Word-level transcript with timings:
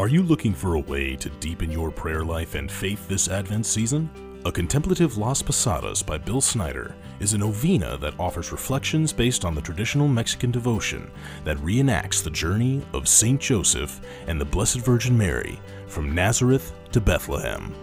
Are 0.00 0.08
you 0.08 0.22
looking 0.22 0.54
for 0.54 0.76
a 0.76 0.80
way 0.80 1.14
to 1.16 1.28
deepen 1.28 1.70
your 1.70 1.90
prayer 1.90 2.24
life 2.24 2.54
and 2.54 2.72
faith 2.72 3.06
this 3.06 3.28
Advent 3.28 3.66
season? 3.66 4.08
A 4.46 4.50
Contemplative 4.50 5.18
Las 5.18 5.42
Posadas 5.42 6.02
by 6.02 6.16
Bill 6.16 6.40
Snyder 6.40 6.94
is 7.20 7.34
a 7.34 7.38
novena 7.38 7.98
that 7.98 8.18
offers 8.18 8.50
reflections 8.50 9.12
based 9.12 9.44
on 9.44 9.54
the 9.54 9.60
traditional 9.60 10.08
Mexican 10.08 10.50
devotion 10.50 11.10
that 11.44 11.58
reenacts 11.58 12.24
the 12.24 12.30
journey 12.30 12.80
of 12.94 13.08
Saint 13.08 13.42
Joseph 13.42 14.00
and 14.26 14.40
the 14.40 14.44
Blessed 14.46 14.78
Virgin 14.78 15.18
Mary 15.18 15.60
from 15.86 16.14
Nazareth 16.14 16.72
to 16.92 17.00
Bethlehem. 17.02 17.74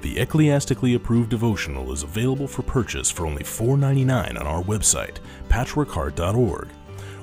The 0.00 0.18
ecclesiastically 0.18 0.94
approved 0.94 1.28
devotional 1.28 1.92
is 1.92 2.04
available 2.04 2.48
for 2.48 2.62
purchase 2.62 3.10
for 3.10 3.26
only 3.26 3.42
$4.99 3.42 4.40
on 4.40 4.46
our 4.46 4.62
website, 4.62 5.18
patchworkheart.org, 5.50 6.68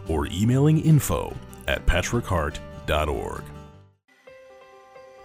or 0.07 0.27
emailing 0.27 0.79
info 0.79 1.35
at 1.67 1.83
patchworkheart.org. 1.88 3.43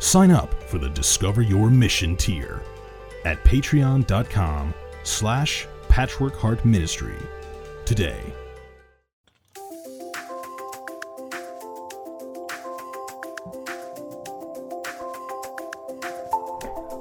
Sign 0.00 0.30
up 0.30 0.54
for 0.62 0.78
the 0.78 0.88
Discover 0.88 1.42
Your 1.42 1.70
Mission 1.70 2.16
tier 2.16 2.62
at 3.24 3.42
patreon.com 3.42 4.72
slash 5.02 5.66
patchworkheartministry 5.88 7.20
today. 7.84 8.20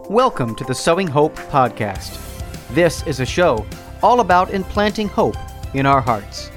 Welcome 0.09 0.55
to 0.55 0.63
the 0.63 0.73
Sowing 0.73 1.05
Hope 1.05 1.35
podcast. 1.35 2.19
This 2.69 3.05
is 3.05 3.19
a 3.19 3.25
show 3.27 3.63
all 4.01 4.21
about 4.21 4.55
implanting 4.55 5.07
hope 5.07 5.35
in 5.75 5.85
our 5.85 6.01
hearts. 6.01 6.49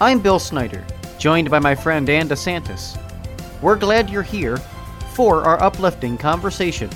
I'm 0.00 0.20
Bill 0.20 0.38
Snyder, 0.38 0.86
joined 1.18 1.50
by 1.50 1.58
my 1.58 1.74
friend 1.74 2.08
Ann 2.08 2.28
DeSantis. 2.28 2.96
We're 3.60 3.74
glad 3.74 4.08
you're 4.08 4.22
here 4.22 4.58
for 5.18 5.42
our 5.42 5.60
uplifting 5.60 6.16
conversation 6.16 6.88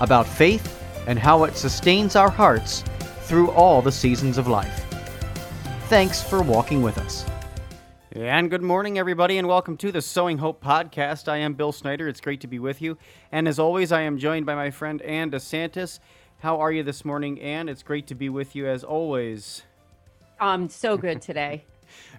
about 0.00 0.28
faith 0.28 0.80
and 1.08 1.18
how 1.18 1.42
it 1.42 1.56
sustains 1.56 2.14
our 2.14 2.30
hearts 2.30 2.84
through 3.22 3.50
all 3.50 3.82
the 3.82 3.90
seasons 3.90 4.38
of 4.38 4.46
life. 4.46 4.84
Thanks 5.88 6.22
for 6.22 6.40
walking 6.40 6.82
with 6.82 6.98
us. 6.98 7.26
And 8.12 8.48
good 8.48 8.62
morning, 8.62 8.96
everybody, 8.96 9.38
and 9.38 9.48
welcome 9.48 9.76
to 9.78 9.90
the 9.90 10.00
Sowing 10.00 10.38
Hope 10.38 10.62
podcast. 10.62 11.26
I 11.26 11.38
am 11.38 11.54
Bill 11.54 11.72
Snyder. 11.72 12.06
It's 12.06 12.20
great 12.20 12.40
to 12.42 12.46
be 12.46 12.60
with 12.60 12.80
you. 12.80 12.96
And 13.32 13.48
as 13.48 13.58
always, 13.58 13.90
I 13.90 14.02
am 14.02 14.18
joined 14.18 14.46
by 14.46 14.54
my 14.54 14.70
friend 14.70 15.02
Ann 15.02 15.32
DeSantis. 15.32 15.98
How 16.38 16.60
are 16.60 16.70
you 16.70 16.84
this 16.84 17.04
morning, 17.04 17.40
Ann? 17.40 17.68
It's 17.68 17.82
great 17.82 18.06
to 18.06 18.14
be 18.14 18.28
with 18.28 18.54
you 18.54 18.68
as 18.68 18.84
always. 18.84 19.62
I'm 20.38 20.68
so 20.68 20.96
good 20.96 21.20
today. 21.20 21.64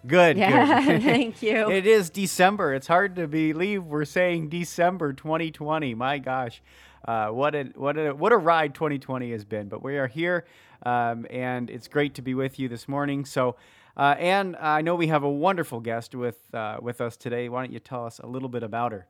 Good. 0.06 0.38
Yeah, 0.38 0.84
good. 0.84 1.02
thank 1.04 1.42
you. 1.42 1.70
It 1.70 1.86
is 1.86 2.10
December. 2.10 2.74
It's 2.74 2.88
hard 2.88 3.16
to 3.16 3.28
believe 3.28 3.84
we're 3.84 4.06
saying 4.06 4.50
December 4.50 5.14
2020. 5.14 5.94
My 5.96 6.20
gosh. 6.20 6.62
Uh, 7.08 7.28
what 7.28 7.54
a 7.54 7.66
what 7.76 7.98
a 7.98 8.14
what 8.14 8.32
a 8.32 8.38
ride 8.38 8.74
2020 8.74 9.32
has 9.32 9.46
been. 9.46 9.70
But 9.70 9.84
we 9.84 9.98
are 9.98 10.08
here, 10.08 10.46
um, 10.84 11.28
and 11.30 11.70
it's 11.70 11.88
great 11.88 12.16
to 12.16 12.22
be 12.22 12.34
with 12.34 12.58
you 12.58 12.68
this 12.68 12.88
morning. 12.88 13.26
So, 13.26 13.58
uh, 13.96 14.16
I 14.18 14.82
know 14.82 14.96
we 14.96 15.08
have 15.08 15.24
a 15.24 15.30
wonderful 15.30 15.80
guest 15.80 16.16
with 16.16 16.38
uh, 16.54 16.78
with 16.82 17.02
us 17.02 17.16
today. 17.16 17.48
Why 17.48 17.64
don't 17.64 17.74
you 17.74 17.80
tell 17.80 18.06
us 18.06 18.20
a 18.20 18.26
little 18.26 18.50
bit 18.50 18.64
about 18.64 18.92
her? 18.92 19.06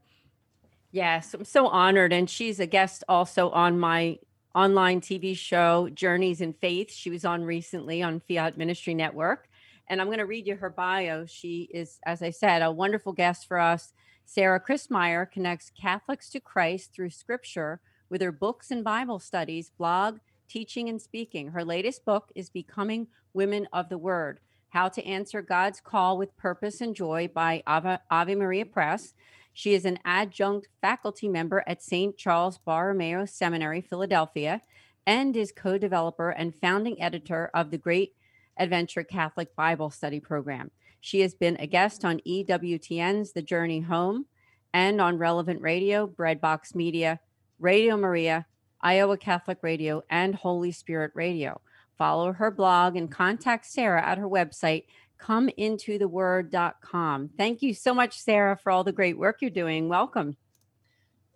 Yes, 0.96 1.34
I'm 1.34 1.44
so 1.44 1.68
honored. 1.68 2.14
And 2.14 2.30
she's 2.30 2.60
a 2.62 2.66
guest 2.66 3.04
also 3.10 3.50
on 3.50 3.78
my 3.78 4.18
online 4.56 5.02
TV 5.02 5.38
show, 5.38 5.90
Journeys 5.94 6.40
in 6.40 6.54
Faith. 6.54 6.90
She 6.92 7.10
was 7.10 7.26
on 7.26 7.44
recently 7.44 8.02
on 8.02 8.22
Fiat 8.22 8.58
Ministry 8.58 8.94
Network. 8.94 9.50
And 9.88 10.02
I'm 10.02 10.08
going 10.08 10.20
to 10.20 10.26
read 10.26 10.48
you 10.48 10.56
her 10.56 10.70
bio. 10.70 11.26
She 11.26 11.70
is, 11.74 12.00
as 12.06 12.22
I 12.22 12.32
said, 12.32 12.62
a 12.62 12.72
wonderful 12.72 13.14
guest 13.14 13.48
for 13.48 13.60
us. 13.60 13.94
Sarah 14.26 14.60
Christmyer 14.60 15.30
connects 15.30 15.72
Catholics 15.80 16.30
to 16.32 16.40
Christ 16.40 16.92
through 16.94 17.12
scripture 17.12 17.80
with 18.10 18.22
her 18.22 18.32
books 18.32 18.72
and 18.72 18.84
Bible 18.84 19.20
studies, 19.20 19.72
blog, 19.78 20.20
teaching, 20.48 20.90
and 20.90 21.02
speaking. 21.02 21.50
Her 21.50 21.64
latest 21.64 22.06
book 22.06 22.32
is 22.36 22.50
Becoming 22.50 23.08
Women 23.34 23.68
of 23.72 23.90
the 23.90 23.98
Word 23.98 24.40
How 24.70 24.90
to 24.90 25.06
Answer 25.06 25.42
God's 25.42 25.80
Call 25.80 26.18
with 26.18 26.38
Purpose 26.38 26.82
and 26.82 26.96
Joy 26.96 27.30
by 27.34 27.62
Ave 27.68 28.36
Maria 28.36 28.66
Press. 28.66 29.14
She 29.54 29.74
is 29.74 29.86
an 29.86 30.00
adjunct 30.04 30.68
faculty 30.82 31.30
member 31.30 31.64
at 31.66 31.82
St. 31.82 32.18
Charles 32.18 32.58
Borromeo 32.58 33.26
Seminary, 33.26 33.82
Philadelphia, 33.82 34.62
and 35.08 35.36
is 35.38 35.52
co 35.52 35.78
developer 35.78 36.30
and 36.30 36.56
founding 36.56 37.02
editor 37.02 37.52
of 37.54 37.72
the 37.72 37.78
Great 37.78 38.15
Adventure 38.58 39.04
Catholic 39.04 39.56
Bible 39.56 39.90
Study 39.90 40.20
Program. 40.20 40.72
She 41.02 41.22
has 41.22 41.34
been 41.34 41.58
a 41.60 41.68
guest 41.68 42.04
on 42.04 42.22
EWTN's 42.28 43.34
The 43.34 43.42
Journey 43.42 43.82
Home 43.82 44.26
and 44.74 45.00
on 45.00 45.18
Relevant 45.18 45.62
Radio, 45.62 46.08
Breadbox 46.08 46.76
Media, 46.76 47.20
Radio 47.60 47.98
Maria, 47.98 48.46
Iowa 48.82 49.18
Catholic 49.18 49.60
Radio, 49.62 50.04
and 50.10 50.36
Holy 50.36 50.72
Spirit 50.72 51.12
Radio. 51.14 51.62
Follow 51.98 52.34
her 52.34 52.52
blog 52.52 52.96
and 52.96 53.12
contact 53.12 53.66
Sarah 53.66 54.06
at 54.06 54.18
her 54.18 54.28
website, 54.28 54.84
comeintotheword.com. 55.20 57.30
Thank 57.38 57.62
you 57.62 57.74
so 57.74 57.94
much, 57.94 58.20
Sarah, 58.20 58.58
for 58.58 58.72
all 58.72 58.84
the 58.84 58.92
great 58.92 59.18
work 59.18 59.38
you're 59.42 59.50
doing. 59.50 59.88
Welcome. 59.88 60.36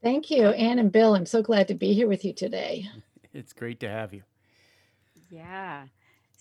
Thank 0.04 0.30
you, 0.32 0.50
Ann 0.50 0.80
and 0.80 0.92
Bill. 0.92 1.16
I'm 1.16 1.26
so 1.26 1.42
glad 1.42 1.70
to 1.70 1.76
be 1.76 1.94
here 1.94 2.08
with 2.08 2.26
you 2.26 2.34
today. 2.34 2.90
It's 3.32 3.54
great 3.54 3.80
to 3.82 3.88
have 3.88 4.12
you. 4.12 4.24
Yeah. 5.30 5.84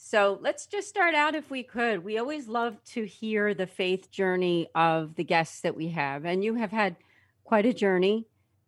So 0.00 0.38
let's 0.40 0.66
just 0.66 0.88
start 0.88 1.16
out 1.16 1.34
if 1.34 1.50
we 1.50 1.64
could. 1.64 2.04
We 2.04 2.18
always 2.18 2.46
love 2.46 2.82
to 2.92 3.04
hear 3.04 3.52
the 3.52 3.66
faith 3.66 4.12
journey 4.12 4.68
of 4.74 5.16
the 5.16 5.24
guests 5.24 5.60
that 5.62 5.76
we 5.76 5.88
have. 5.88 6.24
And 6.24 6.42
you 6.42 6.54
have 6.54 6.70
had 6.70 6.94
quite 7.42 7.66
a 7.66 7.74
journey. 7.74 8.24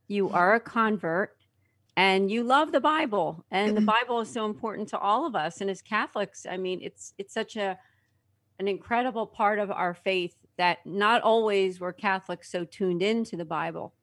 You 0.08 0.26
mm-hmm. 0.26 0.34
are 0.34 0.54
a 0.56 0.60
convert 0.60 1.36
and 1.96 2.30
you 2.30 2.42
love 2.42 2.72
the 2.72 2.80
Bible. 2.80 3.44
And 3.48 3.76
the 3.76 3.80
mm-hmm. 3.80 3.86
Bible 3.86 4.20
is 4.20 4.28
so 4.28 4.44
important 4.44 4.88
to 4.88 4.98
all 4.98 5.24
of 5.24 5.36
us. 5.36 5.60
And 5.60 5.70
as 5.70 5.80
Catholics, 5.80 6.46
I 6.50 6.56
mean, 6.56 6.80
it's 6.82 7.14
it's 7.16 7.32
such 7.32 7.56
a 7.56 7.78
an 8.58 8.66
incredible 8.66 9.26
part 9.26 9.60
of 9.60 9.70
our 9.70 9.94
faith 9.94 10.34
that 10.58 10.84
not 10.84 11.22
always 11.22 11.78
were 11.78 11.92
Catholics 11.92 12.50
so 12.50 12.64
tuned 12.64 13.02
into 13.02 13.36
the 13.36 13.44
Bible. 13.44 13.94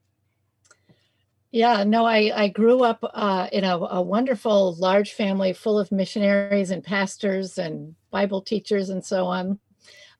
Yeah, 1.51 1.85
no, 1.85 2.05
I, 2.05 2.31
I 2.35 2.47
grew 2.49 2.83
up 2.83 2.99
uh, 3.01 3.47
in 3.51 3.63
a, 3.63 3.77
a 3.77 4.01
wonderful 4.01 4.75
large 4.75 5.13
family 5.13 5.53
full 5.53 5.79
of 5.79 5.91
missionaries 5.91 6.71
and 6.71 6.83
pastors 6.83 7.57
and 7.57 7.95
Bible 8.11 8.41
teachers 8.41 8.89
and 8.89 9.03
so 9.03 9.25
on. 9.25 9.59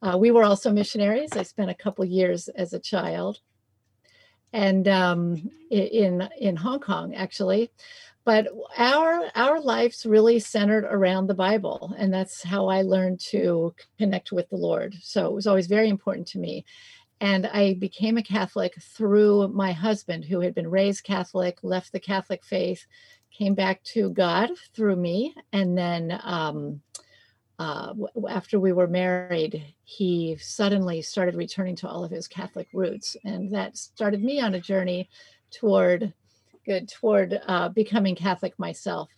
Uh, 0.00 0.16
we 0.16 0.30
were 0.30 0.44
also 0.44 0.72
missionaries. 0.72 1.32
I 1.32 1.42
spent 1.42 1.70
a 1.70 1.74
couple 1.74 2.04
years 2.04 2.48
as 2.48 2.72
a 2.72 2.78
child, 2.78 3.40
and 4.52 4.88
um, 4.88 5.50
in 5.70 6.28
in 6.38 6.56
Hong 6.56 6.80
Kong 6.80 7.14
actually. 7.14 7.70
But 8.24 8.48
our 8.76 9.30
our 9.34 9.60
lives 9.60 10.06
really 10.06 10.38
centered 10.38 10.84
around 10.84 11.26
the 11.26 11.34
Bible, 11.34 11.94
and 11.98 12.12
that's 12.12 12.42
how 12.42 12.68
I 12.68 12.82
learned 12.82 13.20
to 13.30 13.74
connect 13.98 14.32
with 14.32 14.48
the 14.50 14.56
Lord. 14.56 14.94
So 15.02 15.26
it 15.26 15.34
was 15.34 15.46
always 15.46 15.66
very 15.66 15.88
important 15.88 16.26
to 16.28 16.38
me. 16.38 16.64
And 17.20 17.46
I 17.46 17.74
became 17.74 18.16
a 18.16 18.22
Catholic 18.22 18.80
through 18.80 19.48
my 19.48 19.72
husband, 19.72 20.24
who 20.24 20.40
had 20.40 20.54
been 20.54 20.70
raised 20.70 21.04
Catholic, 21.04 21.58
left 21.62 21.92
the 21.92 22.00
Catholic 22.00 22.44
faith, 22.44 22.86
came 23.30 23.54
back 23.54 23.82
to 23.84 24.10
God 24.10 24.50
through 24.74 24.96
me. 24.96 25.34
And 25.52 25.76
then 25.76 26.20
um, 26.22 26.80
uh, 27.58 27.92
after 28.28 28.60
we 28.60 28.72
were 28.72 28.86
married, 28.86 29.74
he 29.82 30.36
suddenly 30.40 31.02
started 31.02 31.34
returning 31.34 31.74
to 31.76 31.88
all 31.88 32.04
of 32.04 32.10
his 32.10 32.28
Catholic 32.28 32.68
roots. 32.72 33.16
And 33.24 33.52
that 33.52 33.76
started 33.76 34.22
me 34.22 34.40
on 34.40 34.54
a 34.54 34.60
journey 34.60 35.08
toward 35.50 36.12
good, 36.64 36.88
toward 36.88 37.40
uh, 37.46 37.70
becoming 37.70 38.14
Catholic 38.14 38.56
myself. 38.58 39.08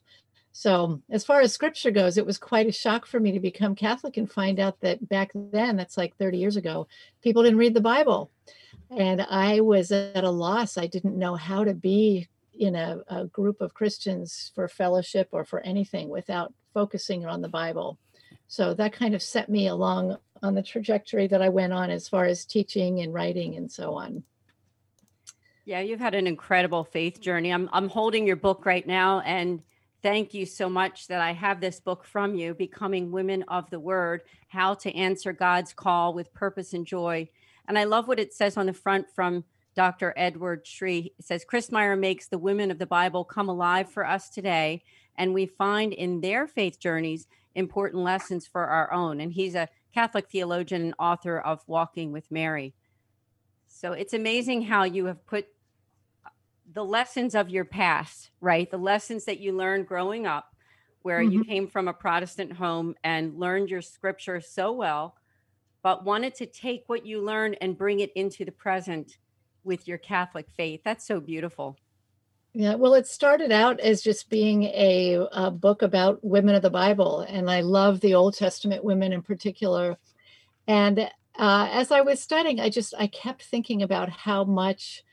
So, 0.52 1.00
as 1.10 1.24
far 1.24 1.40
as 1.40 1.52
scripture 1.52 1.90
goes, 1.90 2.18
it 2.18 2.26
was 2.26 2.36
quite 2.36 2.66
a 2.66 2.72
shock 2.72 3.06
for 3.06 3.20
me 3.20 3.32
to 3.32 3.40
become 3.40 3.74
Catholic 3.74 4.16
and 4.16 4.30
find 4.30 4.58
out 4.58 4.80
that 4.80 5.08
back 5.08 5.30
then, 5.34 5.76
that's 5.76 5.96
like 5.96 6.16
30 6.16 6.38
years 6.38 6.56
ago, 6.56 6.88
people 7.22 7.42
didn't 7.42 7.58
read 7.58 7.74
the 7.74 7.80
Bible. 7.80 8.30
And 8.90 9.22
I 9.22 9.60
was 9.60 9.92
at 9.92 10.24
a 10.24 10.30
loss. 10.30 10.76
I 10.76 10.88
didn't 10.88 11.16
know 11.16 11.36
how 11.36 11.62
to 11.62 11.72
be 11.72 12.28
in 12.58 12.74
a, 12.74 13.00
a 13.08 13.26
group 13.26 13.60
of 13.60 13.74
Christians 13.74 14.50
for 14.54 14.66
fellowship 14.66 15.28
or 15.30 15.44
for 15.44 15.60
anything 15.60 16.08
without 16.08 16.52
focusing 16.74 17.24
on 17.26 17.40
the 17.40 17.48
Bible. 17.48 17.98
So, 18.48 18.74
that 18.74 18.92
kind 18.92 19.14
of 19.14 19.22
set 19.22 19.48
me 19.48 19.68
along 19.68 20.16
on 20.42 20.54
the 20.54 20.62
trajectory 20.62 21.28
that 21.28 21.42
I 21.42 21.48
went 21.48 21.72
on 21.72 21.90
as 21.90 22.08
far 22.08 22.24
as 22.24 22.44
teaching 22.44 23.00
and 23.00 23.14
writing 23.14 23.56
and 23.56 23.70
so 23.70 23.94
on. 23.94 24.24
Yeah, 25.64 25.80
you've 25.80 26.00
had 26.00 26.14
an 26.14 26.26
incredible 26.26 26.82
faith 26.82 27.20
journey. 27.20 27.52
I'm 27.52 27.70
I'm 27.72 27.88
holding 27.88 28.26
your 28.26 28.36
book 28.36 28.66
right 28.66 28.84
now 28.84 29.20
and 29.20 29.62
thank 30.02 30.34
you 30.34 30.46
so 30.46 30.68
much 30.68 31.06
that 31.08 31.20
I 31.20 31.32
have 31.32 31.60
this 31.60 31.80
book 31.80 32.04
from 32.04 32.34
you, 32.34 32.54
Becoming 32.54 33.10
Women 33.10 33.42
of 33.48 33.68
the 33.70 33.80
Word: 33.80 34.22
How 34.48 34.74
to 34.74 34.94
Answer 34.94 35.32
God's 35.32 35.72
Call 35.72 36.14
with 36.14 36.32
Purpose 36.34 36.72
and 36.72 36.86
Joy. 36.86 37.28
And 37.68 37.78
I 37.78 37.84
love 37.84 38.08
what 38.08 38.18
it 38.18 38.32
says 38.32 38.56
on 38.56 38.66
the 38.66 38.72
front 38.72 39.06
from 39.14 39.44
Dr. 39.74 40.12
Edward 40.16 40.66
Sri. 40.66 41.12
It 41.18 41.24
says 41.24 41.44
Christmyer 41.44 41.98
makes 41.98 42.28
the 42.28 42.38
women 42.38 42.70
of 42.70 42.78
the 42.78 42.86
Bible 42.86 43.24
come 43.24 43.48
alive 43.48 43.90
for 43.90 44.06
us 44.06 44.28
today, 44.28 44.82
and 45.16 45.34
we 45.34 45.46
find 45.46 45.92
in 45.92 46.20
their 46.20 46.46
faith 46.46 46.80
journeys 46.80 47.26
important 47.54 48.02
lessons 48.02 48.46
for 48.46 48.66
our 48.66 48.92
own. 48.92 49.20
And 49.20 49.32
he's 49.32 49.54
a 49.54 49.68
Catholic 49.92 50.30
theologian 50.30 50.82
and 50.82 50.94
author 50.98 51.38
of 51.38 51.62
Walking 51.66 52.12
with 52.12 52.30
Mary. 52.30 52.74
So 53.66 53.92
it's 53.92 54.14
amazing 54.14 54.62
how 54.62 54.84
you 54.84 55.06
have 55.06 55.24
put 55.26 55.46
the 56.72 56.84
lessons 56.84 57.34
of 57.34 57.48
your 57.48 57.64
past, 57.64 58.30
right? 58.40 58.70
The 58.70 58.78
lessons 58.78 59.24
that 59.24 59.40
you 59.40 59.52
learned 59.52 59.86
growing 59.86 60.26
up, 60.26 60.54
where 61.02 61.20
mm-hmm. 61.20 61.32
you 61.32 61.44
came 61.44 61.66
from 61.66 61.88
a 61.88 61.92
Protestant 61.92 62.52
home 62.52 62.94
and 63.02 63.38
learned 63.38 63.70
your 63.70 63.82
scripture 63.82 64.40
so 64.40 64.72
well, 64.72 65.16
but 65.82 66.04
wanted 66.04 66.34
to 66.36 66.46
take 66.46 66.84
what 66.86 67.06
you 67.06 67.22
learned 67.22 67.56
and 67.60 67.78
bring 67.78 68.00
it 68.00 68.12
into 68.14 68.44
the 68.44 68.52
present 68.52 69.18
with 69.64 69.88
your 69.88 69.98
Catholic 69.98 70.48
faith. 70.56 70.82
That's 70.84 71.06
so 71.06 71.20
beautiful. 71.20 71.76
Yeah, 72.52 72.74
well, 72.74 72.94
it 72.94 73.06
started 73.06 73.52
out 73.52 73.78
as 73.78 74.02
just 74.02 74.28
being 74.28 74.64
a, 74.64 75.24
a, 75.32 75.50
book 75.52 75.82
about 75.82 76.24
women 76.24 76.56
of 76.56 76.62
the 76.62 76.70
Bible, 76.70 77.20
and 77.20 77.48
I 77.48 77.60
love 77.60 78.00
the 78.00 78.14
Old 78.14 78.36
Testament 78.36 78.82
women 78.82 79.12
in 79.12 79.22
particular. 79.22 79.96
And 80.66 80.98
uh, 81.38 81.68
as 81.70 81.92
I 81.92 82.00
was 82.00 82.20
studying, 82.20 82.58
I 82.58 82.68
just 82.68 82.92
I 82.98 83.06
kept 83.06 83.44
thinking 83.44 83.82
about 83.82 84.10
how 84.10 84.42
much 84.42 85.04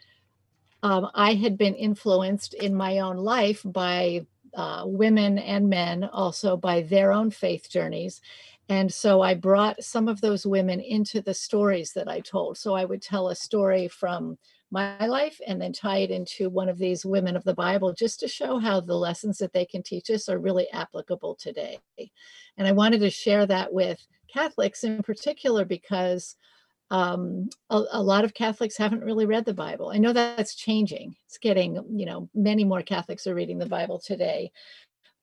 um, 0.84 1.10
I 1.14 1.34
had 1.34 1.58
been 1.58 1.76
influenced 1.76 2.54
in 2.54 2.76
my 2.76 3.00
own 3.00 3.18
life 3.18 3.62
by 3.66 4.26
uh, 4.54 4.84
women 4.86 5.38
and 5.38 5.70
men, 5.70 6.04
also 6.06 6.58
by 6.58 6.82
their 6.82 7.12
own 7.12 7.30
faith 7.30 7.70
journeys. 7.70 8.22
And 8.70 8.94
so 8.94 9.22
I 9.22 9.34
brought 9.34 9.84
some 9.84 10.08
of 10.08 10.20
those 10.20 10.46
women 10.46 10.82
into 10.82 11.22
the 11.22 11.34
stories 11.34 11.94
that 11.94 12.08
I 12.08 12.20
told. 12.20 12.58
So 12.58 12.74
I 12.74 12.86
would 12.86 13.02
tell 13.02 13.30
a 13.30 13.36
story 13.36 13.88
from 13.88 14.38
my 14.72 15.06
life 15.06 15.40
and 15.48 15.62
then 15.62 15.72
tie 15.72 16.00
it 16.00 16.12
into 16.12 16.50
one 16.50 16.68
of 16.68 16.78
these 16.78 17.06
women 17.06 17.38
of 17.38 17.44
the 17.46 17.54
Bible 17.54 17.94
just 17.94 18.20
to 18.20 18.28
show 18.28 18.60
how 18.60 18.82
the 18.82 18.96
lessons 18.96 19.38
that 19.38 19.54
they 19.54 19.66
can 19.66 19.82
teach 19.82 20.10
us 20.10 20.28
are 20.28 20.40
really 20.40 20.70
applicable 20.72 21.36
today. 21.36 21.80
And 22.58 22.68
I 22.68 22.74
wanted 22.74 23.00
to 23.00 23.10
share 23.10 23.46
that 23.46 23.72
with 23.72 24.06
Catholics 24.28 24.84
in 24.84 25.02
particular 25.02 25.64
because 25.64 26.36
um, 26.90 27.50
a, 27.70 27.84
a, 27.92 28.02
lot 28.02 28.24
of 28.24 28.34
Catholics 28.34 28.78
haven't 28.78 29.04
really 29.04 29.26
read 29.26 29.46
the 29.46 29.54
Bible. 29.54 29.90
I 29.90 29.98
know 29.98 30.14
that's 30.14 30.56
changing. 30.56 31.16
It's 31.26 31.38
getting, 31.38 31.84
you 31.94 32.06
know, 32.06 32.30
many 32.34 32.64
more 32.64 32.82
Catholics 32.82 33.28
are 33.28 33.36
reading 33.36 33.58
the 33.58 33.66
Bible 33.66 34.00
today. 34.00 34.52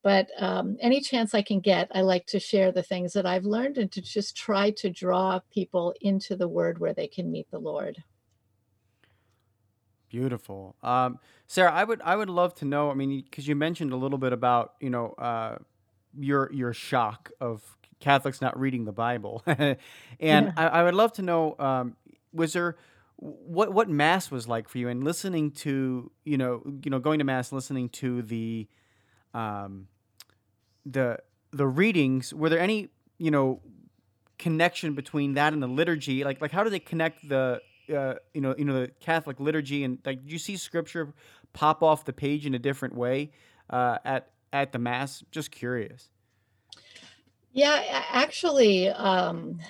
But 0.02 0.28
um, 0.38 0.76
any 0.80 1.00
chance 1.00 1.34
I 1.34 1.40
can 1.40 1.60
get, 1.60 1.90
I 1.94 2.02
like 2.02 2.26
to 2.26 2.38
share 2.38 2.70
the 2.70 2.82
things 2.82 3.14
that 3.14 3.24
I've 3.24 3.46
learned 3.46 3.78
and 3.78 3.90
to 3.92 4.02
just 4.02 4.36
try 4.36 4.70
to 4.72 4.90
draw 4.90 5.40
people 5.50 5.94
into 6.02 6.36
the 6.36 6.48
Word 6.48 6.78
where 6.78 6.92
they 6.92 7.08
can 7.08 7.30
meet 7.30 7.50
the 7.50 7.58
Lord. 7.58 8.04
Beautiful, 10.10 10.76
um, 10.82 11.18
Sarah. 11.48 11.72
I 11.72 11.82
would 11.82 12.00
I 12.02 12.14
would 12.14 12.30
love 12.30 12.54
to 12.56 12.64
know. 12.64 12.88
I 12.88 12.94
mean, 12.94 13.22
because 13.22 13.48
you 13.48 13.56
mentioned 13.56 13.92
a 13.92 13.96
little 13.96 14.18
bit 14.18 14.32
about 14.32 14.74
you 14.78 14.90
know 14.90 15.14
uh, 15.18 15.56
your 16.16 16.52
your 16.52 16.72
shock 16.72 17.32
of 17.40 17.62
Catholics 18.04 18.40
not 18.40 18.58
reading 18.58 18.84
the 18.84 18.92
Bible, 18.92 19.42
and 19.46 19.76
yeah. 20.20 20.52
I, 20.56 20.66
I, 20.66 20.82
would 20.84 20.94
love 20.94 21.12
to 21.14 21.22
know 21.22 21.56
um, 21.58 21.96
was 22.32 22.52
there 22.52 22.76
what 23.16 23.72
what 23.72 23.88
mass 23.88 24.30
was 24.30 24.46
like 24.46 24.68
for 24.68 24.78
you 24.78 24.88
and 24.88 25.02
listening 25.02 25.50
to 25.50 26.10
you 26.24 26.36
know 26.36 26.62
you 26.84 26.90
know 26.90 26.98
going 26.98 27.18
to 27.18 27.24
mass 27.24 27.52
listening 27.52 27.88
to 27.88 28.22
the 28.22 28.68
um, 29.32 29.88
the 30.84 31.18
the 31.52 31.66
readings 31.66 32.34
were 32.34 32.48
there 32.48 32.60
any 32.60 32.88
you 33.18 33.30
know 33.30 33.60
connection 34.38 34.94
between 34.94 35.34
that 35.34 35.52
and 35.52 35.62
the 35.62 35.68
liturgy 35.68 36.24
like 36.24 36.40
like 36.40 36.50
how 36.50 36.62
do 36.62 36.70
they 36.70 36.80
connect 36.80 37.28
the 37.28 37.60
uh, 37.92 38.14
you 38.32 38.40
know, 38.40 38.54
you 38.56 38.64
know 38.64 38.80
the 38.80 38.88
Catholic 39.00 39.40
liturgy, 39.40 39.84
and 39.84 39.98
like, 40.04 40.20
you 40.24 40.38
see 40.38 40.56
Scripture 40.56 41.12
pop 41.52 41.82
off 41.82 42.04
the 42.04 42.12
page 42.12 42.46
in 42.46 42.54
a 42.54 42.58
different 42.58 42.94
way 42.94 43.30
uh, 43.70 43.98
at 44.04 44.30
at 44.52 44.72
the 44.72 44.78
Mass? 44.78 45.22
Just 45.30 45.50
curious. 45.50 46.10
Yeah, 47.54 48.02
actually, 48.10 48.88
um, 48.88 49.60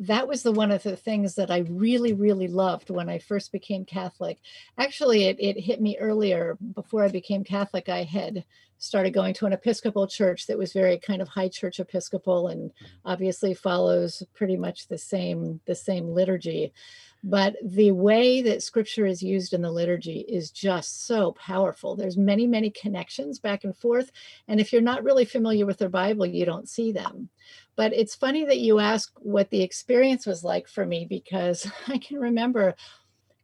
that 0.00 0.26
was 0.26 0.42
the 0.42 0.50
one 0.50 0.72
of 0.72 0.82
the 0.82 0.96
things 0.96 1.36
that 1.36 1.48
I 1.48 1.58
really, 1.58 2.12
really 2.12 2.48
loved 2.48 2.90
when 2.90 3.08
I 3.08 3.20
first 3.20 3.52
became 3.52 3.84
Catholic. 3.84 4.40
Actually, 4.78 5.26
it, 5.26 5.36
it 5.38 5.60
hit 5.60 5.80
me 5.80 5.96
earlier. 6.00 6.58
Before 6.74 7.04
I 7.04 7.08
became 7.08 7.44
Catholic, 7.44 7.88
I 7.88 8.02
had 8.02 8.44
started 8.78 9.12
going 9.12 9.34
to 9.34 9.46
an 9.46 9.52
Episcopal 9.52 10.08
church 10.08 10.48
that 10.48 10.58
was 10.58 10.72
very 10.72 10.98
kind 10.98 11.22
of 11.22 11.28
high 11.28 11.48
church 11.48 11.78
Episcopal 11.78 12.48
and 12.48 12.72
obviously 13.04 13.54
follows 13.54 14.24
pretty 14.34 14.56
much 14.56 14.88
the 14.88 14.98
same 14.98 15.60
the 15.66 15.74
same 15.74 16.08
liturgy 16.08 16.72
but 17.22 17.54
the 17.62 17.92
way 17.92 18.40
that 18.42 18.62
scripture 18.62 19.06
is 19.06 19.22
used 19.22 19.52
in 19.52 19.60
the 19.60 19.70
liturgy 19.70 20.20
is 20.20 20.50
just 20.50 21.06
so 21.06 21.32
powerful. 21.32 21.94
There's 21.94 22.16
many 22.16 22.46
many 22.46 22.70
connections 22.70 23.38
back 23.38 23.64
and 23.64 23.76
forth 23.76 24.10
and 24.48 24.60
if 24.60 24.72
you're 24.72 24.82
not 24.82 25.04
really 25.04 25.24
familiar 25.24 25.66
with 25.66 25.78
the 25.78 25.88
bible 25.88 26.26
you 26.26 26.44
don't 26.44 26.68
see 26.68 26.92
them. 26.92 27.28
But 27.76 27.92
it's 27.92 28.14
funny 28.14 28.44
that 28.44 28.58
you 28.58 28.78
ask 28.78 29.12
what 29.16 29.50
the 29.50 29.62
experience 29.62 30.26
was 30.26 30.44
like 30.44 30.68
for 30.68 30.86
me 30.86 31.06
because 31.08 31.70
i 31.88 31.98
can 31.98 32.18
remember 32.18 32.74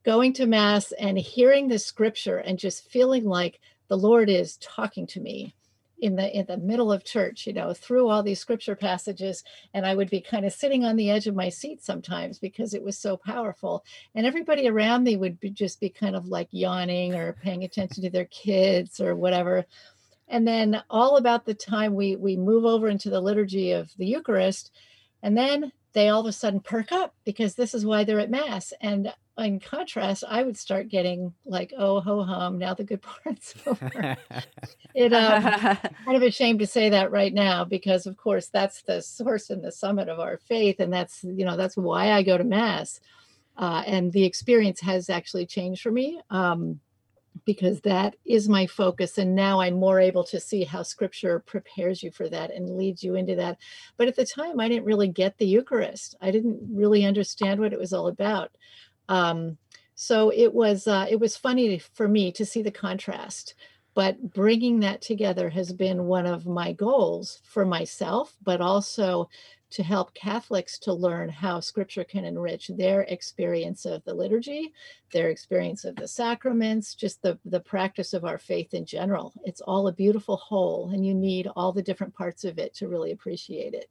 going 0.04 0.32
to 0.34 0.46
mass 0.46 0.92
and 0.92 1.18
hearing 1.18 1.66
the 1.66 1.78
scripture 1.78 2.38
and 2.38 2.58
just 2.58 2.88
feeling 2.88 3.24
like 3.24 3.58
the 3.88 3.98
lord 3.98 4.30
is 4.30 4.56
talking 4.58 5.06
to 5.06 5.20
me 5.20 5.55
in 5.98 6.16
the 6.16 6.36
in 6.36 6.46
the 6.46 6.58
middle 6.58 6.92
of 6.92 7.04
church 7.04 7.46
you 7.46 7.52
know 7.52 7.72
through 7.72 8.08
all 8.08 8.22
these 8.22 8.38
scripture 8.38 8.76
passages 8.76 9.42
and 9.72 9.86
i 9.86 9.94
would 9.94 10.10
be 10.10 10.20
kind 10.20 10.44
of 10.44 10.52
sitting 10.52 10.84
on 10.84 10.96
the 10.96 11.10
edge 11.10 11.26
of 11.26 11.34
my 11.34 11.48
seat 11.48 11.82
sometimes 11.82 12.38
because 12.38 12.74
it 12.74 12.82
was 12.82 12.98
so 12.98 13.16
powerful. 13.16 13.84
And 14.14 14.26
everybody 14.26 14.68
around 14.68 15.04
me 15.04 15.16
would 15.16 15.40
be, 15.40 15.50
just 15.50 15.80
be 15.80 15.88
kind 15.88 16.16
of 16.16 16.26
like 16.26 16.48
yawning 16.50 17.14
or 17.14 17.32
paying 17.32 17.64
attention 17.64 18.02
to 18.02 18.10
their 18.10 18.26
kids 18.26 19.00
or 19.00 19.14
whatever. 19.14 19.64
And 20.28 20.46
then 20.46 20.82
all 20.90 21.16
about 21.16 21.44
the 21.44 21.54
time 21.54 21.94
we 21.94 22.16
we 22.16 22.36
move 22.36 22.64
over 22.64 22.88
into 22.88 23.10
the 23.10 23.20
liturgy 23.20 23.72
of 23.72 23.90
the 23.96 24.06
eucharist 24.06 24.72
and 25.22 25.36
then 25.36 25.72
they 25.92 26.08
all 26.08 26.20
of 26.20 26.26
a 26.26 26.32
sudden 26.32 26.60
perk 26.60 26.92
up 26.92 27.14
because 27.24 27.54
this 27.54 27.74
is 27.74 27.86
why 27.86 28.04
they're 28.04 28.20
at 28.20 28.30
mass. 28.30 28.72
And 28.80 29.12
in 29.38 29.60
contrast, 29.60 30.24
I 30.28 30.42
would 30.42 30.56
start 30.56 30.88
getting 30.88 31.34
like, 31.44 31.72
oh, 31.76 32.00
ho 32.00 32.22
hum, 32.22 32.58
now 32.58 32.74
the 32.74 32.84
good 32.84 33.02
part's 33.24 33.54
over. 33.66 34.16
it, 34.94 35.12
um, 35.12 35.42
kind 36.04 36.16
of 36.16 36.22
ashamed 36.22 36.60
to 36.60 36.66
say 36.66 36.90
that 36.90 37.10
right 37.10 37.32
now 37.32 37.64
because, 37.64 38.06
of 38.06 38.16
course, 38.16 38.48
that's 38.48 38.82
the 38.82 39.02
source 39.02 39.50
and 39.50 39.62
the 39.62 39.72
summit 39.72 40.08
of 40.08 40.20
our 40.20 40.38
faith. 40.38 40.80
And 40.80 40.92
that's, 40.92 41.22
you 41.24 41.44
know, 41.44 41.56
that's 41.56 41.76
why 41.76 42.12
I 42.12 42.22
go 42.22 42.38
to 42.38 42.44
Mass. 42.44 43.00
Uh, 43.58 43.82
and 43.86 44.12
the 44.12 44.24
experience 44.24 44.80
has 44.80 45.08
actually 45.08 45.46
changed 45.46 45.82
for 45.82 45.90
me 45.90 46.20
um, 46.28 46.78
because 47.46 47.80
that 47.82 48.16
is 48.24 48.48
my 48.48 48.66
focus. 48.66 49.18
And 49.18 49.34
now 49.34 49.60
I'm 49.60 49.74
more 49.74 50.00
able 50.00 50.24
to 50.24 50.40
see 50.40 50.64
how 50.64 50.82
scripture 50.82 51.40
prepares 51.40 52.02
you 52.02 52.10
for 52.10 52.28
that 52.28 52.50
and 52.50 52.76
leads 52.76 53.02
you 53.02 53.14
into 53.14 53.34
that. 53.36 53.58
But 53.96 54.08
at 54.08 54.16
the 54.16 54.26
time, 54.26 54.60
I 54.60 54.68
didn't 54.68 54.84
really 54.84 55.08
get 55.08 55.38
the 55.38 55.46
Eucharist, 55.46 56.16
I 56.20 56.30
didn't 56.30 56.58
really 56.70 57.04
understand 57.04 57.60
what 57.60 57.72
it 57.72 57.78
was 57.78 57.92
all 57.92 58.08
about. 58.08 58.50
Um, 59.08 59.58
so 59.96 60.30
it 60.30 60.52
was 60.52 60.86
uh, 60.86 61.06
it 61.10 61.18
was 61.18 61.36
funny 61.36 61.78
for 61.78 62.06
me 62.06 62.30
to 62.32 62.46
see 62.46 62.62
the 62.62 62.70
contrast 62.70 63.54
but 63.94 64.34
bringing 64.34 64.80
that 64.80 65.00
together 65.00 65.48
has 65.48 65.72
been 65.72 66.04
one 66.04 66.26
of 66.26 66.46
my 66.46 66.70
goals 66.72 67.40
for 67.44 67.64
myself 67.64 68.36
but 68.42 68.60
also 68.60 69.28
to 69.70 69.82
help 69.82 70.14
catholics 70.14 70.78
to 70.78 70.92
learn 70.92 71.30
how 71.30 71.58
scripture 71.60 72.04
can 72.04 72.26
enrich 72.26 72.70
their 72.76 73.02
experience 73.02 73.86
of 73.86 74.04
the 74.04 74.12
liturgy 74.12 74.72
their 75.12 75.30
experience 75.30 75.86
of 75.86 75.96
the 75.96 76.06
sacraments 76.06 76.94
just 76.94 77.22
the, 77.22 77.38
the 77.46 77.60
practice 77.60 78.12
of 78.12 78.24
our 78.24 78.38
faith 78.38 78.74
in 78.74 78.84
general. 78.84 79.32
It's 79.44 79.62
all 79.62 79.88
a 79.88 79.92
beautiful 79.92 80.36
whole 80.36 80.90
and 80.92 81.06
you 81.06 81.14
need 81.14 81.48
all 81.56 81.72
the 81.72 81.82
different 81.82 82.14
parts 82.14 82.44
of 82.44 82.58
it 82.58 82.74
to 82.74 82.88
really 82.88 83.12
appreciate 83.12 83.72
it 83.72 83.88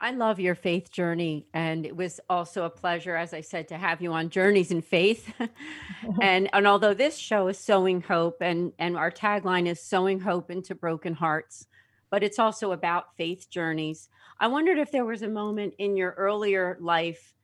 I 0.00 0.10
love 0.10 0.40
your 0.40 0.54
faith 0.54 0.90
journey. 0.90 1.46
And 1.54 1.86
it 1.86 1.96
was 1.96 2.20
also 2.28 2.64
a 2.64 2.70
pleasure, 2.70 3.16
as 3.16 3.32
I 3.32 3.40
said, 3.40 3.68
to 3.68 3.78
have 3.78 4.02
you 4.02 4.12
on 4.12 4.30
Journeys 4.30 4.70
in 4.70 4.82
Faith. 4.82 5.32
and, 6.22 6.48
and 6.52 6.66
although 6.66 6.94
this 6.94 7.16
show 7.16 7.48
is 7.48 7.58
sowing 7.58 8.00
hope 8.00 8.38
and, 8.40 8.72
and 8.78 8.96
our 8.96 9.10
tagline 9.10 9.66
is 9.66 9.80
sowing 9.80 10.20
hope 10.20 10.50
into 10.50 10.74
broken 10.74 11.14
hearts, 11.14 11.66
but 12.10 12.22
it's 12.22 12.38
also 12.38 12.72
about 12.72 13.16
faith 13.16 13.48
journeys. 13.50 14.08
I 14.38 14.48
wondered 14.48 14.78
if 14.78 14.92
there 14.92 15.04
was 15.04 15.22
a 15.22 15.28
moment 15.28 15.74
in 15.78 15.96
your 15.96 16.12
earlier 16.12 16.76
life 16.80 17.34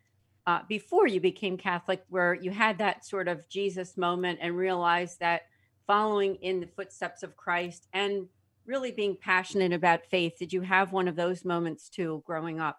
uh, 0.47 0.61
before 0.69 1.07
you 1.07 1.21
became 1.21 1.57
Catholic 1.57 2.03
where 2.09 2.35
you 2.35 2.51
had 2.51 2.79
that 2.79 3.05
sort 3.05 3.29
of 3.29 3.49
Jesus 3.49 3.97
moment 3.97 4.39
and 4.43 4.57
realized 4.57 5.21
that 5.21 5.43
following 5.87 6.37
in 6.37 6.61
the 6.61 6.67
footsteps 6.67 7.23
of 7.23 7.37
Christ 7.37 7.89
and 7.93 8.27
really 8.71 8.93
being 8.93 9.17
passionate 9.21 9.73
about 9.73 10.07
faith. 10.07 10.39
Did 10.39 10.53
you 10.53 10.63
have 10.63 10.93
one 10.93 11.09
of 11.09 11.17
those 11.17 11.45
moments 11.45 11.89
too 11.89 12.23
growing 12.25 12.61
up? 12.61 12.79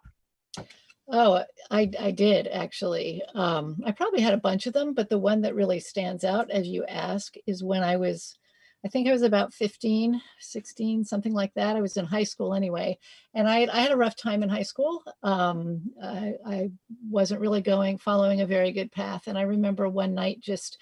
Oh, 1.09 1.43
I, 1.69 1.91
I 1.99 2.11
did 2.11 2.47
actually. 2.47 3.21
Um, 3.35 3.81
I 3.85 3.91
probably 3.91 4.21
had 4.21 4.33
a 4.33 4.37
bunch 4.37 4.65
of 4.65 4.73
them, 4.73 4.93
but 4.93 5.09
the 5.09 5.19
one 5.19 5.41
that 5.41 5.55
really 5.55 5.81
stands 5.81 6.23
out 6.23 6.49
as 6.49 6.67
you 6.67 6.85
ask 6.85 7.35
is 7.45 7.63
when 7.63 7.83
I 7.83 7.97
was, 7.97 8.37
I 8.85 8.87
think 8.87 9.07
I 9.07 9.11
was 9.11 9.21
about 9.21 9.53
15, 9.53 10.21
16, 10.39 11.03
something 11.03 11.33
like 11.33 11.53
that. 11.55 11.75
I 11.75 11.81
was 11.81 11.97
in 11.97 12.05
high 12.05 12.23
school 12.23 12.53
anyway. 12.53 12.97
And 13.33 13.49
I, 13.49 13.67
I 13.71 13.81
had 13.81 13.91
a 13.91 13.97
rough 13.97 14.15
time 14.15 14.41
in 14.41 14.49
high 14.49 14.63
school. 14.63 15.03
Um, 15.21 15.91
I, 16.01 16.33
I 16.45 16.71
wasn't 17.09 17.41
really 17.41 17.61
going, 17.61 17.97
following 17.97 18.39
a 18.39 18.45
very 18.45 18.71
good 18.71 18.91
path. 18.91 19.27
And 19.27 19.37
I 19.37 19.41
remember 19.41 19.89
one 19.89 20.13
night 20.13 20.39
just 20.39 20.77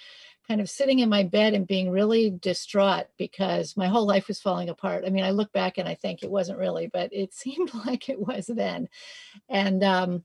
kind 0.50 0.62
of 0.62 0.70
sitting 0.70 1.00
in 1.00 1.10
my 1.10 1.22
bed 1.22 1.54
and 1.54 1.68
being 1.68 1.92
really 1.92 2.32
distraught 2.32 3.06
because 3.20 3.78
my 3.78 3.88
whole 3.88 4.08
life 4.08 4.28
was 4.28 4.42
falling 4.42 4.70
apart. 4.70 5.04
I 5.06 5.12
mean, 5.12 5.24
I 5.24 5.30
look 5.30 5.54
back 5.54 5.78
and 5.78 5.88
I 5.88 5.94
think 5.94 6.24
it 6.24 6.32
wasn't 6.32 6.58
really, 6.58 6.88
but 6.88 7.14
it 7.14 7.34
seemed 7.36 7.72
like 7.86 8.10
it 8.10 8.20
was 8.20 8.48
then. 8.48 8.90
And 9.48 9.84
um, 9.84 10.24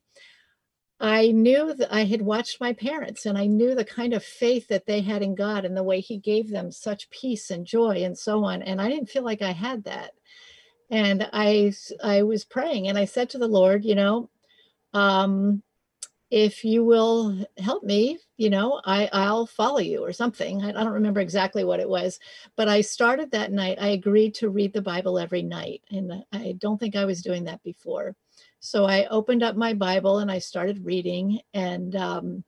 I 0.98 1.30
knew 1.30 1.74
that 1.74 1.94
I 1.94 2.04
had 2.04 2.22
watched 2.22 2.58
my 2.58 2.72
parents 2.72 3.26
and 3.26 3.36
I 3.36 3.44
knew 3.46 3.74
the 3.74 3.84
kind 3.84 4.14
of 4.14 4.24
faith 4.24 4.66
that 4.68 4.86
they 4.86 5.02
had 5.02 5.22
in 5.22 5.34
God 5.34 5.66
and 5.66 5.76
the 5.76 5.82
way 5.82 6.00
He 6.00 6.16
gave 6.16 6.48
them 6.48 6.72
such 6.72 7.10
peace 7.10 7.50
and 7.50 7.66
joy 7.66 8.02
and 8.04 8.16
so 8.16 8.44
on. 8.44 8.62
And 8.62 8.80
I 8.80 8.88
didn't 8.88 9.10
feel 9.10 9.24
like 9.24 9.42
I 9.42 9.52
had 9.52 9.84
that. 9.84 10.12
And 10.90 11.28
I, 11.34 11.74
I 12.02 12.22
was 12.22 12.46
praying 12.46 12.88
and 12.88 12.96
I 12.96 13.04
said 13.04 13.28
to 13.30 13.38
the 13.38 13.48
Lord, 13.48 13.84
you 13.84 13.94
know, 13.94 14.30
um, 14.94 15.62
if 16.34 16.64
you 16.64 16.84
will 16.84 17.46
help 17.58 17.84
me, 17.84 18.18
you 18.38 18.50
know, 18.50 18.80
I, 18.84 19.08
I'll 19.12 19.46
follow 19.46 19.78
you 19.78 20.04
or 20.04 20.12
something. 20.12 20.64
I, 20.64 20.70
I, 20.70 20.72
don't 20.72 20.88
remember 20.88 21.20
exactly 21.20 21.62
what 21.62 21.78
it 21.78 21.88
was, 21.88 22.18
but 22.56 22.68
I 22.68 22.80
started 22.80 23.30
that 23.30 23.52
night. 23.52 23.78
I 23.80 23.90
agreed 23.90 24.34
to 24.34 24.48
read 24.48 24.72
the 24.72 24.82
Bible 24.82 25.16
every 25.16 25.42
night. 25.42 25.82
And 25.92 26.24
I 26.32 26.56
don't 26.58 26.80
think 26.80 26.96
I 26.96 27.04
was 27.04 27.22
doing 27.22 27.44
that 27.44 27.62
before. 27.62 28.16
So 28.58 28.84
I 28.84 29.06
opened 29.06 29.44
up 29.44 29.54
my 29.54 29.74
Bible 29.74 30.18
and 30.18 30.28
I 30.28 30.40
started 30.40 30.84
reading. 30.84 31.38
And 31.52 31.94
um, 31.94 32.42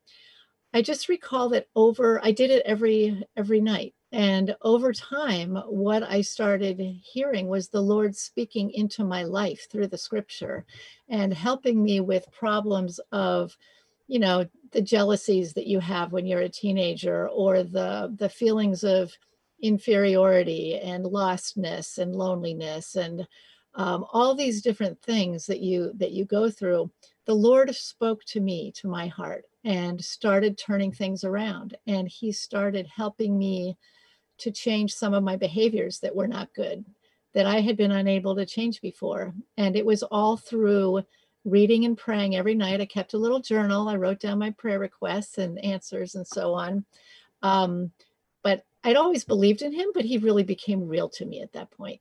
I 0.75 0.83
just 0.83 1.09
recall 1.09 1.50
that 1.50 1.69
over, 1.76 2.21
I 2.25 2.33
did 2.33 2.50
it 2.50 2.64
every 2.66 3.25
every 3.37 3.61
night. 3.61 3.95
And 4.17 4.57
over 4.63 4.95
time, 4.95 5.57
what 5.69 6.03
I 6.03 6.23
started 6.23 6.81
hearing 7.03 7.49
was 7.49 7.69
the 7.69 7.83
Lord 7.83 8.17
speaking 8.17 8.71
into 8.71 9.05
my 9.05 9.25
life 9.25 9.69
through 9.71 9.89
the 9.89 9.99
scripture 9.99 10.65
and 11.07 11.35
helping 11.35 11.85
me 11.85 12.01
with 12.01 12.33
problems 12.33 12.99
of 13.13 13.59
you 14.07 14.19
know 14.19 14.47
the 14.73 14.81
jealousies 14.81 15.53
that 15.53 15.67
you 15.67 15.81
have 15.81 16.13
when 16.13 16.25
you're 16.25 16.41
a 16.41 16.49
teenager 16.49 17.29
or 17.29 17.63
the 17.63 18.15
the 18.17 18.31
feelings 18.31 18.85
of 18.85 19.13
inferiority 19.61 20.79
and 20.79 21.05
lostness 21.05 21.99
and 21.99 22.17
loneliness 22.17 22.97
and 22.97 23.29
um, 23.75 24.07
all 24.15 24.35
these 24.35 24.63
different 24.63 24.99
things 25.03 25.45
that 25.45 25.61
you 25.61 25.93
that 25.95 26.13
you 26.13 26.25
go 26.25 26.49
through. 26.49 26.91
The 27.27 27.35
lord 27.35 27.75
spoke 27.75 28.25
to 28.29 28.41
me 28.41 28.73
to 28.77 28.89
my 28.89 29.09
heart 29.09 29.45
and 29.63 30.03
started 30.03 30.57
turning 30.57 30.93
things 30.93 31.23
around. 31.23 31.77
And 31.87 32.09
he 32.09 32.33
started 32.33 32.87
helping 32.87 33.37
me 33.37 33.77
to 34.38 34.50
change 34.50 34.95
some 34.95 35.14
of 35.14 35.25
my 35.25 35.37
behaviors 35.37 36.00
that 36.00 36.14
were 36.14 36.28
not 36.28 36.55
good 36.55 36.85
that 37.35 37.47
i 37.47 37.61
had 37.61 37.76
been 37.76 37.93
unable 37.93 38.35
to 38.35 38.47
change 38.47 38.81
before 38.81 39.35
and 39.57 39.76
it 39.76 39.87
was 39.87 40.02
all 40.02 40.37
through 40.37 41.02
reading 41.47 41.85
and 41.85 41.97
praying 41.97 42.37
every 42.37 42.55
night. 42.55 42.81
I 42.81 42.87
kept 42.87 43.14
a 43.14 43.19
little 43.19 43.40
journal. 43.40 43.88
I 43.88 43.97
wrote 43.97 44.21
down 44.21 44.38
my 44.40 44.50
prayer 44.50 44.78
requests 44.78 45.38
and 45.38 45.64
answers 45.64 46.16
and 46.16 46.26
so 46.26 46.52
on. 46.52 46.85
Um, 47.40 47.93
but 48.43 48.64
I'd 48.85 48.97
always 48.97 49.25
believed 49.25 49.62
in 49.62 49.73
him, 49.73 49.88
but 49.95 50.05
he 50.05 50.19
really 50.19 50.43
became 50.43 50.88
real 50.88 51.09
to 51.11 51.25
me 51.25 51.40
at 51.40 51.52
that 51.52 51.71
point. 51.71 52.00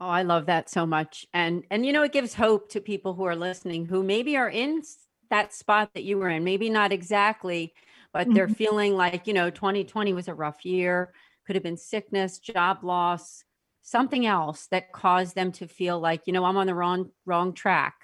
Oh, 0.00 0.08
I 0.08 0.22
love 0.22 0.46
that 0.46 0.70
so 0.70 0.86
much. 0.86 1.26
And 1.34 1.64
and 1.70 1.84
you 1.84 1.92
know, 1.92 2.04
it 2.04 2.12
gives 2.12 2.34
hope 2.34 2.70
to 2.70 2.80
people 2.80 3.14
who 3.14 3.24
are 3.24 3.36
listening 3.36 3.86
who 3.86 4.04
maybe 4.04 4.36
are 4.36 4.48
in 4.48 4.82
that 5.28 5.52
spot 5.52 5.90
that 5.94 6.04
you 6.04 6.18
were 6.18 6.28
in. 6.28 6.44
Maybe 6.44 6.70
not 6.70 6.92
exactly, 6.92 7.74
but 8.12 8.26
mm-hmm. 8.26 8.34
they're 8.34 8.48
feeling 8.48 8.94
like, 8.94 9.26
you 9.26 9.34
know, 9.34 9.50
2020 9.50 10.12
was 10.12 10.28
a 10.28 10.34
rough 10.34 10.64
year, 10.64 11.12
could 11.46 11.56
have 11.56 11.62
been 11.62 11.76
sickness, 11.76 12.38
job 12.38 12.82
loss, 12.82 13.44
something 13.82 14.26
else 14.26 14.66
that 14.70 14.92
caused 14.92 15.34
them 15.34 15.52
to 15.52 15.66
feel 15.66 15.98
like, 15.98 16.22
you 16.26 16.32
know, 16.32 16.44
I'm 16.44 16.56
on 16.56 16.66
the 16.66 16.74
wrong 16.74 17.10
wrong 17.26 17.52
track. 17.52 17.94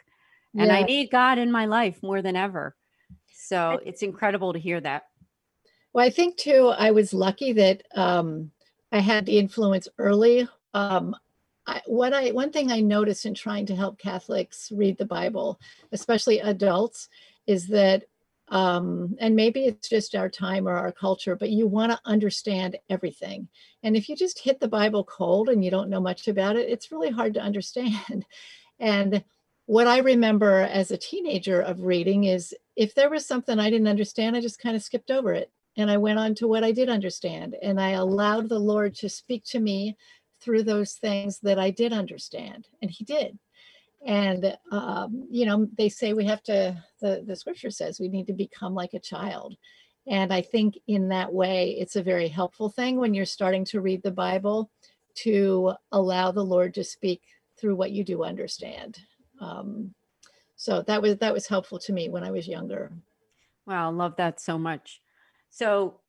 And 0.57 0.69
yeah. 0.69 0.77
I 0.77 0.83
need 0.83 1.11
God 1.11 1.39
in 1.39 1.51
my 1.51 1.67
life 1.67 2.03
more 2.03 2.23
than 2.23 2.37
ever. 2.37 2.77
So 3.33 3.81
it's 3.85 4.03
incredible 4.03 4.53
to 4.53 4.59
hear 4.59 4.81
that. 4.81 5.05
Well, 5.93 6.07
I 6.07 6.11
think 6.11 6.37
too, 6.37 6.73
I 6.77 6.93
was 6.93 7.13
lucky 7.13 7.53
that 7.55 7.83
um, 7.95 8.51
I 8.93 9.01
had 9.01 9.27
the 9.27 9.39
influence 9.39 9.89
early. 9.99 10.49
Um, 10.73 11.15
I, 11.67 11.81
what 11.87 12.13
I 12.13 12.31
one 12.31 12.53
thing 12.53 12.71
I 12.71 12.81
noticed 12.81 13.27
in 13.27 13.35
trying 13.35 13.67
to 13.67 13.77
help 13.77 13.99
Catholics 13.99 14.71
read 14.75 14.99
the 14.99 15.07
Bible, 15.07 15.61
especially 15.93 16.41
adults, 16.41 17.09
is 17.47 17.69
that 17.69 18.05
um, 18.49 19.17
and 19.21 19.35
maybe 19.35 19.65
it's 19.65 19.89
just 19.89 20.15
our 20.15 20.29
time 20.29 20.69
or 20.69 20.77
our 20.77 20.93
culture, 20.93 21.35
but 21.35 21.51
you 21.51 21.67
want 21.67 21.93
to 21.93 22.01
understand 22.05 22.77
everything. 22.91 23.49
And 23.83 23.97
if 23.97 24.09
you 24.09 24.17
just 24.17 24.39
hit 24.39 24.61
the 24.61 24.69
Bible 24.69 25.05
cold 25.05 25.49
and 25.49 25.65
you 25.65 25.71
don't 25.71 25.89
know 25.91 26.01
much 26.01 26.29
about 26.29 26.57
it, 26.57 26.69
it's 26.69 26.93
really 26.93 27.11
hard 27.11 27.35
to 27.35 27.41
understand. 27.41 28.27
And 28.81 29.23
what 29.67 29.87
I 29.87 29.99
remember 29.99 30.63
as 30.63 30.91
a 30.91 30.97
teenager 30.97 31.61
of 31.61 31.85
reading 31.85 32.25
is 32.25 32.53
if 32.75 32.93
there 32.93 33.09
was 33.09 33.25
something 33.25 33.61
I 33.61 33.71
didn't 33.71 33.87
understand, 33.87 34.35
I 34.35 34.41
just 34.41 34.59
kind 34.59 34.75
of 34.75 34.83
skipped 34.83 35.13
over 35.13 35.33
it. 35.33 35.53
And 35.77 35.89
I 35.93 35.97
went 35.97 36.19
on 36.19 36.35
to 36.37 36.49
what 36.49 36.65
I 36.65 36.73
did 36.73 36.89
understand. 36.89 37.55
And 37.63 37.81
I 37.81 37.91
allowed 37.91 38.49
the 38.49 38.59
Lord 38.59 38.97
to 38.97 39.09
speak 39.09 39.45
to 39.45 39.61
me 39.61 39.97
through 40.41 40.65
those 40.65 40.95
things 40.95 41.39
that 41.45 41.59
I 41.61 41.71
did 41.71 41.93
understand. 41.93 42.67
And 42.83 42.91
He 42.91 43.05
did 43.05 43.39
and 44.05 44.57
um, 44.71 45.27
you 45.31 45.47
know 45.47 45.67
they 45.77 45.89
say 45.89 46.13
we 46.13 46.27
have 46.27 46.43
to 46.43 46.83
the, 47.01 47.25
the 47.27 47.37
scripture 47.37 47.71
says 47.71 47.99
we 47.99 48.09
need 48.09 48.27
to 48.27 48.33
become 48.33 48.75
like 48.75 48.95
a 48.95 49.01
child. 49.01 49.57
And 50.07 50.33
i 50.33 50.43
think 50.43 50.79
in 50.87 51.09
that 51.09 51.33
way 51.33 51.77
it's 51.79 51.97
a 51.97 52.03
very 52.03 52.29
helpful 52.29 52.69
thing 52.69 52.99
when 52.99 53.15
you're 53.15 53.25
starting 53.25 53.65
to 53.67 53.81
read 53.81 54.03
the 54.03 54.11
bible 54.11 54.71
to 55.17 55.73
allow 55.93 56.31
the 56.31 56.45
lord 56.45 56.75
to 56.75 56.85
speak 56.85 57.23
through 57.57 57.77
what 57.77 57.93
you 57.93 58.05
do 58.05 58.25
understand. 58.25 58.99
Um, 59.41 59.95
so 60.57 60.83
that 60.83 61.01
was 61.01 61.17
that 61.19 61.33
was 61.33 61.47
helpful 61.47 61.79
to 61.81 61.93
me 61.93 62.09
when 62.09 62.25
i 62.25 62.31
was 62.31 62.47
younger. 62.47 62.93
Wow 63.67 63.91
love 63.91 64.17
that 64.17 64.41
so 64.41 64.59
much. 64.59 65.01
So 65.51 66.01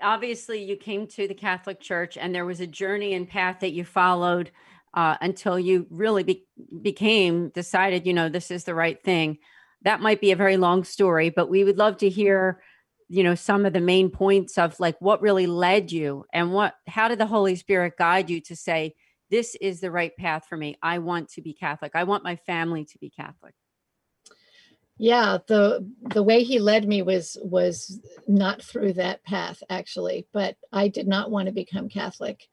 obviously 0.00 0.64
you 0.64 0.76
came 0.76 1.06
to 1.06 1.28
the 1.28 1.34
catholic 1.34 1.78
church 1.80 2.16
and 2.16 2.34
there 2.34 2.46
was 2.46 2.60
a 2.60 2.66
journey 2.66 3.14
and 3.14 3.28
path 3.28 3.60
that 3.60 3.72
you 3.72 3.84
followed 3.84 4.50
uh, 4.96 5.16
until 5.20 5.58
you 5.58 5.86
really 5.90 6.22
be- 6.22 6.46
became 6.82 7.50
decided, 7.50 8.06
you 8.06 8.14
know, 8.14 8.28
this 8.28 8.50
is 8.50 8.64
the 8.64 8.74
right 8.74 9.00
thing. 9.04 9.38
That 9.82 10.00
might 10.00 10.22
be 10.22 10.32
a 10.32 10.36
very 10.36 10.56
long 10.56 10.84
story, 10.84 11.28
but 11.28 11.50
we 11.50 11.62
would 11.62 11.76
love 11.76 11.98
to 11.98 12.08
hear, 12.08 12.62
you 13.08 13.22
know, 13.22 13.34
some 13.34 13.66
of 13.66 13.74
the 13.74 13.80
main 13.80 14.10
points 14.10 14.56
of 14.56 14.80
like 14.80 14.96
what 15.00 15.20
really 15.20 15.46
led 15.46 15.92
you 15.92 16.24
and 16.32 16.52
what, 16.52 16.74
how 16.88 17.08
did 17.08 17.18
the 17.18 17.26
Holy 17.26 17.56
Spirit 17.56 17.94
guide 17.98 18.30
you 18.30 18.40
to 18.40 18.56
say, 18.56 18.94
this 19.30 19.54
is 19.60 19.80
the 19.80 19.90
right 19.90 20.16
path 20.16 20.46
for 20.48 20.56
me. 20.56 20.76
I 20.82 20.98
want 20.98 21.28
to 21.30 21.42
be 21.42 21.52
Catholic. 21.52 21.92
I 21.94 22.04
want 22.04 22.24
my 22.24 22.36
family 22.36 22.86
to 22.86 22.98
be 22.98 23.10
Catholic 23.10 23.54
yeah 24.98 25.38
the 25.46 25.86
the 26.14 26.22
way 26.22 26.42
he 26.42 26.58
led 26.58 26.88
me 26.88 27.02
was 27.02 27.36
was 27.42 28.00
not 28.26 28.62
through 28.62 28.94
that 28.94 29.22
path 29.24 29.62
actually 29.68 30.26
but 30.32 30.56
i 30.72 30.88
did 30.88 31.06
not 31.06 31.30
want 31.30 31.46
to 31.46 31.52
become 31.52 31.88
catholic 31.88 32.48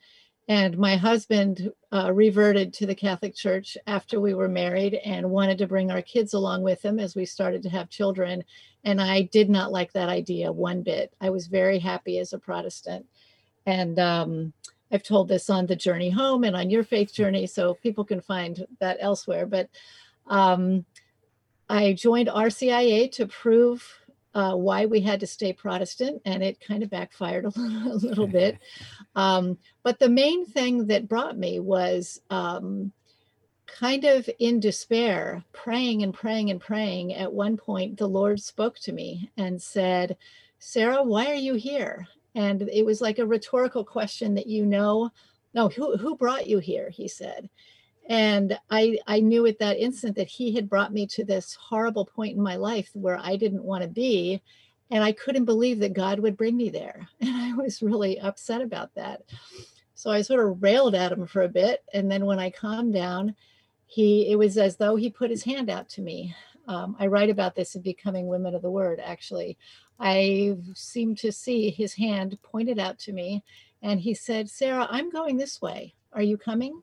and 0.47 0.77
my 0.77 0.97
husband 0.97 1.71
uh, 1.93 2.11
reverted 2.11 2.73
to 2.73 2.85
the 2.85 2.95
Catholic 2.95 3.33
Church 3.33 3.77
after 3.87 4.19
we 4.19 4.33
were 4.33 4.49
married 4.49 4.95
and 4.95 5.29
wanted 5.29 5.57
to 5.59 5.67
bring 5.67 5.89
our 5.89 6.01
kids 6.01 6.33
along 6.33 6.63
with 6.63 6.83
him 6.83 6.99
as 6.99 7.15
we 7.15 7.25
started 7.25 7.63
to 7.63 7.69
have 7.69 7.89
children. 7.89 8.43
And 8.83 9.01
I 9.01 9.21
did 9.21 9.49
not 9.49 9.71
like 9.71 9.93
that 9.93 10.09
idea 10.09 10.51
one 10.51 10.83
bit. 10.83 11.13
I 11.21 11.29
was 11.29 11.47
very 11.47 11.79
happy 11.79 12.19
as 12.19 12.33
a 12.33 12.39
Protestant. 12.39 13.05
And 13.65 13.97
um, 13.99 14.53
I've 14.91 15.03
told 15.03 15.29
this 15.29 15.49
on 15.49 15.65
the 15.65 15.77
journey 15.77 16.09
home 16.09 16.43
and 16.43 16.57
on 16.57 16.69
your 16.69 16.83
faith 16.83 17.13
journey, 17.13 17.47
so 17.47 17.75
people 17.75 18.03
can 18.03 18.19
find 18.19 18.67
that 18.81 18.97
elsewhere. 18.99 19.45
But 19.45 19.69
um, 20.27 20.85
I 21.69 21.93
joined 21.93 22.27
RCIA 22.27 23.09
to 23.13 23.27
prove 23.27 23.87
uh, 24.33 24.55
why 24.55 24.85
we 24.85 24.99
had 25.01 25.19
to 25.19 25.27
stay 25.27 25.53
Protestant, 25.53 26.21
and 26.25 26.43
it 26.43 26.59
kind 26.59 26.83
of 26.83 26.89
backfired 26.89 27.45
a 27.45 27.49
little, 27.49 27.91
a 27.91 27.95
little 27.95 28.27
bit. 28.27 28.57
Um, 29.15 29.57
but 29.83 29.99
the 29.99 30.09
main 30.09 30.45
thing 30.45 30.87
that 30.87 31.07
brought 31.07 31.37
me 31.37 31.59
was 31.59 32.21
um, 32.29 32.91
kind 33.67 34.05
of 34.05 34.29
in 34.39 34.59
despair, 34.59 35.43
praying 35.51 36.03
and 36.03 36.13
praying 36.13 36.49
and 36.49 36.59
praying. 36.59 37.13
At 37.13 37.33
one 37.33 37.57
point, 37.57 37.97
the 37.97 38.07
Lord 38.07 38.41
spoke 38.41 38.79
to 38.79 38.91
me 38.91 39.31
and 39.37 39.61
said, 39.61 40.17
Sarah, 40.59 41.03
why 41.03 41.27
are 41.27 41.35
you 41.35 41.55
here? 41.55 42.07
And 42.35 42.61
it 42.63 42.85
was 42.85 43.01
like 43.01 43.19
a 43.19 43.25
rhetorical 43.25 43.83
question 43.83 44.35
that 44.35 44.47
you 44.47 44.65
know. 44.65 45.11
No, 45.55 45.69
who, 45.69 45.97
who 45.97 46.15
brought 46.15 46.47
you 46.47 46.57
here? 46.57 46.89
He 46.89 47.07
said 47.07 47.47
and 48.09 48.59
I, 48.69 48.97
I 49.07 49.19
knew 49.21 49.45
at 49.45 49.59
that 49.59 49.77
instant 49.77 50.15
that 50.17 50.27
he 50.27 50.53
had 50.53 50.69
brought 50.69 50.93
me 50.93 51.07
to 51.07 51.23
this 51.23 51.55
horrible 51.55 52.05
point 52.05 52.35
in 52.35 52.43
my 52.43 52.57
life 52.57 52.89
where 52.93 53.17
I 53.21 53.37
didn't 53.37 53.63
want 53.63 53.83
to 53.83 53.89
be. 53.89 54.41
And 54.91 55.03
I 55.03 55.13
couldn't 55.13 55.45
believe 55.45 55.79
that 55.79 55.93
God 55.93 56.19
would 56.19 56.37
bring 56.37 56.57
me 56.57 56.69
there. 56.69 57.07
And 57.21 57.35
I 57.35 57.53
was 57.53 57.81
really 57.81 58.19
upset 58.19 58.61
about 58.61 58.93
that. 58.95 59.23
So 59.95 60.11
I 60.11 60.21
sort 60.21 60.45
of 60.45 60.61
railed 60.61 60.95
at 60.95 61.11
him 61.11 61.25
for 61.25 61.43
a 61.43 61.49
bit. 61.49 61.83
And 61.93 62.11
then 62.11 62.25
when 62.25 62.39
I 62.39 62.49
calmed 62.49 62.93
down, 62.93 63.35
he 63.85 64.29
it 64.31 64.35
was 64.37 64.57
as 64.57 64.75
though 64.77 64.95
he 64.95 65.09
put 65.09 65.29
his 65.29 65.43
hand 65.43 65.69
out 65.69 65.87
to 65.89 66.01
me 66.01 66.35
Um, 66.67 66.95
I 66.99 67.07
write 67.07 67.29
about 67.29 67.55
this 67.55 67.75
in 67.75 67.81
Becoming 67.81 68.27
Women 68.27 68.55
of 68.55 68.61
the 68.61 68.71
Word, 68.71 68.99
actually. 69.03 69.57
I 69.99 70.57
seemed 70.73 71.17
to 71.19 71.31
see 71.31 71.69
his 71.69 71.93
hand 71.93 72.37
pointed 72.41 72.79
out 72.79 72.99
to 72.99 73.13
me, 73.13 73.43
and 73.81 73.99
he 73.99 74.13
said, 74.13 74.49
Sarah, 74.49 74.87
I'm 74.89 75.09
going 75.11 75.37
this 75.37 75.61
way. 75.61 75.93
Are 76.13 76.21
you 76.21 76.37
coming? 76.37 76.81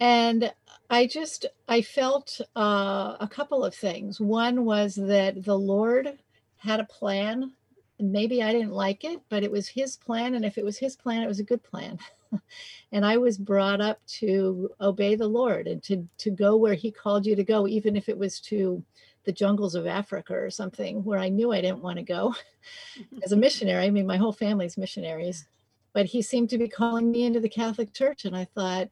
And 0.00 0.52
I 0.90 1.06
just, 1.06 1.46
I 1.68 1.82
felt 1.82 2.40
uh, 2.56 3.16
a 3.20 3.28
couple 3.30 3.64
of 3.64 3.74
things. 3.74 4.20
One 4.20 4.64
was 4.64 4.94
that 4.94 5.44
the 5.44 5.58
Lord 5.58 6.18
had 6.58 6.80
a 6.80 6.84
plan. 6.84 7.52
And 7.98 8.12
maybe 8.12 8.42
I 8.42 8.52
didn't 8.52 8.72
like 8.72 9.02
it, 9.02 9.20
but 9.28 9.42
it 9.42 9.50
was 9.50 9.68
his 9.68 9.96
plan. 9.96 10.34
And 10.34 10.44
if 10.44 10.56
it 10.56 10.64
was 10.64 10.78
his 10.78 10.94
plan, 10.94 11.22
it 11.22 11.28
was 11.28 11.40
a 11.40 11.44
good 11.44 11.62
plan. 11.64 11.98
and 12.92 13.04
I 13.04 13.16
was 13.16 13.38
brought 13.38 13.80
up 13.80 14.00
to 14.18 14.70
obey 14.80 15.16
the 15.16 15.26
Lord 15.26 15.66
and 15.66 15.82
to, 15.84 16.08
to 16.18 16.30
go 16.30 16.56
where 16.56 16.74
he 16.74 16.90
called 16.90 17.26
you 17.26 17.34
to 17.34 17.44
go, 17.44 17.66
even 17.66 17.96
if 17.96 18.08
it 18.08 18.16
was 18.16 18.40
to 18.42 18.82
the 19.24 19.32
jungles 19.32 19.74
of 19.74 19.86
Africa 19.86 20.34
or 20.34 20.48
something 20.48 21.04
where 21.04 21.18
I 21.18 21.28
knew 21.28 21.52
I 21.52 21.60
didn't 21.60 21.82
want 21.82 21.98
to 21.98 22.04
go 22.04 22.34
as 23.22 23.32
a 23.32 23.36
missionary. 23.36 23.84
I 23.84 23.90
mean, 23.90 24.06
my 24.06 24.16
whole 24.16 24.32
family's 24.32 24.78
missionaries, 24.78 25.46
but 25.92 26.06
he 26.06 26.22
seemed 26.22 26.50
to 26.50 26.58
be 26.58 26.68
calling 26.68 27.10
me 27.10 27.24
into 27.24 27.40
the 27.40 27.48
Catholic 27.48 27.92
Church. 27.92 28.24
And 28.24 28.36
I 28.36 28.44
thought, 28.44 28.88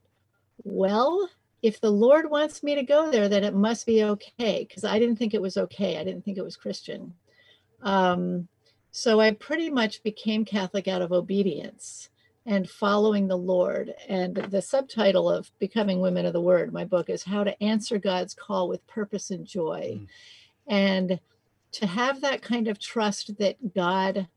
well, 0.65 1.29
if 1.63 1.81
the 1.81 1.91
Lord 1.91 2.31
wants 2.31 2.63
me 2.63 2.75
to 2.75 2.83
go 2.83 3.11
there, 3.11 3.29
then 3.29 3.45
it 3.45 3.55
must 3.55 3.87
be 3.87 4.05
okay. 4.05 4.65
Because 4.69 4.85
I 4.85 4.99
didn't 4.99 5.17
think 5.17 5.35
it 5.35 5.43
was 5.43 5.57
okay. 5.57 5.99
I 5.99 6.05
didn't 6.05 6.25
think 6.25 6.39
it 6.39 6.45
was 6.45 6.57
Christian. 6.57 7.15
Um, 7.83 8.49
so 8.91 9.21
I 9.21 9.33
pretty 9.33 9.71
much 9.71 10.03
became 10.03 10.45
Catholic 10.45 10.89
out 10.89 11.03
of 11.03 11.13
obedience 11.13 12.09
and 12.47 12.71
following 12.71 13.27
the 13.27 13.37
Lord. 13.37 13.93
And 14.09 14.37
the 14.37 14.63
subtitle 14.63 15.29
of 15.29 15.51
Becoming 15.59 16.01
Women 16.01 16.27
of 16.27 16.33
the 16.33 16.41
Word, 16.41 16.73
my 16.73 16.85
book, 16.85 17.11
is 17.11 17.25
How 17.25 17.45
to 17.45 17.63
Answer 17.63 17.99
God's 17.99 18.35
Call 18.35 18.69
with 18.69 18.87
Purpose 18.87 19.31
and 19.31 19.47
Joy. 19.47 19.99
Mm. 20.01 20.07
And 20.69 21.21
to 21.73 21.87
have 21.87 22.21
that 22.21 22.43
kind 22.43 22.69
of 22.69 22.79
trust 22.79 23.37
that 23.39 23.75
God 23.75 24.29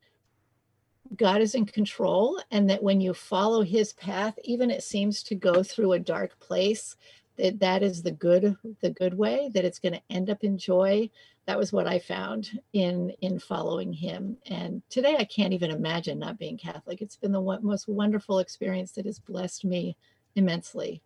God 1.15 1.41
is 1.41 1.55
in 1.55 1.65
control 1.65 2.39
and 2.51 2.69
that 2.69 2.83
when 2.83 3.01
you 3.01 3.13
follow 3.13 3.61
his 3.63 3.93
path 3.93 4.37
even 4.43 4.69
it 4.69 4.83
seems 4.83 5.23
to 5.23 5.35
go 5.35 5.63
through 5.63 5.93
a 5.93 5.99
dark 5.99 6.39
place 6.39 6.95
that 7.37 7.59
that 7.59 7.81
is 7.81 8.03
the 8.03 8.11
good 8.11 8.55
the 8.81 8.91
good 8.91 9.17
way 9.17 9.49
that 9.53 9.65
it's 9.65 9.79
going 9.79 9.93
to 9.93 10.01
end 10.09 10.29
up 10.29 10.43
in 10.43 10.57
joy. 10.57 11.09
That 11.45 11.57
was 11.57 11.73
what 11.73 11.87
i 11.87 11.97
found 11.97 12.59
in 12.73 13.11
in 13.21 13.39
following 13.39 13.93
him. 13.93 14.37
And 14.47 14.83
today 14.89 15.15
i 15.17 15.23
can't 15.23 15.53
even 15.53 15.71
imagine 15.71 16.19
not 16.19 16.37
being 16.37 16.57
catholic. 16.57 17.01
It's 17.01 17.15
been 17.15 17.31
the 17.31 17.59
most 17.61 17.87
wonderful 17.87 18.39
experience 18.39 18.91
that 18.93 19.05
has 19.05 19.19
blessed 19.19 19.65
me 19.65 19.95
immensely. 20.35 21.01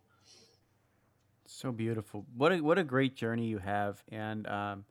So 1.46 1.72
beautiful. 1.72 2.26
What 2.36 2.52
a 2.52 2.60
what 2.60 2.78
a 2.78 2.84
great 2.84 3.14
journey 3.14 3.46
you 3.46 3.58
have. 3.58 4.02
And 4.08 4.46
um 4.48 4.84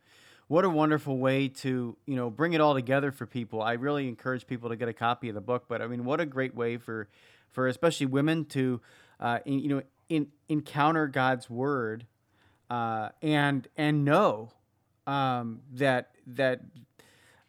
what 0.53 0.65
a 0.65 0.69
wonderful 0.69 1.17
way 1.17 1.47
to 1.47 1.97
you 2.05 2.15
know 2.15 2.29
bring 2.29 2.53
it 2.53 2.61
all 2.61 2.75
together 2.75 3.11
for 3.11 3.25
people. 3.25 3.59
I 3.59 3.73
really 3.73 4.07
encourage 4.07 4.45
people 4.45 4.69
to 4.69 4.75
get 4.75 4.87
a 4.87 4.93
copy 4.93 5.27
of 5.27 5.33
the 5.33 5.41
book. 5.41 5.65
But 5.67 5.81
I 5.81 5.87
mean, 5.87 6.05
what 6.05 6.21
a 6.21 6.27
great 6.27 6.53
way 6.53 6.77
for 6.77 7.07
for 7.49 7.67
especially 7.67 8.05
women 8.05 8.45
to 8.45 8.79
uh, 9.19 9.39
in, 9.45 9.59
you 9.59 9.69
know 9.69 9.81
in, 10.09 10.27
encounter 10.49 11.07
God's 11.07 11.49
word 11.49 12.05
uh, 12.69 13.09
and 13.23 13.67
and 13.77 14.05
know 14.05 14.51
um, 15.07 15.61
that 15.71 16.11
that 16.27 16.61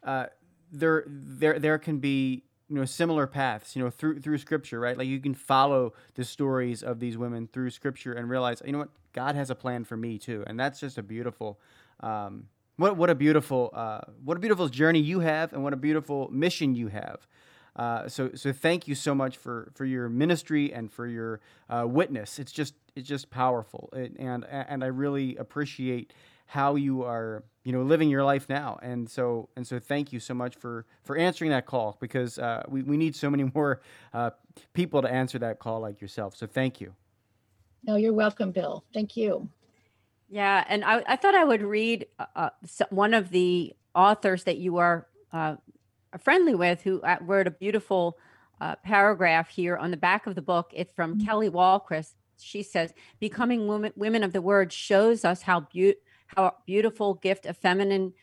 uh, 0.01 0.25
there 0.71 1.03
there 1.05 1.59
there 1.59 1.77
can 1.77 1.99
be 1.99 2.41
you 2.69 2.75
know 2.75 2.85
similar 2.85 3.27
paths 3.27 3.75
you 3.75 3.83
know 3.83 3.91
through 3.91 4.19
through 4.19 4.39
scripture 4.39 4.79
right 4.79 4.97
like 4.97 5.07
you 5.07 5.19
can 5.19 5.35
follow 5.35 5.93
the 6.15 6.23
stories 6.23 6.81
of 6.81 6.99
these 6.99 7.19
women 7.19 7.47
through 7.53 7.69
scripture 7.69 8.13
and 8.13 8.31
realize 8.31 8.63
you 8.65 8.71
know 8.71 8.79
what 8.79 8.89
god 9.13 9.35
has 9.35 9.51
a 9.51 9.55
plan 9.55 9.83
for 9.83 9.95
me 9.95 10.17
too 10.17 10.43
and 10.47 10.59
that's 10.59 10.79
just 10.79 10.97
a 10.97 11.03
beautiful 11.03 11.59
um, 11.99 12.45
what 12.77 12.97
what 12.97 13.09
a 13.09 13.15
beautiful 13.15 13.71
uh, 13.73 14.01
what 14.23 14.37
a 14.37 14.39
beautiful 14.39 14.67
journey 14.67 14.99
you 14.99 15.19
have, 15.21 15.53
and 15.53 15.63
what 15.63 15.73
a 15.73 15.77
beautiful 15.77 16.29
mission 16.31 16.75
you 16.75 16.87
have. 16.87 17.27
Uh, 17.75 18.07
so 18.07 18.31
so 18.35 18.53
thank 18.53 18.87
you 18.87 18.95
so 18.95 19.13
much 19.13 19.37
for 19.37 19.71
for 19.75 19.85
your 19.85 20.09
ministry 20.09 20.73
and 20.73 20.91
for 20.91 21.07
your 21.07 21.41
uh, 21.69 21.85
witness. 21.87 22.39
It's 22.39 22.51
just 22.51 22.73
it's 22.95 23.07
just 23.07 23.29
powerful, 23.29 23.89
it, 23.93 24.13
and 24.17 24.45
and 24.49 24.83
I 24.83 24.87
really 24.87 25.35
appreciate 25.37 26.13
how 26.47 26.75
you 26.75 27.03
are 27.03 27.43
you 27.63 27.71
know 27.71 27.81
living 27.81 28.09
your 28.09 28.23
life 28.23 28.47
now. 28.47 28.79
And 28.81 29.09
so 29.09 29.49
and 29.55 29.65
so 29.65 29.79
thank 29.79 30.13
you 30.13 30.19
so 30.19 30.33
much 30.33 30.55
for 30.55 30.85
for 31.03 31.17
answering 31.17 31.51
that 31.51 31.65
call 31.65 31.97
because 31.99 32.39
uh, 32.39 32.63
we 32.67 32.83
we 32.83 32.97
need 32.97 33.15
so 33.15 33.29
many 33.29 33.43
more 33.53 33.81
uh, 34.13 34.31
people 34.73 35.01
to 35.01 35.09
answer 35.09 35.39
that 35.39 35.59
call 35.59 35.81
like 35.81 36.01
yourself. 36.01 36.35
So 36.35 36.47
thank 36.47 36.79
you. 36.79 36.93
No, 37.83 37.97
you're 37.97 38.13
welcome, 38.13 38.51
Bill. 38.51 38.83
Thank 38.93 39.15
you. 39.15 39.47
Yeah, 40.29 40.63
and 40.67 40.83
I, 40.83 41.03
I 41.07 41.15
thought 41.15 41.35
I 41.35 41.43
would 41.43 41.61
read 41.61 42.07
uh, 42.19 42.25
uh 42.35 42.49
one 42.89 43.13
of 43.13 43.29
the 43.29 43.73
authors 43.93 44.43
that 44.45 44.57
you 44.57 44.77
are 44.77 45.07
uh, 45.31 45.55
friendly 46.19 46.55
with, 46.55 46.81
who 46.81 47.01
uh, 47.01 47.17
wrote 47.21 47.47
a 47.47 47.51
beautiful 47.51 48.17
uh, 48.61 48.75
paragraph 48.83 49.49
here 49.49 49.77
on 49.77 49.91
the 49.91 49.97
back 49.97 50.27
of 50.27 50.35
the 50.35 50.41
book. 50.41 50.71
It's 50.73 50.93
from 50.93 51.15
mm-hmm. 51.15 51.25
Kelly 51.25 51.49
Wahlquist. 51.49 52.13
She 52.39 52.63
says, 52.63 52.93
"Becoming 53.19 53.67
women, 53.67 53.93
women 53.95 54.23
of 54.23 54.33
the 54.33 54.41
word 54.41 54.73
shows 54.73 55.23
us 55.23 55.43
how 55.43 55.61
be- 55.71 55.95
how 56.27 56.55
beautiful 56.65 57.15
gift 57.15 57.45
of 57.45 57.57
feminine." 57.57 58.13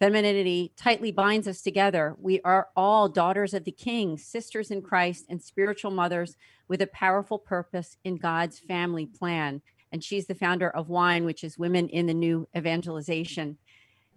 Femininity 0.00 0.72
tightly 0.76 1.12
binds 1.12 1.46
us 1.46 1.62
together. 1.62 2.16
We 2.18 2.40
are 2.40 2.70
all 2.74 3.08
daughters 3.08 3.54
of 3.54 3.62
the 3.62 3.70
King, 3.70 4.18
sisters 4.18 4.72
in 4.72 4.82
Christ, 4.82 5.26
and 5.28 5.40
spiritual 5.40 5.92
mothers 5.92 6.34
with 6.66 6.82
a 6.82 6.88
powerful 6.88 7.38
purpose 7.38 7.96
in 8.02 8.16
God's 8.16 8.58
family 8.58 9.06
plan 9.06 9.62
and 9.92 10.02
she's 10.02 10.26
the 10.26 10.34
founder 10.34 10.70
of 10.70 10.88
WINE, 10.88 11.24
which 11.24 11.44
is 11.44 11.58
Women 11.58 11.88
in 11.90 12.06
the 12.06 12.14
New 12.14 12.48
Evangelization. 12.56 13.58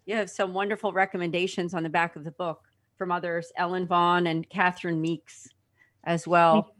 You 0.05 0.15
have 0.15 0.29
some 0.29 0.53
wonderful 0.53 0.93
recommendations 0.93 1.73
on 1.73 1.83
the 1.83 1.89
back 1.89 2.15
of 2.15 2.23
the 2.23 2.31
book 2.31 2.61
from 2.97 3.11
others, 3.11 3.51
Ellen 3.57 3.85
Vaughn 3.85 4.27
and 4.27 4.49
Catherine 4.49 5.01
Meeks 5.01 5.49
as 6.05 6.27
well. 6.27 6.71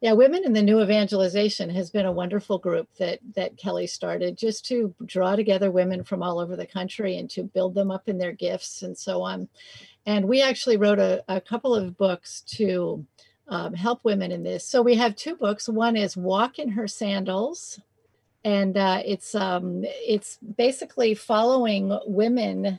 Yeah, 0.00 0.12
Women 0.12 0.44
in 0.44 0.52
the 0.52 0.60
New 0.60 0.82
Evangelization 0.82 1.70
has 1.70 1.88
been 1.88 2.04
a 2.04 2.12
wonderful 2.12 2.58
group 2.58 2.88
that 2.98 3.20
that 3.36 3.56
Kelly 3.56 3.86
started 3.86 4.36
just 4.36 4.66
to 4.66 4.94
draw 5.06 5.34
together 5.34 5.70
women 5.70 6.04
from 6.04 6.22
all 6.22 6.38
over 6.38 6.56
the 6.56 6.66
country 6.66 7.16
and 7.16 7.30
to 7.30 7.44
build 7.44 7.74
them 7.74 7.90
up 7.90 8.06
in 8.06 8.18
their 8.18 8.32
gifts 8.32 8.82
and 8.82 8.98
so 8.98 9.22
on. 9.22 9.48
And 10.04 10.28
we 10.28 10.42
actually 10.42 10.76
wrote 10.76 10.98
a, 10.98 11.24
a 11.28 11.40
couple 11.40 11.74
of 11.74 11.96
books 11.96 12.42
to 12.48 13.06
um, 13.48 13.72
help 13.72 14.04
women 14.04 14.30
in 14.30 14.42
this. 14.42 14.68
So 14.68 14.82
we 14.82 14.94
have 14.96 15.16
two 15.16 15.36
books. 15.36 15.68
One 15.68 15.96
is 15.96 16.18
Walk 16.18 16.58
in 16.58 16.68
Her 16.68 16.86
Sandals 16.86 17.80
and 18.44 18.76
uh, 18.76 19.02
it's 19.04 19.34
um, 19.34 19.82
it's 19.84 20.38
basically 20.56 21.14
following 21.14 21.98
women 22.06 22.78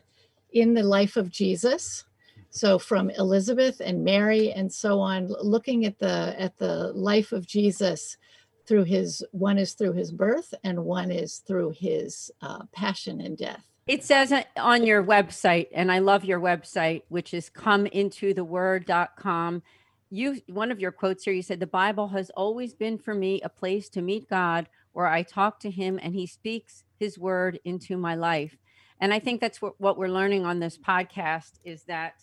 in 0.54 0.74
the 0.74 0.84
life 0.84 1.18
of 1.18 1.30
Jesus. 1.30 2.06
So 2.52 2.80
from 2.80 3.10
Elizabeth 3.10 3.82
and 3.82 4.06
Mary 4.06 4.52
and 4.52 4.72
so 4.72 5.00
on, 5.00 5.28
looking 5.42 5.86
at 5.86 6.00
the 6.00 6.36
at 6.40 6.58
the 6.58 6.94
life 6.94 7.32
of 7.32 7.46
Jesus 7.46 8.18
through 8.68 8.86
his 8.86 9.24
one 9.32 9.58
is 9.58 9.74
through 9.74 9.94
his 9.94 10.12
birth 10.12 10.54
and 10.64 10.86
one 10.86 11.12
is 11.12 11.40
through 11.40 11.72
his 11.72 12.32
uh, 12.42 12.64
passion 12.72 13.22
and 13.22 13.38
death. 13.38 13.66
It 13.88 14.04
says 14.04 14.34
on 14.58 14.86
your 14.86 15.04
website, 15.04 15.68
and 15.74 15.92
I 15.92 16.00
love 16.00 16.26
your 16.26 16.40
website, 16.40 17.04
which 17.10 17.34
is 17.34 17.52
comeintotheword.com. 17.52 19.64
You 20.12 20.42
one 20.48 20.72
of 20.72 20.80
your 20.80 20.92
quotes 20.92 21.24
here, 21.24 21.34
you 21.34 21.42
said 21.42 21.60
the 21.60 21.68
Bible 21.68 22.10
has 22.10 22.30
always 22.32 22.74
been 22.74 22.98
for 22.98 23.14
me 23.14 23.42
a 23.42 23.50
place 23.50 23.90
to 23.90 24.02
meet 24.02 24.30
God 24.30 24.68
where 24.96 25.08
I 25.08 25.24
talk 25.24 25.60
to 25.60 25.70
him 25.70 26.00
and 26.02 26.16
he 26.16 26.26
speaks 26.26 26.86
his 26.98 27.20
word 27.20 27.60
into 27.66 27.98
my 27.98 28.16
life. 28.16 28.56
And 29.02 29.14
I 29.14 29.20
think 29.20 29.42
that's 29.42 29.62
what, 29.62 29.74
what 29.78 29.98
we're 29.98 30.08
learning 30.08 30.46
on 30.46 30.60
this 30.60 30.78
podcast 30.78 31.60
is 31.66 31.84
that 31.84 32.14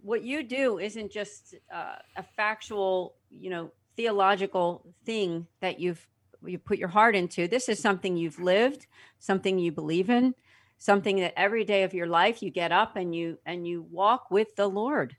what 0.00 0.24
you 0.24 0.42
do 0.42 0.80
isn't 0.80 1.12
just 1.12 1.54
uh, 1.72 1.94
a 2.16 2.24
factual, 2.24 3.14
you 3.30 3.50
know, 3.50 3.70
theological 3.96 4.84
thing 5.04 5.46
that 5.60 5.78
you've 5.78 6.04
you 6.44 6.58
put 6.58 6.78
your 6.78 6.88
heart 6.88 7.14
into. 7.14 7.46
This 7.46 7.68
is 7.68 7.80
something 7.80 8.16
you've 8.16 8.40
lived, 8.40 8.88
something 9.20 9.56
you 9.56 9.70
believe 9.70 10.10
in, 10.10 10.34
something 10.78 11.20
that 11.20 11.38
every 11.38 11.64
day 11.64 11.84
of 11.84 11.94
your 11.94 12.08
life 12.08 12.42
you 12.42 12.50
get 12.50 12.72
up 12.72 12.96
and 12.96 13.14
you 13.14 13.38
and 13.46 13.64
you 13.64 13.86
walk 13.92 14.28
with 14.28 14.56
the 14.56 14.66
Lord. 14.66 15.14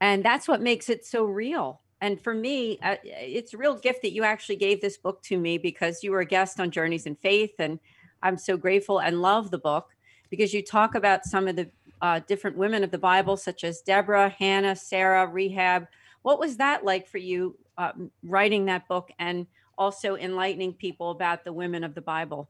And 0.00 0.24
that's 0.24 0.48
what 0.48 0.62
makes 0.62 0.88
it 0.88 1.04
so 1.04 1.24
real 1.24 1.82
and 2.00 2.20
for 2.20 2.34
me 2.34 2.78
uh, 2.82 2.96
it's 3.04 3.54
a 3.54 3.56
real 3.56 3.76
gift 3.76 4.02
that 4.02 4.12
you 4.12 4.24
actually 4.24 4.56
gave 4.56 4.80
this 4.80 4.96
book 4.96 5.22
to 5.22 5.38
me 5.38 5.58
because 5.58 6.02
you 6.02 6.10
were 6.10 6.20
a 6.20 6.26
guest 6.26 6.60
on 6.60 6.70
journeys 6.70 7.06
in 7.06 7.14
faith 7.16 7.54
and 7.58 7.78
i'm 8.22 8.38
so 8.38 8.56
grateful 8.56 9.00
and 9.00 9.22
love 9.22 9.50
the 9.50 9.58
book 9.58 9.90
because 10.30 10.54
you 10.54 10.62
talk 10.62 10.94
about 10.94 11.24
some 11.24 11.48
of 11.48 11.56
the 11.56 11.68
uh, 12.02 12.20
different 12.26 12.56
women 12.56 12.82
of 12.82 12.90
the 12.90 12.98
bible 12.98 13.36
such 13.36 13.64
as 13.64 13.82
deborah 13.82 14.28
hannah 14.28 14.76
sarah 14.76 15.26
Rahab 15.26 15.86
what 16.22 16.38
was 16.38 16.56
that 16.56 16.84
like 16.84 17.06
for 17.06 17.18
you 17.18 17.56
uh, 17.78 17.92
writing 18.22 18.66
that 18.66 18.86
book 18.88 19.10
and 19.18 19.46
also 19.78 20.16
enlightening 20.16 20.72
people 20.72 21.10
about 21.10 21.44
the 21.44 21.52
women 21.52 21.84
of 21.84 21.94
the 21.94 22.00
bible 22.00 22.48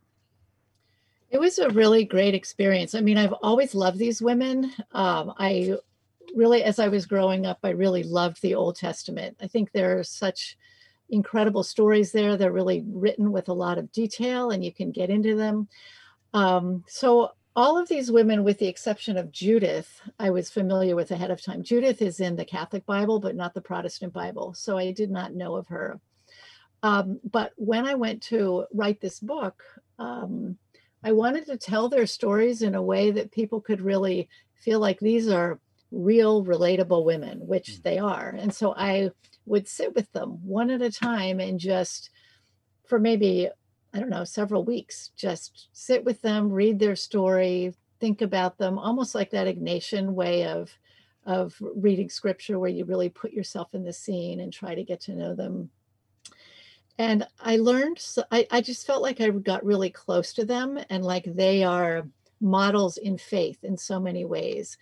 it 1.30 1.38
was 1.38 1.58
a 1.58 1.70
really 1.70 2.04
great 2.04 2.34
experience. 2.34 2.94
I 2.94 3.00
mean, 3.00 3.16
I've 3.16 3.34
always 3.34 3.74
loved 3.74 3.98
these 3.98 4.20
women. 4.20 4.72
Um, 4.92 5.32
I 5.38 5.76
really, 6.34 6.62
as 6.62 6.78
I 6.78 6.88
was 6.88 7.06
growing 7.06 7.46
up, 7.46 7.58
I 7.62 7.70
really 7.70 8.02
loved 8.02 8.42
the 8.42 8.54
Old 8.54 8.76
Testament. 8.76 9.36
I 9.40 9.46
think 9.46 9.72
there 9.72 9.98
are 9.98 10.04
such 10.04 10.56
incredible 11.10 11.62
stories 11.62 12.12
there. 12.12 12.36
They're 12.36 12.52
really 12.52 12.84
written 12.86 13.32
with 13.32 13.48
a 13.48 13.54
lot 13.54 13.78
of 13.78 13.92
detail 13.92 14.50
and 14.50 14.64
you 14.64 14.72
can 14.72 14.90
get 14.90 15.10
into 15.10 15.34
them. 15.36 15.68
Um, 16.32 16.84
so 16.86 17.32
all 17.56 17.76
of 17.76 17.88
these 17.88 18.12
women, 18.12 18.44
with 18.44 18.58
the 18.58 18.68
exception 18.68 19.16
of 19.16 19.32
Judith, 19.32 20.00
I 20.18 20.30
was 20.30 20.50
familiar 20.50 20.94
with 20.94 21.10
ahead 21.10 21.30
of 21.30 21.42
time. 21.42 21.62
Judith 21.62 22.00
is 22.00 22.20
in 22.20 22.36
the 22.36 22.44
Catholic 22.44 22.86
Bible, 22.86 23.18
but 23.18 23.34
not 23.34 23.54
the 23.54 23.60
Protestant 23.60 24.12
Bible. 24.12 24.54
So 24.54 24.78
I 24.78 24.92
did 24.92 25.10
not 25.10 25.34
know 25.34 25.56
of 25.56 25.66
her. 25.66 26.00
Um, 26.82 27.20
but 27.28 27.52
when 27.56 27.86
I 27.86 27.94
went 27.94 28.22
to 28.24 28.66
write 28.72 29.00
this 29.00 29.18
book, 29.20 29.62
um, 29.98 30.56
I 31.02 31.12
wanted 31.12 31.46
to 31.46 31.56
tell 31.56 31.88
their 31.88 32.06
stories 32.06 32.62
in 32.62 32.74
a 32.74 32.82
way 32.82 33.10
that 33.10 33.32
people 33.32 33.60
could 33.60 33.80
really 33.80 34.28
feel 34.54 34.78
like 34.78 35.00
these 35.00 35.28
are 35.28 35.58
real, 35.90 36.44
relatable 36.44 37.04
women, 37.04 37.46
which 37.46 37.70
mm. 37.70 37.82
they 37.82 37.98
are. 37.98 38.30
And 38.38 38.54
so 38.54 38.74
I 38.76 39.10
would 39.46 39.68
sit 39.68 39.94
with 39.94 40.10
them 40.12 40.38
one 40.44 40.70
at 40.70 40.82
a 40.82 40.90
time 40.90 41.40
and 41.40 41.58
just 41.58 42.10
for 42.86 42.98
maybe 42.98 43.50
I 43.92 43.98
don't 43.98 44.10
know, 44.10 44.24
several 44.24 44.64
weeks. 44.64 45.10
Just 45.16 45.68
sit 45.72 46.04
with 46.04 46.22
them, 46.22 46.52
read 46.52 46.78
their 46.78 46.96
story, 46.96 47.74
think 47.98 48.22
about 48.22 48.56
them, 48.58 48.78
almost 48.78 49.14
like 49.14 49.30
that 49.30 49.46
Ignatian 49.46 50.12
way 50.12 50.46
of 50.46 50.70
of 51.26 51.54
reading 51.60 52.08
scripture 52.08 52.58
where 52.58 52.70
you 52.70 52.84
really 52.86 53.10
put 53.10 53.32
yourself 53.32 53.74
in 53.74 53.84
the 53.84 53.92
scene 53.92 54.40
and 54.40 54.50
try 54.52 54.74
to 54.74 54.82
get 54.82 55.00
to 55.02 55.14
know 55.14 55.34
them. 55.34 55.68
And 56.98 57.26
I 57.38 57.58
learned, 57.58 58.02
I, 58.30 58.46
I 58.50 58.62
just 58.62 58.86
felt 58.86 59.02
like 59.02 59.20
I 59.20 59.28
got 59.28 59.64
really 59.64 59.90
close 59.90 60.32
to 60.34 60.46
them 60.46 60.78
and 60.88 61.04
like 61.04 61.24
they 61.26 61.62
are 61.62 62.08
models 62.40 62.96
in 62.96 63.18
faith 63.18 63.62
in 63.62 63.76
so 63.76 64.00
many 64.00 64.24
ways. 64.24 64.78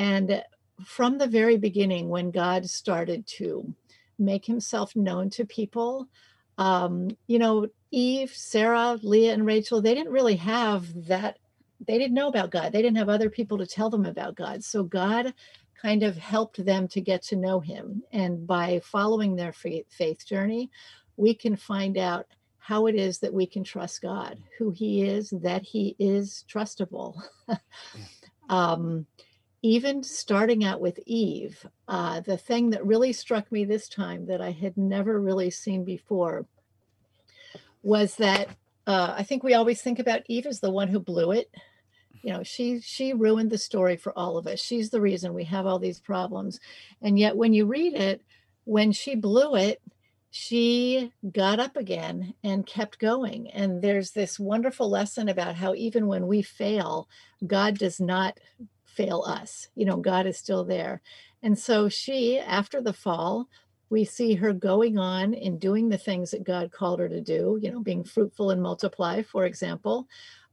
And 0.00 0.42
from 0.82 1.18
the 1.18 1.26
very 1.26 1.58
beginning, 1.58 2.08
when 2.08 2.30
God 2.30 2.64
started 2.70 3.26
to 3.36 3.74
make 4.18 4.46
himself 4.46 4.96
known 4.96 5.28
to 5.30 5.44
people, 5.44 6.08
um, 6.56 7.10
you 7.26 7.38
know, 7.38 7.68
Eve, 7.90 8.32
Sarah, 8.34 8.98
Leah, 9.02 9.34
and 9.34 9.44
Rachel, 9.44 9.82
they 9.82 9.94
didn't 9.94 10.12
really 10.12 10.36
have 10.36 11.06
that. 11.06 11.38
They 11.86 11.98
didn't 11.98 12.14
know 12.14 12.28
about 12.28 12.50
God. 12.50 12.72
They 12.72 12.80
didn't 12.80 12.96
have 12.96 13.10
other 13.10 13.28
people 13.28 13.58
to 13.58 13.66
tell 13.66 13.90
them 13.90 14.06
about 14.06 14.36
God. 14.36 14.64
So 14.64 14.84
God 14.84 15.34
kind 15.80 16.02
of 16.02 16.16
helped 16.16 16.64
them 16.64 16.88
to 16.88 17.02
get 17.02 17.22
to 17.24 17.36
know 17.36 17.60
him. 17.60 18.02
And 18.10 18.46
by 18.46 18.80
following 18.82 19.36
their 19.36 19.52
faith 19.52 20.24
journey, 20.26 20.70
we 21.18 21.34
can 21.34 21.56
find 21.56 21.98
out 21.98 22.26
how 22.56 22.86
it 22.86 22.94
is 22.94 23.18
that 23.18 23.34
we 23.34 23.44
can 23.44 23.64
trust 23.64 24.00
God, 24.00 24.38
who 24.56 24.70
he 24.70 25.02
is, 25.02 25.28
that 25.42 25.62
he 25.62 25.94
is 25.98 26.46
trustable. 26.50 27.20
um, 28.48 29.06
even 29.62 30.02
starting 30.02 30.64
out 30.64 30.80
with 30.80 30.98
Eve, 31.06 31.66
uh, 31.86 32.20
the 32.20 32.36
thing 32.36 32.70
that 32.70 32.86
really 32.86 33.12
struck 33.12 33.50
me 33.52 33.64
this 33.64 33.88
time 33.88 34.26
that 34.26 34.40
I 34.40 34.52
had 34.52 34.76
never 34.76 35.20
really 35.20 35.50
seen 35.50 35.84
before 35.84 36.46
was 37.82 38.16
that 38.16 38.48
uh, 38.86 39.14
I 39.16 39.22
think 39.22 39.42
we 39.42 39.54
always 39.54 39.82
think 39.82 39.98
about 39.98 40.22
Eve 40.28 40.46
as 40.46 40.60
the 40.60 40.70
one 40.70 40.88
who 40.88 40.98
blew 40.98 41.32
it. 41.32 41.50
You 42.22 42.32
know, 42.32 42.42
she 42.42 42.80
she 42.80 43.12
ruined 43.12 43.50
the 43.50 43.58
story 43.58 43.96
for 43.96 44.16
all 44.18 44.36
of 44.36 44.46
us. 44.46 44.60
She's 44.60 44.90
the 44.90 45.00
reason 45.00 45.32
we 45.32 45.44
have 45.44 45.66
all 45.66 45.78
these 45.78 46.00
problems. 46.00 46.60
And 47.00 47.18
yet 47.18 47.36
when 47.36 47.52
you 47.54 47.66
read 47.66 47.94
it, 47.94 48.22
when 48.64 48.92
she 48.92 49.14
blew 49.14 49.56
it, 49.56 49.80
she 50.30 51.12
got 51.32 51.58
up 51.58 51.76
again 51.76 52.34
and 52.44 52.66
kept 52.66 52.98
going. 52.98 53.50
And 53.50 53.82
there's 53.82 54.12
this 54.12 54.38
wonderful 54.38 54.88
lesson 54.88 55.28
about 55.28 55.56
how 55.56 55.74
even 55.74 56.06
when 56.06 56.26
we 56.26 56.42
fail, 56.42 57.08
God 57.46 57.78
does 57.78 58.00
not 58.00 58.38
fail 59.00 59.24
us. 59.26 59.68
You 59.74 59.86
know, 59.86 59.96
God 59.96 60.26
is 60.26 60.36
still 60.36 60.64
there. 60.64 61.00
And 61.42 61.58
so 61.58 61.88
she, 61.88 62.38
after 62.38 62.82
the 62.82 62.92
fall, 62.92 63.48
we 63.88 64.04
see 64.04 64.34
her 64.34 64.52
going 64.52 64.98
on 64.98 65.34
and 65.34 65.58
doing 65.58 65.88
the 65.88 65.98
things 65.98 66.30
that 66.30 66.44
God 66.44 66.70
called 66.70 67.00
her 67.00 67.08
to 67.08 67.20
do, 67.20 67.58
you 67.62 67.72
know, 67.72 67.80
being 67.80 68.04
fruitful 68.04 68.50
and 68.50 68.62
multiply, 68.62 69.22
for 69.22 69.46
example. 69.46 70.06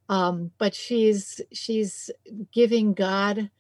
Um, 0.10 0.52
but 0.58 0.74
she's 0.74 1.42
she's 1.52 2.10
giving 2.54 2.94
God 2.94 3.52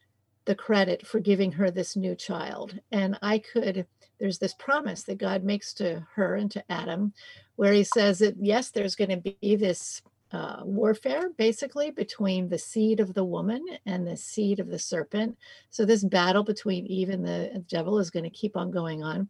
the 0.45 0.55
credit 0.55 1.05
for 1.05 1.19
giving 1.19 1.51
her 1.51 1.69
this 1.69 1.97
new 1.97 2.15
child. 2.15 2.79
And 2.91 3.19
I 3.21 3.39
could, 3.39 3.85
there's 4.19 4.39
this 4.39 4.53
promise 4.53 5.03
that 5.03 5.17
God 5.17 5.43
makes 5.43 5.73
to 5.75 6.07
her 6.15 6.35
and 6.35 6.49
to 6.51 6.63
Adam, 6.71 7.13
where 7.57 7.73
he 7.73 7.83
says 7.83 8.19
that 8.19 8.35
yes, 8.39 8.71
there's 8.71 8.95
going 8.95 9.09
to 9.09 9.35
be 9.41 9.57
this 9.57 10.01
uh, 10.31 10.61
warfare 10.63 11.29
basically 11.37 11.91
between 11.91 12.49
the 12.49 12.57
seed 12.57 12.99
of 12.99 13.13
the 13.13 13.23
woman 13.23 13.63
and 13.85 14.05
the 14.05 14.17
seed 14.17 14.59
of 14.59 14.67
the 14.67 14.79
serpent. 14.79 15.37
So 15.69 15.85
this 15.85 16.03
battle 16.03 16.43
between 16.43 16.85
Eve 16.85 17.09
and 17.09 17.25
the 17.25 17.63
devil 17.67 17.99
is 17.99 18.09
going 18.09 18.25
to 18.25 18.29
keep 18.29 18.57
on 18.57 18.71
going 18.71 19.03
on 19.03 19.29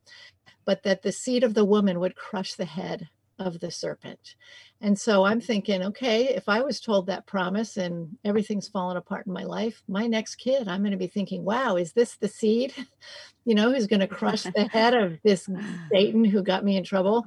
but 0.67 0.83
that 0.83 1.01
the 1.01 1.13
seed 1.13 1.43
of 1.43 1.53
the 1.53 1.65
woman 1.65 1.99
would 1.99 2.15
crush 2.15 2.53
the 2.53 2.65
head 2.65 3.07
of 3.39 3.59
the 3.59 3.71
serpent. 3.71 4.35
And 4.81 4.99
so 4.99 5.23
I'm 5.23 5.39
thinking, 5.39 5.81
okay, 5.81 6.35
if 6.35 6.49
I 6.49 6.61
was 6.61 6.81
told 6.81 7.07
that 7.07 7.25
promise 7.25 7.77
and 7.77 8.17
everything's 8.25 8.67
fallen 8.67 8.97
apart 8.97 9.27
in 9.27 9.33
my 9.33 9.43
life, 9.43 9.81
my 9.87 10.07
next 10.07 10.35
kid, 10.35 10.67
I'm 10.67 10.81
going 10.81 10.91
to 10.91 10.97
be 10.97 11.07
thinking, 11.07 11.45
wow, 11.45 11.77
is 11.77 11.93
this 11.93 12.17
the 12.17 12.27
seed, 12.27 12.73
you 13.45 13.55
know, 13.55 13.71
who's 13.71 13.87
going 13.87 14.01
to 14.01 14.07
crush 14.07 14.43
the 14.55 14.67
head 14.71 14.93
of 14.93 15.19
this 15.23 15.47
Satan 15.91 16.25
who 16.25 16.43
got 16.43 16.65
me 16.65 16.75
in 16.75 16.83
trouble? 16.83 17.25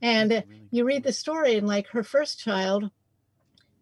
And 0.00 0.44
you 0.70 0.84
read 0.84 1.02
the 1.02 1.12
story, 1.12 1.56
and 1.56 1.66
like 1.66 1.88
her 1.88 2.02
first 2.02 2.38
child 2.38 2.90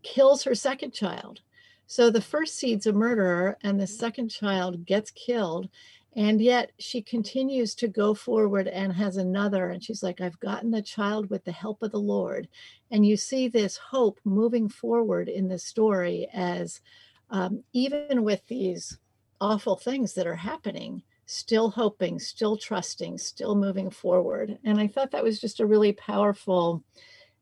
kills 0.03 0.45
her 0.45 0.55
second 0.55 0.93
child. 0.93 1.41
So 1.87 2.11
the 2.11 2.21
first 2.21 2.57
seed's 2.57 2.87
a 2.87 2.93
murderer, 2.93 3.59
and 3.63 3.81
the 3.81 3.87
second 3.87 4.29
child 4.29 4.87
gets 4.87 5.11
killed. 5.11 5.69
And 6.17 6.41
yet 6.41 6.73
she 6.79 7.03
continues 7.03 7.75
to 7.75 7.89
go 7.89 8.15
forward 8.15 8.69
and 8.69 8.91
has 8.95 9.19
another. 9.19 9.69
And 9.69 9.85
she's 9.85 10.03
like, 10.03 10.23
I've 10.23 10.41
gotten 10.41 10.71
the 10.71 10.81
child 10.81 11.29
with 11.29 11.45
the 11.45 11.53
help 11.53 11.83
of 11.83 11.93
the 11.93 12.01
Lord. 12.01 12.49
And 12.91 13.05
you 13.05 13.19
see 13.19 13.49
this 13.49 13.77
hope 13.77 14.19
moving 14.25 14.71
forward 14.71 15.29
in 15.29 15.49
the 15.49 15.59
story 15.59 16.27
as 16.33 16.81
um, 17.29 17.63
even 17.75 18.25
with 18.25 18.47
these 18.47 18.99
awful 19.43 19.77
things 19.77 20.15
that 20.15 20.27
are 20.27 20.37
happening, 20.37 21.03
still 21.27 21.71
hoping, 21.71 22.19
still 22.19 22.57
trusting, 22.57 23.19
still 23.19 23.55
moving 23.55 23.91
forward. 23.91 24.59
And 24.65 24.81
I 24.81 24.87
thought 24.87 25.11
that 25.11 25.25
was 25.25 25.41
just 25.41 25.61
a 25.61 25.67
really 25.67 25.93
powerful 25.93 26.83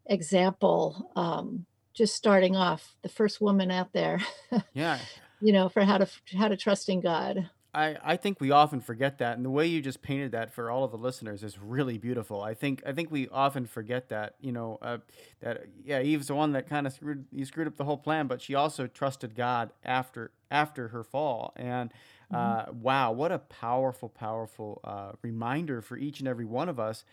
example. 0.07 1.11
Um, 1.14 1.66
just 1.92 2.14
starting 2.16 2.57
off, 2.57 2.97
the 3.03 3.09
first 3.09 3.40
woman 3.40 3.70
out 3.70 3.92
there. 3.92 4.20
Yeah. 4.73 4.99
you 5.40 5.53
know, 5.53 5.68
for 5.68 5.85
how 5.85 5.99
to 5.99 6.09
how 6.37 6.49
to 6.49 6.57
trust 6.57 6.88
in 6.88 7.01
God. 7.01 7.51
I, 7.75 7.97
I 8.05 8.16
think 8.16 8.40
we 8.40 8.53
often 8.53 8.81
forget 8.81 9.18
that, 9.18 9.37
and 9.37 9.44
the 9.44 9.51
way 9.51 9.66
you 9.66 9.81
just 9.81 10.01
painted 10.01 10.31
that 10.31 10.53
for 10.55 10.70
all 10.70 10.85
of 10.85 10.92
the 10.92 10.97
listeners 10.97 11.42
is 11.42 11.59
really 11.59 11.99
beautiful. 11.99 12.40
I 12.40 12.55
think 12.55 12.83
I 12.87 12.92
think 12.92 13.11
we 13.11 13.29
often 13.29 13.66
forget 13.66 14.11
that 14.11 14.37
you 14.40 14.53
know 14.53 14.79
uh, 14.81 14.99
that 15.40 15.64
yeah 15.85 16.01
Eve's 16.01 16.29
the 16.29 16.37
one 16.37 16.53
that 16.53 16.68
kind 16.68 16.87
of 16.87 16.92
screwed 16.92 17.25
you 17.33 17.44
screwed 17.44 17.66
up 17.66 17.77
the 17.77 17.85
whole 17.85 17.97
plan, 17.97 18.29
but 18.29 18.40
she 18.40 18.55
also 18.55 18.87
trusted 18.87 19.35
God 19.35 19.73
after 19.85 20.31
after 20.53 20.88
her 20.88 21.03
fall. 21.03 21.53
And 21.57 21.92
uh, 22.33 22.67
mm-hmm. 22.67 22.81
wow, 22.81 23.13
what 23.13 23.33
a 23.33 23.39
powerful 23.39 24.09
powerful 24.09 24.81
uh, 24.85 25.13
reminder 25.23 25.81
for 25.81 25.97
each 25.97 26.21
and 26.21 26.29
every 26.29 26.45
one 26.45 26.69
of 26.69 26.79
us 26.79 27.05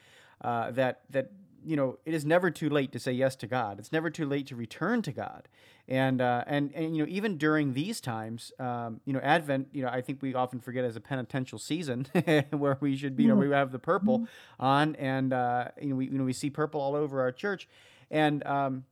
uh, 0.41 0.71
that 0.71 1.01
that 1.09 1.31
you 1.63 1.75
know, 1.75 1.97
it 2.05 2.13
is 2.13 2.25
never 2.25 2.49
too 2.49 2.69
late 2.69 2.91
to 2.91 2.99
say 2.99 3.11
yes 3.11 3.35
to 3.37 3.47
God. 3.47 3.79
It's 3.79 3.91
never 3.91 4.09
too 4.09 4.25
late 4.25 4.47
to 4.47 4.55
return 4.55 5.01
to 5.03 5.11
God. 5.11 5.47
And, 5.87 6.21
uh, 6.21 6.43
and, 6.47 6.71
and, 6.73 6.95
you 6.95 7.03
know, 7.03 7.09
even 7.09 7.37
during 7.37 7.73
these 7.73 7.99
times, 8.01 8.51
um, 8.59 9.01
you 9.05 9.13
know, 9.13 9.19
Advent, 9.19 9.67
you 9.71 9.83
know, 9.83 9.89
I 9.89 10.01
think 10.01 10.21
we 10.21 10.33
often 10.33 10.59
forget 10.59 10.85
as 10.85 10.95
a 10.95 11.01
penitential 11.01 11.59
season 11.59 12.07
where 12.51 12.77
we 12.79 12.95
should 12.95 13.15
be, 13.15 13.23
you 13.23 13.29
know, 13.29 13.35
we 13.35 13.49
have 13.51 13.71
the 13.71 13.79
purple 13.79 14.19
mm-hmm. 14.19 14.65
on 14.65 14.95
and, 14.95 15.33
uh, 15.33 15.65
you 15.79 15.89
know, 15.89 15.95
we, 15.95 16.05
you 16.05 16.17
know, 16.17 16.23
we 16.23 16.33
see 16.33 16.49
purple 16.49 16.81
all 16.81 16.95
over 16.95 17.21
our 17.21 17.31
church. 17.31 17.67
And, 18.09 18.45
um, 18.45 18.85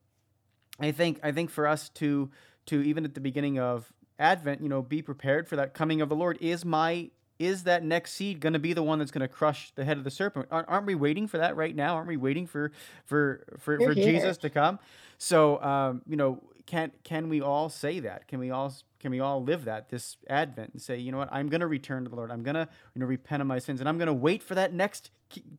I 0.80 0.92
think, 0.92 1.20
I 1.24 1.32
think 1.32 1.50
for 1.50 1.68
us 1.68 1.90
to, 1.90 2.30
to 2.68 2.82
even 2.82 3.06
at 3.06 3.14
the 3.14 3.22
beginning 3.22 3.60
of 3.60 3.92
Advent, 4.20 4.62
you 4.62 4.70
know, 4.70 4.82
be 4.82 5.02
prepared 5.02 5.48
for 5.48 5.56
that 5.56 5.74
coming 5.74 6.02
of 6.02 6.10
the 6.10 6.16
Lord 6.16 6.38
is 6.42 6.66
my 6.66 7.10
is 7.40 7.64
that 7.64 7.84
next 7.84 8.12
seed 8.12 8.42
going 8.42 8.54
to 8.54 8.60
be 8.60 8.74
the 8.74 8.84
one 8.84 9.00
that's 9.00 9.12
going 9.12 9.22
to 9.22 9.28
crush 9.28 9.72
the 9.76 9.86
head 9.86 9.98
of 9.98 10.04
the 10.04 10.12
serpent? 10.12 10.48
Aren't 10.52 10.86
we 10.86 10.94
waiting 10.94 11.26
for 11.26 11.38
that 11.38 11.56
right 11.56 11.74
now? 11.74 11.96
Aren't 11.96 12.10
we 12.10 12.18
waiting 12.18 12.46
for 12.46 12.72
for 13.06 13.46
for, 13.58 13.80
for 13.80 13.96
Jesus 13.96 14.38
to 14.40 14.50
come? 14.50 14.78
So 15.18 15.62
um, 15.64 16.02
you 16.06 16.18
know, 16.18 16.44
can 16.66 16.92
can 17.04 17.30
we 17.30 17.42
all 17.42 17.70
say 17.70 18.02
that? 18.02 18.28
Can 18.28 18.40
we 18.40 18.52
all 18.52 18.74
can 19.00 19.12
we 19.12 19.22
all 19.22 19.42
live 19.42 19.66
that 19.66 19.90
this 19.90 20.18
Advent 20.30 20.74
and 20.74 20.82
say, 20.82 20.98
you 20.98 21.14
know 21.14 21.18
what, 21.18 21.30
I'm 21.32 21.48
going 21.48 21.62
to 21.62 21.68
return 21.68 22.04
to 22.04 22.10
the 22.10 22.16
Lord. 22.18 22.30
I'm 22.30 22.44
going 22.44 22.56
to 22.56 22.68
you 22.94 23.00
know 23.00 23.06
repent 23.06 23.42
of 23.42 23.48
my 23.48 23.60
sins, 23.60 23.80
and 23.80 23.88
I'm 23.88 23.98
going 23.98 24.08
to 24.08 24.14
wait 24.14 24.44
for 24.44 24.56
that 24.56 24.74
next 24.74 25.10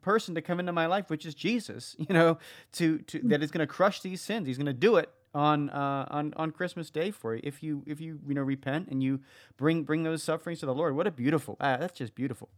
person 0.02 0.34
to 0.34 0.42
come 0.42 0.60
into 0.60 0.72
my 0.72 0.86
life, 0.86 1.08
which 1.08 1.24
is 1.24 1.34
Jesus. 1.34 1.96
You 2.10 2.14
know, 2.14 2.38
to 2.72 2.98
to 2.98 3.20
that 3.24 3.42
is 3.42 3.50
going 3.50 3.66
to 3.66 3.72
crush 3.72 4.00
these 4.02 4.20
sins. 4.20 4.46
He's 4.46 4.58
going 4.58 4.66
to 4.66 4.72
do 4.72 4.96
it 4.96 5.10
on 5.34 5.70
uh, 5.70 6.06
on 6.10 6.32
on 6.36 6.50
Christmas 6.50 6.90
Day 6.90 7.10
for 7.10 7.34
you 7.34 7.40
if 7.44 7.62
you 7.62 7.82
if 7.86 8.00
you 8.00 8.20
you 8.26 8.34
know 8.34 8.42
repent 8.42 8.88
and 8.88 9.02
you 9.02 9.20
bring 9.56 9.84
bring 9.84 10.02
those 10.02 10.22
sufferings 10.22 10.60
to 10.60 10.66
the 10.66 10.74
Lord. 10.74 10.96
What 10.96 11.06
a 11.06 11.10
beautiful! 11.10 11.56
Ah, 11.60 11.76
that's 11.76 11.96
just 11.98 12.14
beautiful. 12.14 12.48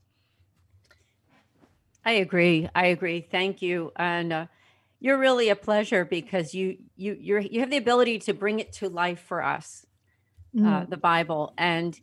I 2.05 2.13
agree. 2.13 2.69
I 2.75 2.87
agree. 2.87 3.21
Thank 3.21 3.63
you, 3.63 3.93
and 3.97 4.33
uh, 4.33 4.47
you're 5.01 5.19
really 5.19 5.51
a 5.51 5.57
pleasure 5.57 6.05
because 6.05 6.55
you 6.55 6.79
you 6.97 7.17
you 7.21 7.39
you 7.39 7.61
have 7.61 7.71
the 7.71 7.77
ability 7.77 8.19
to 8.21 8.35
bring 8.35 8.61
it 8.61 8.73
to 8.75 8.89
life 8.89 9.21
for 9.21 9.43
us, 9.43 9.87
uh, 10.57 10.61
mm. 10.61 10.83
uh, 10.83 10.87
the 10.87 10.97
Bible, 10.97 11.55
and 11.59 11.99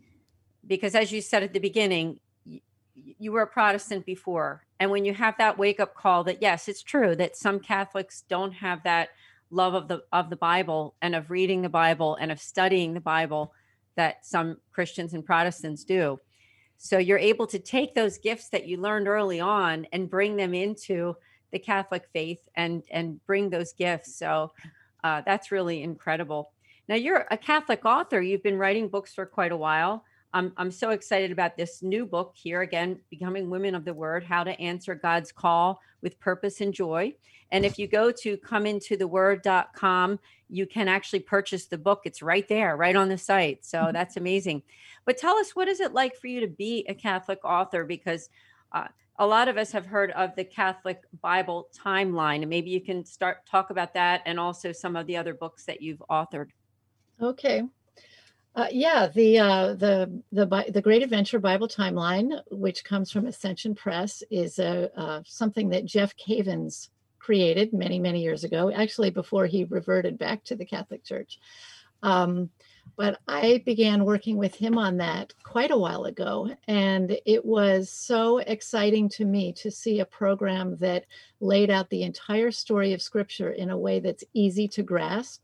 because 0.65 0.95
as 0.95 1.11
you 1.11 1.21
said 1.21 1.43
at 1.43 1.53
the 1.53 1.59
beginning, 1.59 2.19
you, 2.45 2.59
you 2.93 3.31
were 3.31 3.41
a 3.41 3.47
Protestant 3.47 4.05
before, 4.05 4.65
and 4.79 4.91
when 4.91 5.03
you 5.03 5.13
have 5.13 5.35
that 5.37 5.57
wake 5.57 5.79
up 5.79 5.95
call 5.95 6.23
that 6.25 6.41
yes, 6.41 6.67
it's 6.67 6.83
true 6.83 7.15
that 7.15 7.35
some 7.35 7.59
Catholics 7.59 8.23
don't 8.29 8.53
have 8.53 8.83
that 8.83 9.09
love 9.51 9.73
of 9.73 9.87
the 9.87 10.03
of 10.11 10.29
the 10.29 10.35
Bible 10.35 10.95
and 11.01 11.15
of 11.15 11.31
reading 11.31 11.61
the 11.61 11.69
Bible 11.69 12.15
and 12.15 12.31
of 12.31 12.39
studying 12.39 12.93
the 12.93 13.01
Bible 13.01 13.53
that 13.95 14.25
some 14.25 14.57
Christians 14.71 15.13
and 15.13 15.25
Protestants 15.25 15.83
do. 15.83 16.19
So 16.77 16.97
you're 16.97 17.17
able 17.17 17.47
to 17.47 17.59
take 17.59 17.93
those 17.93 18.17
gifts 18.17 18.49
that 18.49 18.65
you 18.67 18.77
learned 18.77 19.07
early 19.07 19.39
on 19.39 19.85
and 19.91 20.09
bring 20.09 20.37
them 20.37 20.53
into 20.53 21.15
the 21.51 21.59
Catholic 21.59 22.07
faith 22.13 22.39
and 22.55 22.83
and 22.91 23.23
bring 23.25 23.49
those 23.49 23.73
gifts. 23.73 24.15
So 24.15 24.51
uh, 25.03 25.21
that's 25.25 25.51
really 25.51 25.83
incredible. 25.83 26.51
Now 26.87 26.95
you're 26.95 27.25
a 27.29 27.37
Catholic 27.37 27.85
author. 27.85 28.21
You've 28.21 28.43
been 28.43 28.57
writing 28.57 28.87
books 28.87 29.13
for 29.13 29.25
quite 29.25 29.51
a 29.51 29.57
while. 29.57 30.05
I'm 30.33 30.53
I'm 30.57 30.71
so 30.71 30.91
excited 30.91 31.31
about 31.31 31.57
this 31.57 31.81
new 31.81 32.05
book 32.05 32.33
here 32.35 32.61
again, 32.61 32.99
Becoming 33.09 33.49
Women 33.49 33.75
of 33.75 33.85
the 33.85 33.93
Word: 33.93 34.23
How 34.23 34.43
to 34.43 34.59
Answer 34.59 34.95
God's 34.95 35.31
Call 35.31 35.81
with 36.01 36.19
Purpose 36.19 36.61
and 36.61 36.73
Joy. 36.73 37.13
And 37.51 37.65
if 37.65 37.79
you 37.79 37.87
go 37.87 38.11
to 38.11 38.37
comeintotheword.com, 38.37 40.19
you 40.49 40.65
can 40.67 40.87
actually 40.87 41.21
purchase 41.21 41.65
the 41.65 41.77
book. 41.77 42.01
It's 42.05 42.21
right 42.21 42.47
there, 42.47 42.77
right 42.77 42.95
on 42.95 43.09
the 43.09 43.17
site. 43.17 43.65
So 43.65 43.79
mm-hmm. 43.79 43.93
that's 43.93 44.17
amazing. 44.17 44.61
But 45.05 45.17
tell 45.17 45.35
us, 45.37 45.55
what 45.55 45.67
is 45.67 45.79
it 45.79 45.93
like 45.93 46.15
for 46.15 46.27
you 46.27 46.41
to 46.41 46.47
be 46.47 46.85
a 46.87 46.93
Catholic 46.93 47.43
author? 47.43 47.83
Because 47.83 48.29
uh, 48.71 48.87
a 49.17 49.25
lot 49.25 49.47
of 49.47 49.57
us 49.57 49.71
have 49.71 49.85
heard 49.85 50.11
of 50.11 50.35
the 50.35 50.43
Catholic 50.43 51.01
Bible 51.21 51.69
timeline, 51.75 52.41
and 52.41 52.49
maybe 52.49 52.69
you 52.69 52.81
can 52.81 53.03
start 53.03 53.45
talk 53.45 53.71
about 53.71 53.93
that 53.95 54.21
and 54.25 54.39
also 54.39 54.71
some 54.71 54.95
of 54.95 55.07
the 55.07 55.17
other 55.17 55.33
books 55.33 55.65
that 55.65 55.81
you've 55.81 56.03
authored. 56.09 56.49
Okay. 57.21 57.63
Uh, 58.59 58.67
yeah, 58.73 59.07
the 59.07 59.39
uh, 59.39 59.73
the 59.73 60.21
the 60.33 60.65
the 60.67 60.81
Great 60.81 61.01
Adventure 61.01 61.39
Bible 61.39 61.69
Timeline, 61.69 62.41
which 62.51 62.83
comes 62.83 63.09
from 63.09 63.25
Ascension 63.25 63.73
Press, 63.73 64.21
is 64.29 64.59
a 64.59 64.91
uh, 64.99 65.21
something 65.25 65.69
that 65.69 65.85
Jeff 65.85 66.13
Cavins 66.17 66.89
created 67.19 67.71
many 67.71 67.99
many 67.99 68.21
years 68.21 68.43
ago. 68.43 68.69
Actually, 68.69 69.11
before 69.11 69.45
he 69.45 69.63
reverted 69.63 70.17
back 70.17 70.43
to 70.43 70.57
the 70.57 70.65
Catholic 70.65 71.05
Church. 71.05 71.39
Um, 72.03 72.49
but 72.97 73.21
I 73.29 73.63
began 73.65 74.03
working 74.03 74.35
with 74.35 74.55
him 74.55 74.77
on 74.77 74.97
that 74.97 75.33
quite 75.41 75.71
a 75.71 75.77
while 75.77 76.03
ago, 76.03 76.53
and 76.67 77.17
it 77.25 77.45
was 77.45 77.89
so 77.89 78.39
exciting 78.39 79.07
to 79.11 79.23
me 79.23 79.53
to 79.53 79.71
see 79.71 80.01
a 80.01 80.05
program 80.05 80.75
that 80.81 81.05
laid 81.39 81.69
out 81.69 81.89
the 81.89 82.03
entire 82.03 82.51
story 82.51 82.91
of 82.91 83.01
Scripture 83.01 83.51
in 83.51 83.69
a 83.69 83.77
way 83.77 84.01
that's 84.01 84.25
easy 84.33 84.67
to 84.67 84.83
grasp 84.83 85.41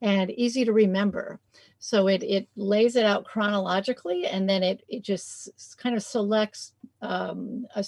and 0.00 0.30
easy 0.30 0.64
to 0.64 0.72
remember. 0.72 1.40
So 1.84 2.08
it, 2.08 2.22
it 2.22 2.48
lays 2.56 2.96
it 2.96 3.04
out 3.04 3.26
chronologically 3.26 4.24
and 4.24 4.48
then 4.48 4.62
it, 4.62 4.82
it 4.88 5.02
just 5.02 5.76
kind 5.76 5.94
of 5.94 6.02
selects 6.02 6.72
um, 7.02 7.66
a, 7.76 7.84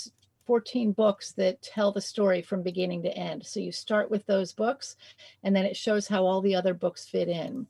14 0.47 0.93
books 0.93 1.33
that 1.33 1.63
tell 1.63 1.93
the 1.93 2.01
story 2.03 2.43
from 2.43 2.63
beginning 2.63 3.05
to 3.05 3.17
end. 3.17 3.47
So 3.47 3.59
you 3.59 3.73
start 3.73 4.11
with 4.11 4.27
those 4.27 4.53
books 4.53 4.97
and 5.43 5.57
then 5.57 5.65
it 5.65 5.79
shows 5.79 6.07
how 6.07 6.27
all 6.27 6.43
the 6.43 6.57
other 6.57 6.75
books 6.75 7.07
fit 7.07 7.31
in. 7.31 7.69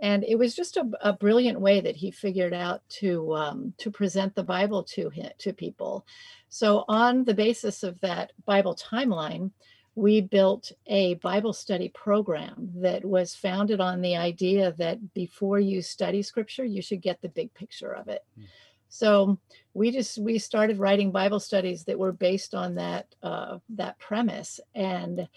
And 0.00 0.24
it 0.24 0.34
was 0.34 0.56
just 0.56 0.76
a, 0.76 0.90
a 1.02 1.12
brilliant 1.12 1.60
way 1.60 1.80
that 1.80 1.94
he 1.94 2.10
figured 2.10 2.52
out 2.52 2.82
to 2.98 3.32
um, 3.36 3.72
to 3.78 3.92
present 3.92 4.34
the 4.34 4.42
Bible 4.42 4.82
to 4.94 5.08
him, 5.10 5.30
to 5.38 5.52
people. 5.52 6.04
So 6.48 6.84
on 6.88 7.22
the 7.22 7.34
basis 7.34 7.84
of 7.84 8.00
that 8.00 8.32
Bible 8.44 8.74
timeline, 8.74 9.52
we 10.00 10.22
built 10.22 10.72
a 10.86 11.14
Bible 11.16 11.52
study 11.52 11.90
program 11.90 12.70
that 12.76 13.04
was 13.04 13.34
founded 13.34 13.80
on 13.80 14.00
the 14.00 14.16
idea 14.16 14.72
that 14.78 15.12
before 15.12 15.60
you 15.60 15.82
study 15.82 16.22
scripture, 16.22 16.64
you 16.64 16.80
should 16.80 17.02
get 17.02 17.20
the 17.20 17.28
big 17.28 17.52
picture 17.52 17.92
of 17.92 18.08
it. 18.08 18.24
Mm. 18.38 18.44
So 18.88 19.38
we 19.74 19.90
just 19.90 20.16
we 20.16 20.38
started 20.38 20.78
writing 20.78 21.10
Bible 21.10 21.38
studies 21.38 21.84
that 21.84 21.98
were 21.98 22.12
based 22.12 22.54
on 22.54 22.76
that 22.76 23.14
uh, 23.22 23.58
that 23.76 23.98
premise. 23.98 24.58
And 24.74 25.28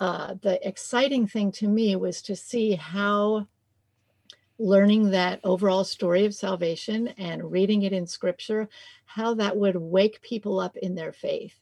uh, 0.00 0.34
the 0.42 0.66
exciting 0.66 1.28
thing 1.28 1.52
to 1.52 1.68
me 1.68 1.94
was 1.94 2.20
to 2.22 2.34
see 2.34 2.74
how 2.74 3.46
learning 4.58 5.10
that 5.10 5.40
overall 5.44 5.84
story 5.84 6.26
of 6.26 6.34
salvation 6.34 7.08
and 7.16 7.50
reading 7.50 7.82
it 7.82 7.92
in 7.92 8.06
scripture, 8.08 8.68
how 9.04 9.34
that 9.34 9.56
would 9.56 9.76
wake 9.76 10.20
people 10.20 10.58
up 10.58 10.76
in 10.76 10.96
their 10.96 11.12
faith 11.12 11.54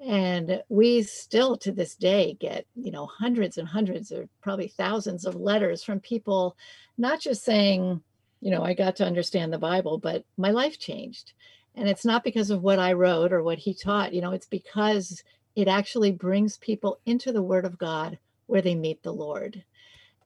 and 0.00 0.62
we 0.70 1.02
still 1.02 1.56
to 1.58 1.72
this 1.72 1.94
day 1.94 2.36
get 2.40 2.64
you 2.74 2.90
know 2.90 3.06
hundreds 3.06 3.58
and 3.58 3.68
hundreds 3.68 4.10
or 4.10 4.28
probably 4.40 4.68
thousands 4.68 5.26
of 5.26 5.34
letters 5.34 5.84
from 5.84 6.00
people 6.00 6.56
not 6.96 7.20
just 7.20 7.44
saying 7.44 8.00
you 8.40 8.50
know 8.50 8.62
i 8.62 8.72
got 8.72 8.96
to 8.96 9.06
understand 9.06 9.52
the 9.52 9.58
bible 9.58 9.98
but 9.98 10.24
my 10.36 10.50
life 10.50 10.78
changed. 10.78 11.32
And 11.76 11.88
it's 11.88 12.04
not 12.04 12.24
because 12.24 12.50
of 12.50 12.62
what 12.62 12.78
i 12.78 12.92
wrote 12.92 13.32
or 13.32 13.42
what 13.42 13.58
he 13.58 13.74
taught 13.74 14.14
you 14.14 14.20
know 14.20 14.32
it's 14.32 14.46
because 14.46 15.22
it 15.54 15.68
actually 15.68 16.12
brings 16.12 16.56
people 16.58 16.98
into 17.06 17.32
the 17.32 17.42
word 17.42 17.64
of 17.64 17.78
god 17.78 18.18
where 18.46 18.62
they 18.62 18.74
meet 18.74 19.02
the 19.02 19.12
lord. 19.12 19.62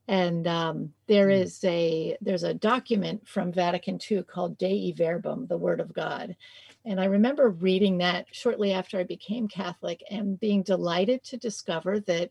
And 0.06 0.46
um, 0.46 0.92
there 1.06 1.28
mm. 1.28 1.64
a 1.64 2.16
there's 2.20 2.42
a 2.44 2.54
document 2.54 3.26
from 3.26 3.52
vatican 3.52 3.98
ii 4.10 4.22
called 4.22 4.56
dei 4.58 4.92
verbum 4.92 5.46
the 5.46 5.56
word 5.56 5.80
of 5.80 5.92
god 5.92 6.36
and 6.84 7.00
I 7.00 7.06
remember 7.06 7.48
reading 7.48 7.98
that 7.98 8.26
shortly 8.32 8.72
after 8.72 8.98
I 8.98 9.04
became 9.04 9.48
Catholic 9.48 10.02
and 10.10 10.38
being 10.38 10.62
delighted 10.62 11.24
to 11.24 11.36
discover 11.36 12.00
that 12.00 12.30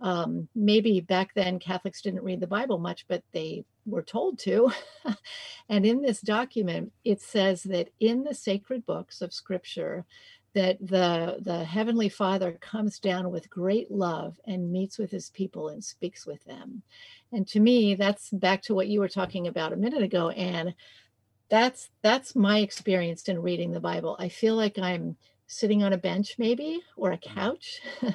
um, 0.00 0.48
maybe 0.54 1.00
back 1.00 1.34
then 1.34 1.58
Catholics 1.58 2.02
didn't 2.02 2.22
read 2.22 2.40
the 2.40 2.46
Bible 2.46 2.78
much, 2.78 3.06
but 3.08 3.24
they 3.32 3.64
were 3.84 4.02
told 4.02 4.38
to. 4.40 4.70
and 5.68 5.84
in 5.84 6.00
this 6.00 6.20
document, 6.20 6.92
it 7.04 7.20
says 7.20 7.64
that 7.64 7.88
in 7.98 8.22
the 8.22 8.34
sacred 8.34 8.86
books 8.86 9.20
of 9.20 9.32
Scripture, 9.32 10.04
that 10.54 10.78
the 10.80 11.38
the 11.40 11.62
heavenly 11.64 12.08
father 12.08 12.52
comes 12.60 12.98
down 12.98 13.30
with 13.30 13.50
great 13.50 13.90
love 13.90 14.40
and 14.46 14.72
meets 14.72 14.98
with 14.98 15.10
his 15.10 15.30
people 15.30 15.68
and 15.68 15.84
speaks 15.84 16.26
with 16.26 16.42
them 16.44 16.82
and 17.32 17.46
to 17.46 17.60
me 17.60 17.94
that's 17.94 18.30
back 18.30 18.62
to 18.62 18.74
what 18.74 18.88
you 18.88 18.98
were 18.98 19.08
talking 19.08 19.46
about 19.46 19.72
a 19.72 19.76
minute 19.76 20.02
ago 20.02 20.30
and 20.30 20.74
that's 21.50 21.90
that's 22.02 22.36
my 22.36 22.58
experience 22.58 23.28
in 23.28 23.40
reading 23.40 23.72
the 23.72 23.80
bible. 23.80 24.16
I 24.18 24.28
feel 24.28 24.54
like 24.54 24.78
i'm 24.78 25.16
sitting 25.46 25.82
on 25.82 25.94
a 25.94 25.98
bench 25.98 26.34
maybe 26.38 26.80
or 26.96 27.12
a 27.12 27.18
mm-hmm. 27.18 27.34
couch 27.34 27.80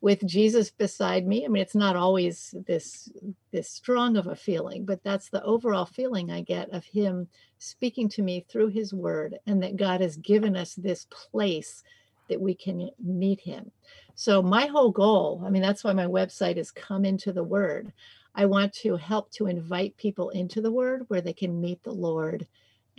with 0.00 0.26
jesus 0.26 0.70
beside 0.70 1.26
me. 1.26 1.44
I 1.44 1.48
mean 1.48 1.62
it's 1.62 1.74
not 1.74 1.96
always 1.96 2.54
this 2.66 3.10
this 3.52 3.68
strong 3.68 4.16
of 4.16 4.28
a 4.28 4.36
feeling 4.36 4.84
but 4.86 5.02
that's 5.04 5.28
the 5.28 5.42
overall 5.44 5.84
feeling 5.84 6.30
i 6.30 6.40
get 6.40 6.70
of 6.70 6.84
him 6.84 7.28
speaking 7.58 8.08
to 8.10 8.22
me 8.22 8.46
through 8.48 8.68
his 8.68 8.94
word 8.94 9.38
and 9.46 9.62
that 9.62 9.76
god 9.76 10.00
has 10.00 10.16
given 10.16 10.56
us 10.56 10.74
this 10.74 11.06
place 11.10 11.82
that 12.28 12.40
we 12.40 12.54
can 12.54 12.88
meet 13.04 13.40
him. 13.40 13.72
So 14.14 14.40
my 14.40 14.66
whole 14.66 14.90
goal 14.90 15.42
i 15.44 15.50
mean 15.50 15.62
that's 15.62 15.84
why 15.84 15.92
my 15.92 16.06
website 16.06 16.56
is 16.56 16.70
come 16.70 17.04
into 17.04 17.32
the 17.32 17.44
word. 17.44 17.92
I 18.34 18.46
want 18.46 18.72
to 18.74 18.96
help 18.96 19.30
to 19.32 19.48
invite 19.48 19.96
people 19.96 20.30
into 20.30 20.60
the 20.62 20.72
word 20.72 21.04
where 21.08 21.20
they 21.20 21.32
can 21.34 21.60
meet 21.60 21.82
the 21.82 21.92
lord 21.92 22.46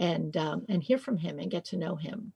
and 0.01 0.35
um, 0.35 0.65
and 0.67 0.83
hear 0.83 0.97
from 0.97 1.17
him 1.17 1.39
and 1.39 1.49
get 1.49 1.63
to 1.65 1.77
know 1.77 1.95
him. 1.95 2.33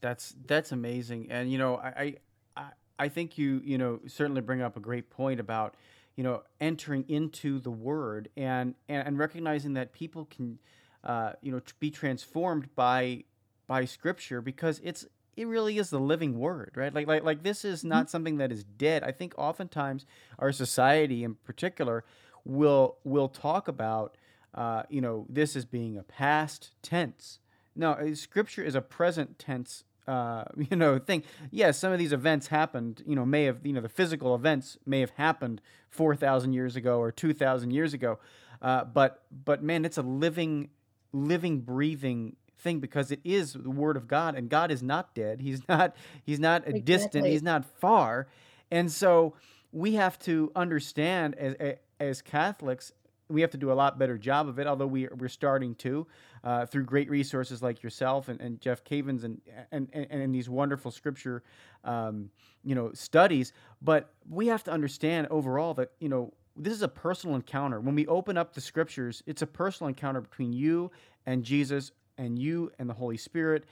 That's 0.00 0.34
that's 0.46 0.72
amazing, 0.72 1.26
and 1.30 1.52
you 1.52 1.58
know 1.58 1.76
I 1.76 2.16
I 2.56 2.64
I 2.98 3.08
think 3.08 3.36
you 3.36 3.60
you 3.64 3.76
know 3.76 4.00
certainly 4.06 4.40
bring 4.40 4.62
up 4.62 4.76
a 4.76 4.80
great 4.80 5.10
point 5.10 5.40
about 5.40 5.74
you 6.16 6.24
know 6.24 6.42
entering 6.60 7.04
into 7.08 7.58
the 7.58 7.70
Word 7.70 8.30
and 8.36 8.74
and, 8.88 9.06
and 9.06 9.18
recognizing 9.18 9.74
that 9.74 9.92
people 9.92 10.26
can 10.26 10.58
uh, 11.04 11.32
you 11.42 11.52
know 11.52 11.60
be 11.80 11.90
transformed 11.90 12.74
by 12.74 13.24
by 13.66 13.84
Scripture 13.84 14.40
because 14.40 14.80
it's 14.82 15.04
it 15.36 15.46
really 15.46 15.78
is 15.78 15.88
the 15.88 15.98
living 15.98 16.38
word 16.38 16.72
right 16.74 16.92
like 16.92 17.06
like 17.06 17.24
like 17.24 17.42
this 17.42 17.64
is 17.64 17.80
mm-hmm. 17.80 17.88
not 17.88 18.10
something 18.10 18.36
that 18.36 18.52
is 18.52 18.64
dead 18.64 19.02
i 19.02 19.10
think 19.10 19.32
oftentimes 19.38 20.04
our 20.38 20.52
society 20.52 21.24
in 21.24 21.36
particular 21.36 22.04
will 22.44 22.98
will 23.02 23.28
talk 23.28 23.66
about 23.66 24.14
uh, 24.54 24.82
you 24.88 25.00
know, 25.00 25.26
this 25.28 25.56
is 25.56 25.64
being 25.64 25.96
a 25.96 26.02
past 26.02 26.72
tense. 26.82 27.38
No, 27.74 27.92
uh, 27.92 28.14
Scripture 28.14 28.62
is 28.62 28.74
a 28.74 28.82
present 28.82 29.38
tense, 29.38 29.84
uh, 30.06 30.44
you 30.70 30.76
know, 30.76 30.98
thing. 30.98 31.22
Yes, 31.50 31.78
some 31.78 31.92
of 31.92 31.98
these 31.98 32.12
events 32.12 32.48
happened. 32.48 33.02
You 33.06 33.16
know, 33.16 33.24
may 33.24 33.44
have 33.44 33.64
you 33.64 33.72
know 33.72 33.80
the 33.80 33.88
physical 33.88 34.34
events 34.34 34.76
may 34.86 35.00
have 35.00 35.10
happened 35.10 35.60
four 35.88 36.14
thousand 36.14 36.52
years 36.52 36.76
ago 36.76 36.98
or 36.98 37.10
two 37.10 37.32
thousand 37.32 37.70
years 37.70 37.94
ago, 37.94 38.18
uh, 38.60 38.84
but 38.84 39.22
but 39.44 39.62
man, 39.62 39.84
it's 39.84 39.98
a 39.98 40.02
living, 40.02 40.68
living, 41.12 41.60
breathing 41.60 42.36
thing 42.58 42.78
because 42.78 43.10
it 43.10 43.20
is 43.24 43.54
the 43.54 43.70
Word 43.70 43.96
of 43.96 44.06
God, 44.06 44.34
and 44.34 44.48
God 44.48 44.70
is 44.70 44.82
not 44.82 45.14
dead. 45.14 45.40
He's 45.40 45.66
not. 45.68 45.96
He's 46.24 46.40
not 46.40 46.62
exactly. 46.62 46.80
distant. 46.80 47.26
He's 47.26 47.42
not 47.42 47.64
far, 47.64 48.28
and 48.70 48.92
so 48.92 49.34
we 49.72 49.94
have 49.94 50.18
to 50.20 50.52
understand 50.54 51.36
as 51.36 51.76
as 51.98 52.20
Catholics 52.20 52.92
we 53.32 53.40
have 53.40 53.50
to 53.50 53.56
do 53.56 53.72
a 53.72 53.74
lot 53.74 53.98
better 53.98 54.18
job 54.18 54.48
of 54.48 54.58
it, 54.58 54.66
although 54.66 54.86
we, 54.86 55.08
we're 55.16 55.28
starting 55.28 55.74
to 55.76 56.06
uh, 56.44 56.66
through 56.66 56.84
great 56.84 57.08
resources 57.10 57.62
like 57.62 57.82
yourself 57.82 58.28
and, 58.28 58.40
and 58.40 58.60
Jeff 58.60 58.84
Cavins 58.84 59.24
and, 59.24 59.40
and, 59.70 59.88
and, 59.92 60.06
and 60.10 60.34
these 60.34 60.48
wonderful 60.48 60.90
scripture, 60.90 61.42
um, 61.84 62.30
you 62.62 62.74
know, 62.74 62.92
studies. 62.92 63.52
But 63.80 64.12
we 64.28 64.48
have 64.48 64.62
to 64.64 64.70
understand 64.70 65.28
overall 65.30 65.74
that, 65.74 65.92
you 65.98 66.08
know, 66.08 66.32
this 66.56 66.72
is 66.74 66.82
a 66.82 66.88
personal 66.88 67.34
encounter. 67.34 67.80
When 67.80 67.94
we 67.94 68.06
open 68.06 68.36
up 68.36 68.52
the 68.52 68.60
scriptures, 68.60 69.22
it's 69.26 69.42
a 69.42 69.46
personal 69.46 69.88
encounter 69.88 70.20
between 70.20 70.52
you 70.52 70.90
and 71.24 71.42
Jesus 71.42 71.92
and 72.18 72.38
you 72.38 72.70
and 72.78 72.88
the 72.88 72.94
Holy 72.94 73.16
Spirit. 73.16 73.64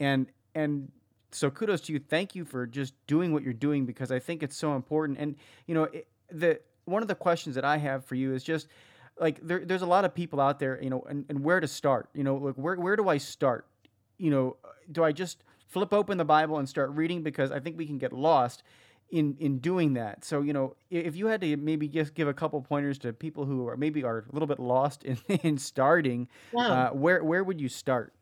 And, 0.00 0.26
and, 0.54 0.90
so 1.34 1.50
kudos 1.50 1.80
to 1.82 1.92
you. 1.92 1.98
Thank 1.98 2.36
you 2.36 2.44
for 2.44 2.64
just 2.64 2.94
doing 3.08 3.32
what 3.32 3.42
you're 3.42 3.52
doing 3.52 3.86
because 3.86 4.12
I 4.12 4.20
think 4.20 4.44
it's 4.44 4.56
so 4.56 4.76
important. 4.76 5.18
And 5.18 5.34
you 5.66 5.74
know, 5.74 5.84
it, 5.84 6.06
the 6.30 6.60
one 6.84 7.02
of 7.02 7.08
the 7.08 7.14
questions 7.14 7.54
that 7.56 7.64
I 7.64 7.76
have 7.78 8.04
for 8.04 8.14
you 8.14 8.34
is 8.34 8.44
just 8.44 8.68
like 9.18 9.40
there, 9.42 9.64
there's 9.64 9.82
a 9.82 9.86
lot 9.86 10.04
of 10.04 10.14
people 10.14 10.40
out 10.40 10.58
there, 10.58 10.82
you 10.82 10.90
know, 10.90 11.04
and, 11.08 11.24
and 11.28 11.44
where 11.44 11.60
to 11.60 11.68
start, 11.68 12.08
you 12.14 12.24
know, 12.24 12.36
like 12.36 12.54
where 12.54 12.76
where 12.76 12.96
do 12.96 13.08
I 13.08 13.18
start? 13.18 13.66
You 14.18 14.30
know, 14.30 14.56
do 14.90 15.04
I 15.04 15.12
just 15.12 15.44
flip 15.66 15.92
open 15.92 16.18
the 16.18 16.24
Bible 16.24 16.58
and 16.58 16.68
start 16.68 16.90
reading 16.90 17.22
because 17.22 17.50
I 17.50 17.60
think 17.60 17.76
we 17.76 17.86
can 17.86 17.98
get 17.98 18.12
lost 18.12 18.62
in 19.10 19.36
in 19.38 19.58
doing 19.58 19.94
that. 19.94 20.24
So 20.24 20.42
you 20.42 20.52
know, 20.52 20.74
if 20.90 21.16
you 21.16 21.26
had 21.26 21.40
to 21.42 21.56
maybe 21.56 21.88
just 21.88 22.14
give 22.14 22.28
a 22.28 22.34
couple 22.34 22.60
pointers 22.62 22.98
to 23.00 23.12
people 23.12 23.44
who 23.44 23.68
are 23.68 23.76
maybe 23.76 24.02
are 24.02 24.24
a 24.28 24.32
little 24.32 24.48
bit 24.48 24.58
lost 24.58 25.04
in 25.04 25.18
in 25.42 25.58
starting, 25.58 26.28
uh, 26.56 26.90
where 26.90 27.22
where 27.22 27.44
would 27.44 27.60
you 27.60 27.68
start? 27.68 28.12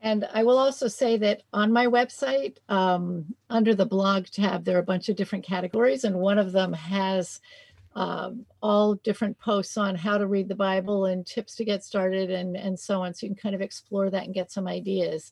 And 0.00 0.28
I 0.34 0.44
will 0.44 0.58
also 0.58 0.86
say 0.86 1.16
that 1.16 1.44
on 1.54 1.72
my 1.72 1.86
website, 1.86 2.58
um, 2.68 3.34
under 3.48 3.74
the 3.74 3.86
blog 3.86 4.26
tab, 4.26 4.64
there 4.64 4.76
are 4.76 4.80
a 4.80 4.84
bunch 4.84 5.08
of 5.08 5.16
different 5.16 5.46
categories, 5.46 6.04
and 6.04 6.16
one 6.16 6.38
of 6.38 6.52
them 6.52 6.74
has 6.74 7.40
um, 7.94 8.44
all 8.60 8.94
different 8.96 9.38
posts 9.38 9.76
on 9.76 9.94
how 9.94 10.18
to 10.18 10.26
read 10.26 10.48
the 10.48 10.54
Bible 10.54 11.06
and 11.06 11.26
tips 11.26 11.54
to 11.56 11.64
get 11.64 11.84
started 11.84 12.30
and, 12.30 12.56
and 12.56 12.78
so 12.78 13.02
on. 13.02 13.14
So 13.14 13.26
you 13.26 13.34
can 13.34 13.42
kind 13.42 13.54
of 13.54 13.60
explore 13.60 14.10
that 14.10 14.24
and 14.24 14.34
get 14.34 14.50
some 14.50 14.66
ideas. 14.66 15.30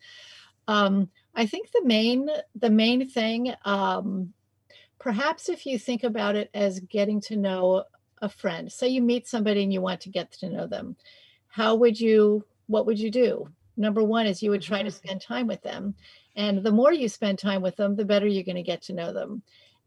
Um, 0.68 1.08
I 1.34 1.46
think 1.46 1.72
the 1.72 1.84
main 1.84 2.28
the 2.54 2.70
main 2.70 3.08
thing, 3.08 3.52
um, 3.64 4.32
perhaps 4.98 5.48
if 5.48 5.66
you 5.66 5.78
think 5.78 6.04
about 6.04 6.36
it 6.36 6.50
as 6.54 6.78
getting 6.80 7.20
to 7.22 7.36
know 7.36 7.84
a 8.20 8.28
friend, 8.28 8.70
say 8.70 8.88
you 8.88 9.02
meet 9.02 9.26
somebody 9.26 9.64
and 9.64 9.72
you 9.72 9.80
want 9.80 10.02
to 10.02 10.10
get 10.10 10.30
to 10.32 10.48
know 10.48 10.66
them, 10.66 10.96
how 11.48 11.74
would 11.74 11.98
you? 11.98 12.44
What 12.68 12.86
would 12.86 12.98
you 12.98 13.10
do? 13.10 13.48
Number 13.76 14.04
one 14.04 14.26
is 14.26 14.42
you 14.42 14.50
would 14.50 14.62
try 14.62 14.82
to 14.82 14.88
mm-hmm. 14.88 15.06
spend 15.06 15.20
time 15.20 15.48
with 15.48 15.62
them, 15.62 15.94
and 16.36 16.62
the 16.62 16.70
more 16.70 16.92
you 16.92 17.08
spend 17.08 17.38
time 17.38 17.62
with 17.62 17.76
them, 17.76 17.96
the 17.96 18.04
better 18.04 18.26
you're 18.26 18.44
going 18.44 18.56
to 18.56 18.62
get 18.62 18.82
to 18.82 18.92
know 18.92 19.12
them. 19.12 19.42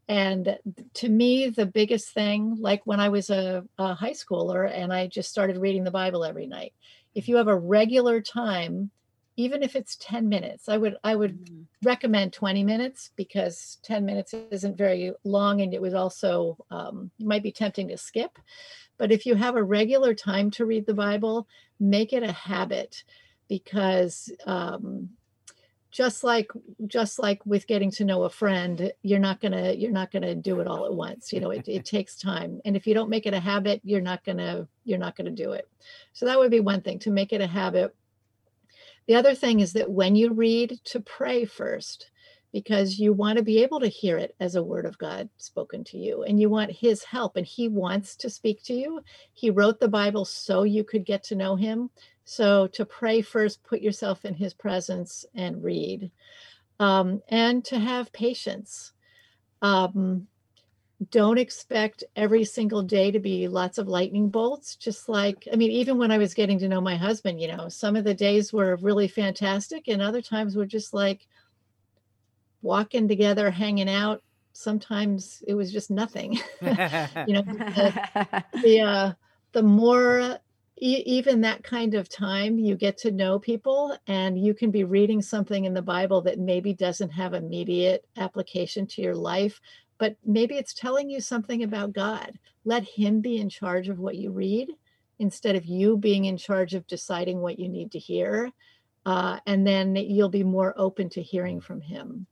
And 0.08 0.58
to 0.94 1.08
me, 1.08 1.48
the 1.48 1.66
biggest 1.66 2.10
thing, 2.10 2.56
like 2.60 2.82
when 2.84 3.00
I 3.00 3.08
was 3.08 3.28
a, 3.30 3.64
a 3.78 3.94
high 3.94 4.12
schooler 4.12 4.70
and 4.70 4.92
I 4.92 5.08
just 5.08 5.30
started 5.30 5.58
reading 5.58 5.84
the 5.84 5.90
Bible 5.90 6.24
every 6.24 6.46
night, 6.46 6.72
if 7.14 7.28
you 7.28 7.36
have 7.36 7.48
a 7.48 7.56
regular 7.56 8.20
time 8.20 8.90
even 9.36 9.62
if 9.62 9.76
it's 9.76 9.96
10 9.96 10.28
minutes 10.28 10.68
i 10.68 10.76
would 10.76 10.96
i 11.04 11.14
would 11.14 11.44
mm-hmm. 11.44 11.62
recommend 11.82 12.32
20 12.32 12.64
minutes 12.64 13.10
because 13.16 13.78
10 13.82 14.04
minutes 14.04 14.34
isn't 14.50 14.76
very 14.76 15.12
long 15.24 15.60
and 15.60 15.74
it 15.74 15.80
was 15.80 15.94
also 15.94 16.56
um, 16.70 17.10
you 17.18 17.26
might 17.26 17.42
be 17.42 17.52
tempting 17.52 17.88
to 17.88 17.96
skip 17.96 18.38
but 18.98 19.12
if 19.12 19.26
you 19.26 19.34
have 19.34 19.56
a 19.56 19.62
regular 19.62 20.14
time 20.14 20.50
to 20.50 20.66
read 20.66 20.86
the 20.86 20.94
bible 20.94 21.46
make 21.78 22.12
it 22.12 22.22
a 22.22 22.32
habit 22.32 23.04
because 23.48 24.32
um, 24.46 25.10
just 25.96 26.22
like 26.22 26.50
just 26.86 27.18
like 27.18 27.40
with 27.46 27.66
getting 27.66 27.90
to 27.90 28.04
know 28.04 28.24
a 28.24 28.30
friend 28.30 28.92
you're 29.02 29.18
not 29.18 29.40
gonna 29.40 29.72
you're 29.72 29.90
not 29.90 30.10
gonna 30.10 30.34
do 30.34 30.60
it 30.60 30.66
all 30.66 30.84
at 30.84 30.92
once 30.92 31.32
you 31.32 31.40
know 31.40 31.50
it, 31.50 31.66
it 31.66 31.86
takes 31.86 32.16
time 32.16 32.60
and 32.66 32.76
if 32.76 32.86
you 32.86 32.92
don't 32.92 33.08
make 33.08 33.24
it 33.24 33.32
a 33.32 33.40
habit 33.40 33.80
you're 33.82 34.00
not 34.00 34.22
gonna 34.24 34.68
you're 34.84 34.98
not 34.98 35.16
gonna 35.16 35.30
do 35.30 35.52
it 35.52 35.68
so 36.12 36.26
that 36.26 36.38
would 36.38 36.50
be 36.50 36.60
one 36.60 36.82
thing 36.82 36.98
to 36.98 37.10
make 37.10 37.32
it 37.32 37.40
a 37.40 37.46
habit 37.46 37.94
the 39.06 39.14
other 39.14 39.34
thing 39.34 39.60
is 39.60 39.72
that 39.74 39.90
when 39.90 40.16
you 40.16 40.32
read, 40.32 40.80
to 40.84 41.00
pray 41.00 41.44
first, 41.44 42.10
because 42.52 42.98
you 42.98 43.12
want 43.12 43.38
to 43.38 43.44
be 43.44 43.62
able 43.62 43.80
to 43.80 43.88
hear 43.88 44.18
it 44.18 44.34
as 44.40 44.56
a 44.56 44.62
word 44.62 44.86
of 44.86 44.98
God 44.98 45.28
spoken 45.36 45.84
to 45.84 45.98
you, 45.98 46.24
and 46.24 46.40
you 46.40 46.48
want 46.48 46.72
His 46.72 47.04
help, 47.04 47.36
and 47.36 47.46
He 47.46 47.68
wants 47.68 48.16
to 48.16 48.30
speak 48.30 48.64
to 48.64 48.74
you. 48.74 49.00
He 49.32 49.50
wrote 49.50 49.78
the 49.78 49.88
Bible 49.88 50.24
so 50.24 50.64
you 50.64 50.82
could 50.82 51.04
get 51.04 51.22
to 51.24 51.36
know 51.36 51.54
Him. 51.54 51.90
So 52.26 52.66
to 52.66 52.84
pray 52.84 53.22
first, 53.22 53.62
put 53.62 53.80
yourself 53.80 54.24
in 54.24 54.34
His 54.34 54.52
presence 54.52 55.24
and 55.34 55.62
read, 55.62 56.10
um, 56.80 57.22
and 57.28 57.64
to 57.66 57.78
have 57.78 58.12
patience. 58.12 58.92
Um, 59.62 60.26
don't 61.10 61.38
expect 61.38 62.04
every 62.16 62.44
single 62.44 62.82
day 62.82 63.10
to 63.10 63.20
be 63.20 63.48
lots 63.48 63.76
of 63.76 63.86
lightning 63.86 64.30
bolts 64.30 64.76
just 64.76 65.10
like 65.10 65.46
i 65.52 65.56
mean 65.56 65.70
even 65.70 65.98
when 65.98 66.10
i 66.10 66.16
was 66.16 66.32
getting 66.32 66.58
to 66.58 66.68
know 66.68 66.80
my 66.80 66.96
husband 66.96 67.38
you 67.38 67.48
know 67.48 67.68
some 67.68 67.96
of 67.96 68.04
the 68.04 68.14
days 68.14 68.50
were 68.50 68.76
really 68.76 69.06
fantastic 69.06 69.88
and 69.88 70.00
other 70.00 70.22
times 70.22 70.56
were 70.56 70.64
just 70.64 70.94
like 70.94 71.26
walking 72.62 73.06
together 73.06 73.50
hanging 73.50 73.90
out 73.90 74.22
sometimes 74.54 75.42
it 75.46 75.52
was 75.52 75.70
just 75.70 75.90
nothing 75.90 76.32
you 76.62 77.34
know 77.34 77.42
the, 77.42 78.44
the, 78.62 78.80
uh, 78.80 79.12
the 79.52 79.62
more 79.62 80.38
even 80.78 81.40
that 81.40 81.64
kind 81.64 81.94
of 81.94 82.08
time 82.08 82.58
you 82.58 82.76
get 82.76 82.98
to 82.98 83.10
know 83.10 83.38
people 83.38 83.96
and 84.08 84.38
you 84.38 84.52
can 84.52 84.70
be 84.70 84.84
reading 84.84 85.22
something 85.22 85.64
in 85.64 85.72
the 85.72 85.80
bible 85.80 86.20
that 86.20 86.38
maybe 86.38 86.74
doesn't 86.74 87.08
have 87.08 87.32
immediate 87.32 88.04
application 88.18 88.86
to 88.86 89.00
your 89.00 89.14
life 89.14 89.60
but 89.98 90.16
maybe 90.24 90.56
it's 90.56 90.74
telling 90.74 91.08
you 91.08 91.20
something 91.20 91.62
about 91.62 91.92
God. 91.92 92.38
Let 92.64 92.84
Him 92.84 93.20
be 93.20 93.38
in 93.38 93.48
charge 93.48 93.88
of 93.88 93.98
what 93.98 94.16
you 94.16 94.30
read 94.30 94.70
instead 95.18 95.56
of 95.56 95.64
you 95.64 95.96
being 95.96 96.26
in 96.26 96.36
charge 96.36 96.74
of 96.74 96.86
deciding 96.86 97.40
what 97.40 97.58
you 97.58 97.68
need 97.68 97.92
to 97.92 97.98
hear. 97.98 98.50
Uh, 99.06 99.38
and 99.46 99.66
then 99.66 99.96
you'll 99.96 100.28
be 100.28 100.44
more 100.44 100.74
open 100.76 101.08
to 101.10 101.22
hearing 101.22 101.60
from 101.60 101.80
Him. 101.80 102.26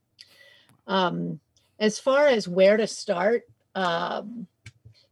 Um, 0.87 1.41
as 1.79 1.99
far 1.99 2.27
as 2.27 2.47
where 2.47 2.77
to 2.77 2.87
start, 2.87 3.45
um, 3.75 4.47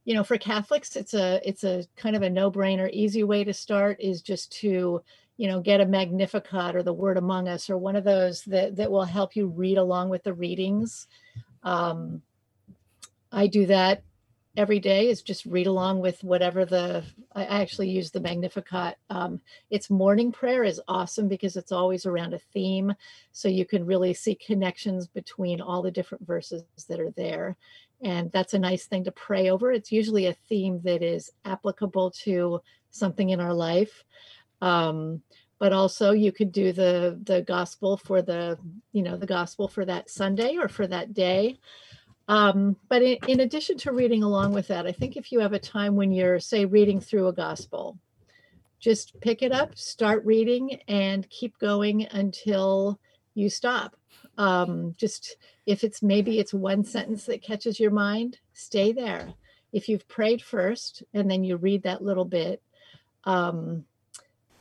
you 0.05 0.15
know, 0.15 0.25
for 0.25 0.37
Catholics, 0.37 0.97
it's 0.97 1.15
a 1.15 1.41
it's 1.49 1.65
a 1.65 1.85
kind 1.97 2.17
of 2.17 2.23
a 2.23 2.31
no-brainer. 2.31 2.91
Easy 2.93 3.23
way 3.25 3.45
to 3.45 3.53
start 3.53 4.01
is 4.01 4.21
just 4.21 4.53
to 4.61 5.03
you 5.37 5.49
know 5.49 5.61
get 5.61 5.81
a 5.81 5.87
Magnificat 5.87 6.75
or 6.75 6.83
the 6.83 6.93
Word 6.93 7.17
Among 7.17 7.49
Us 7.49 7.71
or 7.71 7.79
one 7.79 7.97
of 7.97 8.05
those 8.05 8.43
that 8.45 8.77
that 8.77 8.91
will 8.91 9.05
help 9.05 9.37
you 9.37 9.47
read 9.47 9.79
along 9.79 10.09
with 10.09 10.25
the 10.25 10.35
readings. 10.35 11.07
Um, 11.63 12.23
I 13.31 13.47
do 13.47 13.67
that 13.67 14.03
every 14.57 14.79
day 14.79 15.09
is 15.09 15.23
just 15.23 15.47
read 15.47 15.67
along 15.67 15.99
with 16.01 16.23
whatever 16.23 16.65
the 16.67 17.03
i 17.35 17.45
actually 17.45 17.89
use 17.89 18.11
the 18.11 18.21
magnificat 18.21 18.99
um, 19.09 19.41
its 19.71 19.89
morning 19.89 20.31
prayer 20.31 20.63
is 20.63 20.81
awesome 20.89 21.27
because 21.27 21.57
it's 21.57 21.73
always 21.73 22.05
around 22.05 22.35
a 22.35 22.39
theme 22.53 22.93
so 23.33 23.49
you 23.49 23.65
can 23.65 23.87
really 23.87 24.13
see 24.13 24.35
connections 24.35 25.07
between 25.07 25.61
all 25.61 25.81
the 25.81 25.91
different 25.91 26.27
verses 26.27 26.65
that 26.89 27.01
are 27.01 27.13
there 27.13 27.57
and 28.03 28.31
that's 28.33 28.55
a 28.55 28.59
nice 28.59 28.87
thing 28.87 29.05
to 29.05 29.13
pray 29.13 29.51
over 29.51 29.73
it's 29.73 29.93
usually 29.93 30.27
a 30.27 30.37
theme 30.49 30.81
that 30.83 31.03
is 31.03 31.31
applicable 31.45 32.11
to 32.11 32.61
something 32.91 33.31
in 33.31 33.41
our 33.41 33.55
life 33.55 34.05
um, 34.61 35.23
but 35.59 35.73
also 35.73 36.13
you 36.13 36.33
could 36.33 36.53
do 36.53 36.73
the 36.73 37.19
the 37.25 37.43
gospel 37.43 37.97
for 37.97 38.23
the 38.23 38.59
you 38.93 39.03
know 39.03 39.17
the 39.17 39.27
gospel 39.27 39.69
for 39.69 39.85
that 39.85 40.11
sunday 40.11 40.57
or 40.57 40.69
for 40.69 40.87
that 40.87 41.15
day 41.15 41.59
um, 42.29 42.77
but 42.89 43.03
in, 43.03 43.19
in 43.27 43.41
addition 43.41 43.77
to 43.79 43.93
reading 43.93 44.23
along 44.23 44.53
with 44.53 44.69
that, 44.69 44.87
I 44.87 44.93
think 44.93 45.17
if 45.17 45.33
you 45.33 45.41
have 45.41 45.53
a 45.53 45.59
time 45.59 45.97
when 45.97 46.13
you're, 46.13 46.41
say, 46.41 46.65
reading 46.65 47.01
through 47.01 47.29
a 47.29 47.33
gospel, 47.33 47.99
just 48.79 49.21
pick 49.21 49.43
it 49.43 49.53
up, 49.53 49.77
start 49.77 50.25
reading, 50.25 50.81
and 50.89 51.29
keep 51.31 51.59
going 51.59 52.07
until 52.07 52.99
you 53.35 53.49
stop. 53.49 53.97
Um, 54.39 54.95
just 54.97 55.37
if 55.67 55.85
it's 55.85 56.03
maybe 56.03 56.39
it's 56.39 56.55
one 56.55 56.85
sentence 56.85 57.25
that 57.27 57.43
catches 57.43 57.79
your 57.79 57.91
mind, 57.91 58.39
stay 58.55 58.93
there. 58.93 59.35
If 59.73 59.89
you've 59.89 60.09
prayed 60.09 60.43
first 60.43 61.03
and 61.15 61.31
then 61.31 61.45
you 61.45 61.57
read 61.57 61.83
that 61.85 62.03
little 62.03 62.25
bit, 62.25 62.63
um, 63.25 63.85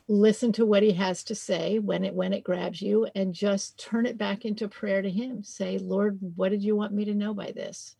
listen 0.08 0.52
to 0.52 0.66
what 0.66 0.82
he 0.82 0.92
has 0.92 1.24
to 1.24 1.34
say 1.34 1.78
when 1.78 2.04
it 2.04 2.14
when 2.14 2.32
it 2.32 2.44
grabs 2.44 2.82
you 2.82 3.08
and 3.14 3.32
just 3.34 3.78
turn 3.78 4.04
it 4.04 4.18
back 4.18 4.44
into 4.44 4.68
prayer 4.68 5.00
to 5.00 5.10
him. 5.10 5.42
Say 5.42 5.78
lord 5.78 6.18
what 6.36 6.50
did 6.50 6.62
you 6.62 6.76
want 6.76 6.92
me 6.92 7.04
to 7.06 7.14
know 7.14 7.34
by 7.34 7.52
this? 7.52 7.96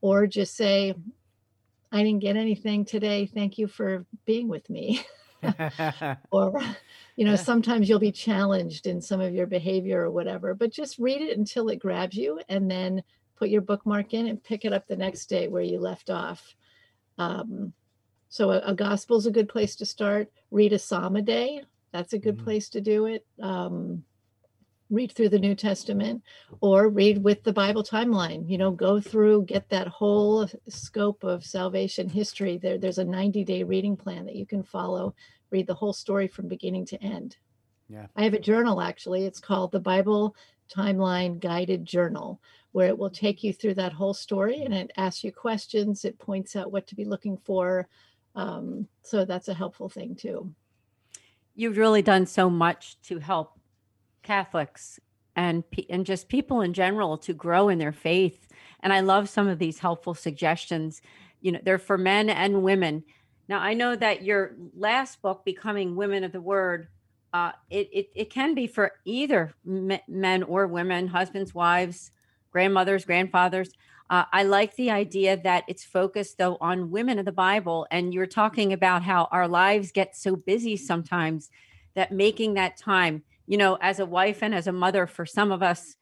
Or 0.00 0.26
just 0.26 0.54
say 0.54 0.94
i 1.92 2.02
didn't 2.02 2.20
get 2.20 2.36
anything 2.36 2.84
today. 2.84 3.26
Thank 3.26 3.58
you 3.58 3.68
for 3.68 4.04
being 4.26 4.48
with 4.48 4.68
me 4.68 5.04
or 6.30 6.60
you 7.16 7.24
know 7.24 7.36
sometimes 7.36 7.88
you'll 7.88 7.98
be 7.98 8.12
challenged 8.12 8.86
in 8.86 9.00
some 9.00 9.20
of 9.20 9.34
your 9.34 9.46
behavior 9.46 10.02
or 10.02 10.10
whatever 10.10 10.54
but 10.54 10.72
just 10.72 10.98
read 10.98 11.20
it 11.20 11.36
until 11.36 11.68
it 11.68 11.78
grabs 11.78 12.16
you 12.16 12.40
and 12.48 12.70
then 12.70 13.02
put 13.36 13.48
your 13.48 13.60
bookmark 13.60 14.14
in 14.14 14.26
and 14.26 14.42
pick 14.42 14.64
it 14.64 14.72
up 14.72 14.86
the 14.86 14.96
next 14.96 15.26
day 15.26 15.48
where 15.48 15.62
you 15.62 15.78
left 15.78 16.10
off 16.10 16.54
um, 17.18 17.72
so 18.28 18.50
a, 18.50 18.58
a 18.66 18.74
gospel 18.74 19.16
is 19.16 19.26
a 19.26 19.30
good 19.30 19.48
place 19.48 19.76
to 19.76 19.86
start. 19.86 20.30
Read 20.50 20.72
a 20.72 20.78
psalm 20.78 21.16
a 21.16 21.22
day. 21.22 21.62
That's 21.92 22.12
a 22.12 22.18
good 22.18 22.36
mm-hmm. 22.36 22.44
place 22.44 22.68
to 22.70 22.80
do 22.80 23.06
it. 23.06 23.24
Um, 23.40 24.04
read 24.90 25.12
through 25.12 25.28
the 25.30 25.38
New 25.38 25.54
Testament 25.54 26.22
or 26.60 26.88
read 26.88 27.22
with 27.22 27.42
the 27.42 27.52
Bible 27.52 27.82
timeline. 27.82 28.48
You 28.48 28.58
know, 28.58 28.70
go 28.70 29.00
through, 29.00 29.44
get 29.44 29.68
that 29.70 29.88
whole 29.88 30.48
scope 30.68 31.24
of 31.24 31.44
salvation 31.44 32.08
history. 32.08 32.58
There, 32.58 32.78
there's 32.78 32.98
a 32.98 33.04
90 33.04 33.44
day 33.44 33.62
reading 33.62 33.96
plan 33.96 34.26
that 34.26 34.36
you 34.36 34.46
can 34.46 34.62
follow. 34.62 35.14
Read 35.50 35.66
the 35.66 35.74
whole 35.74 35.92
story 35.92 36.28
from 36.28 36.48
beginning 36.48 36.86
to 36.86 37.02
end. 37.02 37.36
Yeah. 37.88 38.06
I 38.16 38.24
have 38.24 38.34
a 38.34 38.40
journal 38.40 38.80
actually. 38.80 39.24
It's 39.24 39.40
called 39.40 39.72
the 39.72 39.80
Bible 39.80 40.34
Timeline 40.74 41.40
Guided 41.40 41.84
Journal, 41.84 42.40
where 42.72 42.88
it 42.88 42.98
will 42.98 43.10
take 43.10 43.44
you 43.44 43.52
through 43.52 43.74
that 43.74 43.92
whole 43.92 44.14
story 44.14 44.62
and 44.62 44.74
it 44.74 44.90
asks 44.96 45.24
you 45.24 45.32
questions. 45.32 46.04
It 46.04 46.18
points 46.18 46.56
out 46.56 46.72
what 46.72 46.86
to 46.88 46.94
be 46.94 47.04
looking 47.04 47.38
for. 47.38 47.88
Um, 48.34 48.86
so 49.02 49.24
that's 49.24 49.48
a 49.48 49.54
helpful 49.54 49.88
thing 49.88 50.14
too. 50.14 50.52
You've 51.54 51.78
really 51.78 52.02
done 52.02 52.26
so 52.26 52.50
much 52.50 53.00
to 53.04 53.18
help 53.18 53.58
Catholics 54.26 54.98
and 55.36 55.62
and 55.88 56.04
just 56.04 56.28
people 56.28 56.60
in 56.62 56.72
general 56.72 57.16
to 57.18 57.32
grow 57.32 57.68
in 57.68 57.78
their 57.78 57.92
faith. 57.92 58.48
And 58.80 58.92
I 58.92 59.00
love 59.00 59.28
some 59.28 59.48
of 59.48 59.58
these 59.58 59.78
helpful 59.78 60.14
suggestions. 60.14 61.00
you 61.40 61.52
know, 61.52 61.60
they're 61.62 61.78
for 61.78 61.98
men 61.98 62.28
and 62.28 62.62
women. 62.62 63.04
Now, 63.48 63.60
I 63.60 63.74
know 63.74 63.94
that 63.94 64.22
your 64.22 64.56
last 64.76 65.22
book, 65.22 65.44
Becoming 65.44 65.94
Women 65.94 66.24
of 66.24 66.32
the 66.32 66.40
Word, 66.40 66.88
uh, 67.32 67.52
it, 67.70 67.88
it, 67.92 68.06
it 68.14 68.30
can 68.30 68.54
be 68.54 68.66
for 68.66 68.92
either 69.04 69.54
men 69.64 70.42
or 70.42 70.66
women, 70.66 71.06
husbands, 71.06 71.54
wives, 71.54 72.10
grandmothers, 72.50 73.04
grandfathers. 73.04 73.70
Uh, 74.08 74.24
I 74.32 74.44
like 74.44 74.74
the 74.76 74.90
idea 74.90 75.36
that 75.42 75.64
it's 75.68 75.84
focused 75.84 76.38
though 76.38 76.56
on 76.60 76.90
women 76.90 77.18
of 77.18 77.24
the 77.24 77.32
Bible. 77.32 77.86
And 77.90 78.14
you're 78.14 78.26
talking 78.26 78.72
about 78.72 79.02
how 79.02 79.28
our 79.30 79.48
lives 79.48 79.92
get 79.92 80.16
so 80.16 80.36
busy 80.36 80.76
sometimes 80.76 81.50
that 81.94 82.12
making 82.12 82.54
that 82.54 82.76
time, 82.76 83.22
you 83.46 83.56
know, 83.56 83.78
as 83.80 84.00
a 84.00 84.06
wife 84.06 84.42
and 84.42 84.54
as 84.54 84.66
a 84.66 84.72
mother, 84.72 85.06
for 85.06 85.24
some 85.26 85.52
of 85.52 85.62
us, 85.62 85.94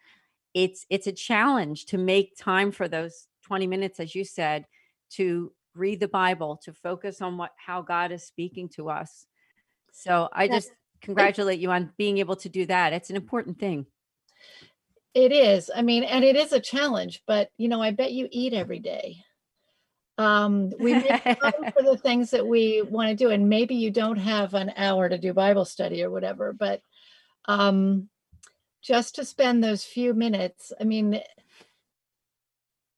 it's 0.54 0.86
it's 0.88 1.06
a 1.06 1.12
challenge 1.12 1.86
to 1.86 1.98
make 1.98 2.36
time 2.36 2.70
for 2.70 2.88
those 2.88 3.26
20 3.46 3.66
minutes, 3.66 4.00
as 4.00 4.14
you 4.14 4.24
said, 4.24 4.66
to 5.10 5.52
read 5.74 6.00
the 6.00 6.08
Bible, 6.08 6.60
to 6.64 6.72
focus 6.72 7.20
on 7.20 7.36
what 7.36 7.50
how 7.56 7.82
God 7.82 8.12
is 8.12 8.24
speaking 8.24 8.68
to 8.70 8.88
us. 8.90 9.26
So 9.92 10.28
I 10.32 10.48
just 10.48 10.72
congratulate 11.00 11.60
you 11.60 11.70
on 11.70 11.92
being 11.96 12.18
able 12.18 12.36
to 12.36 12.48
do 12.48 12.66
that. 12.66 12.92
It's 12.92 13.10
an 13.10 13.16
important 13.16 13.58
thing. 13.58 13.86
It 15.12 15.30
is. 15.30 15.70
I 15.74 15.82
mean, 15.82 16.02
and 16.02 16.24
it 16.24 16.34
is 16.34 16.52
a 16.52 16.60
challenge, 16.60 17.22
but 17.26 17.50
you 17.56 17.68
know, 17.68 17.80
I 17.80 17.92
bet 17.92 18.12
you 18.12 18.28
eat 18.30 18.52
every 18.52 18.80
day. 18.80 19.18
Um, 20.16 20.72
we 20.78 20.94
make 20.94 21.08
time 21.08 21.36
for 21.76 21.82
the 21.82 21.98
things 22.00 22.30
that 22.30 22.46
we 22.46 22.82
want 22.82 23.10
to 23.10 23.16
do, 23.16 23.30
and 23.30 23.48
maybe 23.48 23.74
you 23.74 23.90
don't 23.90 24.16
have 24.16 24.54
an 24.54 24.72
hour 24.76 25.08
to 25.08 25.18
do 25.18 25.32
Bible 25.32 25.64
study 25.64 26.02
or 26.02 26.10
whatever, 26.10 26.52
but 26.52 26.80
um, 27.46 28.08
just 28.82 29.14
to 29.16 29.24
spend 29.24 29.62
those 29.62 29.84
few 29.84 30.14
minutes. 30.14 30.72
I 30.80 30.84
mean, 30.84 31.20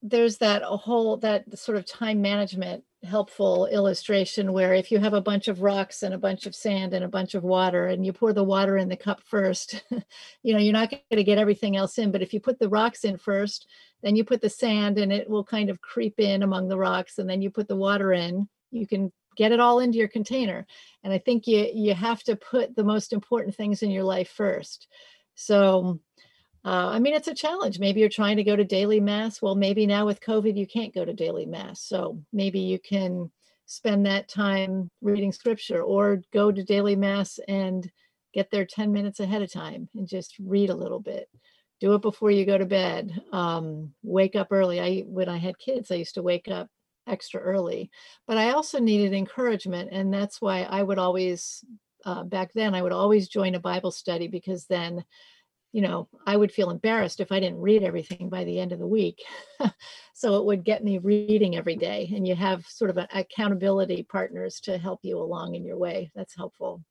there's 0.03 0.39
that 0.39 0.63
a 0.65 0.77
whole 0.77 1.17
that 1.19 1.59
sort 1.59 1.79
of 1.79 1.87
time 1.87 2.21
management 2.21 2.85
helpful 3.03 3.67
illustration 3.67 4.53
where 4.53 4.75
if 4.75 4.91
you 4.91 4.99
have 4.99 5.15
a 5.15 5.21
bunch 5.21 5.49
of 5.49 5.63
rocks 5.63 6.03
and 6.03 6.13
a 6.13 6.19
bunch 6.19 6.47
of 6.47 6.55
sand 6.55 6.93
and 6.93 7.05
a 7.05 7.09
bunch 7.09 7.35
of 7.35 7.45
water 7.45 7.87
and 7.87 8.05
you 8.05 8.13
pour 8.13 8.33
the 8.33 8.45
water 8.45 8.77
in 8.77 8.89
the 8.89 8.97
cup 8.97 9.21
first 9.23 9.85
you 10.43 10.53
know 10.53 10.59
you're 10.59 10.73
not 10.73 10.91
going 10.91 11.03
to 11.11 11.25
get 11.25 11.39
everything 11.39 11.77
else 11.77 11.99
in 11.99 12.11
but 12.11 12.23
if 12.23 12.35
you 12.35 12.41
put 12.41 12.59
the 12.59 12.69
rocks 12.69 13.05
in 13.05 13.17
first 13.17 13.69
then 14.03 14.17
you 14.17 14.25
put 14.25 14.41
the 14.41 14.51
sand 14.51 14.99
and 14.99 15.13
it 15.13 15.29
will 15.29 15.45
kind 15.45 15.71
of 15.71 15.81
creep 15.81 16.19
in 16.19 16.43
among 16.43 16.69
the 16.69 16.77
rocks 16.77 17.19
and 17.19 17.29
then 17.31 17.41
you 17.41 17.51
put 17.51 17.69
the 17.69 17.77
water 17.77 18.13
in 18.13 18.49
you 18.71 18.87
can 18.87 19.13
get 19.37 19.53
it 19.53 19.61
all 19.61 19.79
into 19.79 19.99
your 19.99 20.09
container 20.09 20.67
and 21.05 21.13
i 21.13 21.19
think 21.19 21.47
you 21.47 21.69
you 21.73 21.95
have 21.95 22.23
to 22.23 22.37
put 22.37 22.75
the 22.75 22.85
most 22.85 23.13
important 23.13 23.55
things 23.55 23.83
in 23.83 23.91
your 23.91 24.05
life 24.05 24.29
first 24.29 24.89
so 25.35 26.01
uh, 26.67 26.91
I 26.91 26.99
mean, 26.99 27.15
it's 27.15 27.29
a 27.29 27.35
challenge. 27.35 27.79
Maybe 27.79 28.01
you're 28.01 28.09
trying 28.09 28.39
to 28.39 28.45
go 28.45 28.57
to 28.57 28.65
daily 28.65 28.99
mass. 28.99 29.41
Well, 29.41 29.55
maybe 29.55 29.87
now 29.87 30.05
with 30.05 30.21
COVID, 30.21 30.57
you 30.57 30.67
can't 30.67 30.93
go 30.93 31.05
to 31.05 31.13
daily 31.13 31.47
mass. 31.47 31.81
So 31.81 32.21
maybe 32.33 32.59
you 32.59 32.81
can 32.81 33.31
spend 33.67 34.07
that 34.07 34.29
time 34.29 34.91
reading 35.01 35.31
scripture 35.31 35.81
or 35.81 36.23
go 36.33 36.51
to 36.51 36.65
daily 36.65 36.97
mass 36.97 37.39
and 37.47 37.89
get 38.35 38.51
there 38.51 38.65
10 38.65 38.93
minutes 38.93 39.21
ahead 39.21 39.43
of 39.43 39.53
time 39.53 39.89
and 39.95 40.09
just 40.09 40.35
read 40.41 40.71
a 40.71 40.75
little 40.75 40.99
bit. 40.99 41.29
Do 41.79 41.95
it 41.95 42.03
before 42.03 42.33
you 42.33 42.45
go 42.45 42.59
to 42.59 42.67
bed. 42.67 43.23
Um, 43.31 43.95
wake 44.03 44.35
up 44.35 44.49
early. 44.51 44.81
I 44.81 45.05
when 45.07 45.29
I 45.29 45.37
had 45.37 45.61
kids, 45.61 45.93
I 45.93 45.97
used 45.97 46.15
to 46.15 46.23
wake 46.23 46.49
up 46.49 46.69
extra 47.07 47.41
early, 47.41 47.91
but 48.27 48.37
I 48.37 48.51
also 48.51 48.79
needed 48.79 49.13
encouragement, 49.13 49.91
and 49.93 50.13
that's 50.13 50.41
why 50.41 50.63
I 50.63 50.83
would 50.83 50.99
always 50.99 51.65
uh, 52.05 52.23
back 52.23 52.53
then 52.55 52.75
I 52.75 52.83
would 52.83 52.93
always 52.93 53.29
join 53.29 53.55
a 53.57 53.61
Bible 53.61 53.91
study 53.91 54.29
because 54.29 54.67
then 54.67 55.05
you 55.77 55.83
know, 55.83 56.09
I 56.27 56.39
would 56.39 56.53
feel 56.53 56.71
embarrassed 56.71 57.21
if 57.21 57.31
I 57.31 57.39
didn't 57.39 57.61
read 57.61 57.83
everything 57.83 58.31
by 58.31 58.45
the 58.45 58.59
end 58.59 58.73
of 58.73 58.79
the 58.79 58.87
week. 58.87 59.23
so 60.15 60.37
it 60.37 60.45
would 60.47 60.65
get 60.65 60.83
me 60.83 60.97
reading 60.97 61.55
every 61.55 61.77
day. 61.77 62.11
And 62.15 62.27
you 62.27 62.35
have 62.35 62.65
sort 62.65 62.89
of 62.91 62.97
an 62.97 63.09
accountability 63.13 64.03
partners 64.05 64.59
to 64.61 64.79
help 64.79 65.01
you 65.03 65.19
along 65.19 65.55
in 65.55 65.67
your 65.67 65.77
way. 65.77 66.11
That's 66.15 66.35
helpful. 66.35 66.83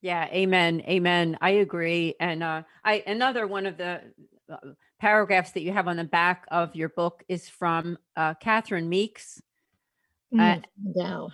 Yeah, 0.00 0.26
amen. 0.32 0.82
Amen. 0.88 1.38
I 1.40 1.50
agree. 1.50 2.14
And 2.18 2.42
uh, 2.42 2.62
I 2.84 3.04
another 3.06 3.46
one 3.46 3.66
of 3.66 3.76
the 3.76 4.00
uh, 4.52 4.56
paragraphs 4.98 5.52
that 5.52 5.62
you 5.62 5.72
have 5.72 5.88
on 5.88 5.96
the 5.96 6.04
back 6.04 6.44
of 6.50 6.74
your 6.74 6.88
book 6.88 7.24
is 7.28 7.48
from 7.48 7.98
uh, 8.16 8.34
Catherine 8.34 8.88
Meeks. 8.88 9.40
Mm, 10.34 10.62
wow. 10.82 11.30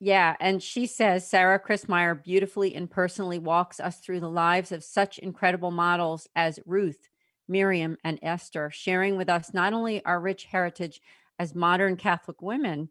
Yeah, 0.00 0.36
and 0.40 0.62
she 0.62 0.86
says 0.86 1.28
Sarah 1.28 1.60
Christmyer 1.60 2.22
beautifully 2.22 2.74
and 2.74 2.90
personally 2.90 3.38
walks 3.38 3.78
us 3.78 3.98
through 3.98 4.20
the 4.20 4.30
lives 4.30 4.72
of 4.72 4.82
such 4.82 5.18
incredible 5.18 5.70
models 5.70 6.28
as 6.34 6.58
Ruth, 6.64 7.08
Miriam, 7.48 7.96
and 8.04 8.18
Esther, 8.22 8.70
sharing 8.72 9.16
with 9.16 9.28
us 9.28 9.52
not 9.52 9.72
only 9.72 10.04
our 10.04 10.20
rich 10.20 10.44
heritage 10.44 11.00
as 11.38 11.54
modern 11.54 11.96
Catholic 11.96 12.40
women, 12.40 12.88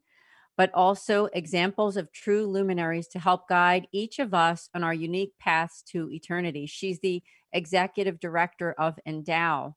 but 0.57 0.73
also 0.73 1.25
examples 1.33 1.97
of 1.97 2.11
true 2.11 2.45
luminaries 2.45 3.07
to 3.07 3.19
help 3.19 3.47
guide 3.47 3.87
each 3.91 4.19
of 4.19 4.33
us 4.33 4.69
on 4.73 4.83
our 4.83 4.93
unique 4.93 5.33
paths 5.39 5.81
to 5.81 6.09
eternity. 6.11 6.65
She's 6.65 6.99
the 6.99 7.21
executive 7.51 8.19
director 8.19 8.73
of 8.77 8.99
Endow. 9.05 9.75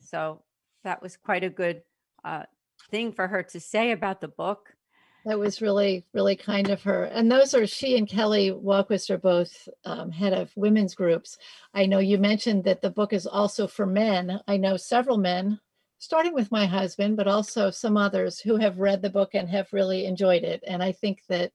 So 0.00 0.42
that 0.84 1.02
was 1.02 1.16
quite 1.16 1.44
a 1.44 1.50
good 1.50 1.82
uh, 2.24 2.44
thing 2.90 3.12
for 3.12 3.26
her 3.26 3.42
to 3.42 3.60
say 3.60 3.90
about 3.92 4.20
the 4.20 4.28
book. 4.28 4.74
That 5.24 5.38
was 5.38 5.62
really, 5.62 6.04
really 6.12 6.36
kind 6.36 6.68
of 6.68 6.82
her. 6.82 7.04
And 7.04 7.32
those 7.32 7.54
are 7.54 7.66
she 7.66 7.96
and 7.96 8.06
Kelly 8.06 8.50
Wahlquist 8.50 9.08
are 9.08 9.18
both 9.18 9.68
um, 9.86 10.10
head 10.10 10.34
of 10.34 10.52
women's 10.54 10.94
groups. 10.94 11.38
I 11.72 11.86
know 11.86 11.98
you 11.98 12.18
mentioned 12.18 12.64
that 12.64 12.82
the 12.82 12.90
book 12.90 13.14
is 13.14 13.26
also 13.26 13.66
for 13.66 13.86
men. 13.86 14.38
I 14.46 14.58
know 14.58 14.76
several 14.76 15.16
men, 15.16 15.60
starting 15.98 16.34
with 16.34 16.52
my 16.52 16.66
husband, 16.66 17.16
but 17.16 17.28
also 17.28 17.70
some 17.70 17.96
others 17.96 18.38
who 18.40 18.56
have 18.56 18.78
read 18.78 19.02
the 19.02 19.10
book 19.10 19.30
and 19.34 19.48
have 19.48 19.72
really 19.72 20.06
enjoyed 20.06 20.42
it. 20.42 20.62
And 20.66 20.82
I 20.82 20.92
think 20.92 21.22
that 21.28 21.52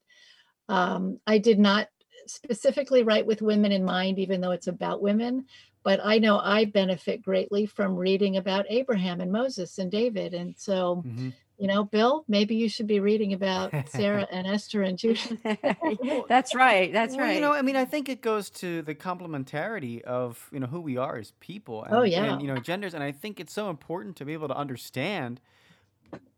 um, 0.67 1.19
I 1.27 1.37
did 1.37 1.59
not 1.59 1.87
specifically 2.27 3.03
write 3.03 3.25
with 3.25 3.41
women 3.41 3.71
in 3.71 3.83
mind, 3.83 4.19
even 4.19 4.41
though 4.41 4.51
it's 4.51 4.67
about 4.67 5.01
women. 5.01 5.45
But 5.83 5.99
I 6.03 6.19
know 6.19 6.39
I 6.39 6.65
benefit 6.65 7.21
greatly 7.21 7.65
from 7.65 7.95
reading 7.95 8.37
about 8.37 8.65
Abraham 8.69 9.21
and 9.21 9.31
Moses 9.31 9.77
and 9.77 9.89
David. 9.89 10.33
And 10.33 10.55
so 10.57 11.03
mm-hmm 11.05 11.29
you 11.59 11.67
know, 11.67 11.83
Bill, 11.83 12.23
maybe 12.29 12.55
you 12.55 12.69
should 12.69 12.87
be 12.87 13.01
reading 13.01 13.33
about 13.33 13.73
Sarah 13.89 14.25
and 14.31 14.47
Esther 14.47 14.81
and 14.81 14.97
Judah. 14.97 15.37
That's 16.29 16.55
right. 16.55 16.91
That's 16.91 17.15
well, 17.15 17.25
right. 17.25 17.35
You 17.35 17.41
know, 17.41 17.53
I 17.53 17.61
mean, 17.61 17.75
I 17.75 17.83
think 17.83 18.07
it 18.07 18.21
goes 18.21 18.49
to 18.51 18.81
the 18.81 18.95
complementarity 18.95 20.01
of 20.01 20.49
you 20.53 20.59
know 20.61 20.67
who 20.67 20.79
we 20.79 20.95
are 20.95 21.17
as 21.17 21.31
people. 21.41 21.83
And, 21.83 21.93
oh 21.93 22.03
yeah. 22.03 22.23
And, 22.23 22.41
you 22.41 22.47
know, 22.47 22.59
genders, 22.59 22.93
and 22.93 23.03
I 23.03 23.11
think 23.11 23.41
it's 23.41 23.53
so 23.53 23.69
important 23.69 24.15
to 24.17 24.25
be 24.25 24.33
able 24.33 24.47
to 24.47 24.55
understand. 24.55 25.41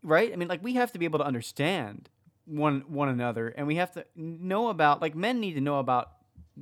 Right. 0.04 0.34
I 0.34 0.36
mean, 0.36 0.48
like 0.48 0.64
we 0.64 0.74
have 0.74 0.92
to 0.94 1.00
be 1.00 1.06
able 1.06 1.20
to 1.20 1.26
understand 1.26 2.10
one 2.46 2.84
one 2.88 3.08
another, 3.08 3.50
and 3.50 3.68
we 3.68 3.76
have 3.76 3.92
to 3.92 4.06
know 4.16 4.70
about 4.70 5.02
like 5.02 5.16
men 5.16 5.40
need 5.40 5.54
to 5.54 5.62
know 5.62 5.78
about 5.78 6.14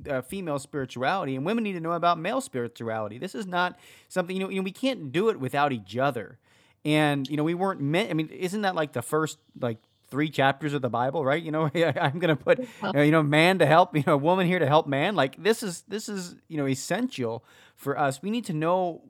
uh, 0.08 0.20
female 0.20 0.58
spirituality 0.58 1.34
and 1.34 1.46
women 1.46 1.64
need 1.64 1.72
to 1.72 1.80
know 1.80 1.92
about 1.92 2.18
male 2.18 2.42
spirituality. 2.42 3.16
This 3.16 3.34
is 3.34 3.46
not 3.46 3.78
something 4.08 4.36
you 4.36 4.42
know, 4.42 4.50
you 4.50 4.56
know 4.56 4.64
we 4.64 4.70
can't 4.70 5.12
do 5.12 5.30
it 5.30 5.40
without 5.40 5.72
each 5.72 5.96
other 5.96 6.38
and 6.84 7.28
you 7.28 7.36
know 7.36 7.44
we 7.44 7.54
weren't 7.54 7.80
meant 7.80 8.10
i 8.10 8.14
mean 8.14 8.28
isn't 8.28 8.62
that 8.62 8.74
like 8.74 8.92
the 8.92 9.02
first 9.02 9.38
like 9.60 9.78
three 10.10 10.28
chapters 10.28 10.74
of 10.74 10.82
the 10.82 10.90
bible 10.90 11.24
right? 11.24 11.42
You 11.42 11.52
know 11.52 11.70
i'm 12.00 12.18
gonna 12.18 12.36
put 12.36 12.58
you 12.94 13.10
know 13.10 13.22
man 13.22 13.58
to 13.60 13.66
help 13.66 13.96
you 13.96 14.04
know 14.06 14.16
woman 14.16 14.46
here 14.46 14.58
to 14.58 14.66
help 14.66 14.86
man. 14.86 15.14
Like 15.14 15.42
this 15.42 15.62
is 15.62 15.82
this 15.88 16.08
is 16.08 16.34
you 16.48 16.56
know 16.56 16.66
essential 16.66 17.44
for 17.76 17.98
us. 17.98 18.20
We 18.22 18.30
need 18.30 18.44
to 18.46 18.52
know 18.52 19.02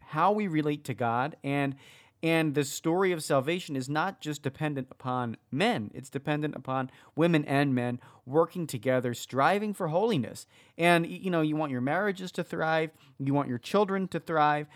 how 0.00 0.32
we 0.32 0.48
relate 0.48 0.84
to 0.84 0.94
god. 0.94 1.36
And 1.44 1.76
and 2.20 2.56
the 2.56 2.64
story 2.64 3.12
of 3.12 3.22
salvation 3.22 3.76
is 3.76 3.88
not 3.88 4.20
just 4.20 4.42
dependent 4.42 4.88
upon 4.90 5.36
men, 5.52 5.92
it's 5.94 6.10
dependent 6.10 6.56
upon 6.56 6.90
women 7.14 7.44
and 7.44 7.74
men 7.74 8.00
working 8.26 8.66
together, 8.66 9.14
striving 9.14 9.72
for 9.72 9.88
holiness. 9.88 10.46
And, 10.76 11.06
you 11.06 11.30
know, 11.30 11.42
you 11.42 11.54
want 11.54 11.70
your 11.70 11.80
marriages 11.80 12.32
to 12.32 12.42
thrive, 12.42 12.90
you 13.20 13.32
want 13.32 13.48
your 13.48 13.58
children 13.58 14.08
to 14.08 14.18
thrive, 14.18 14.66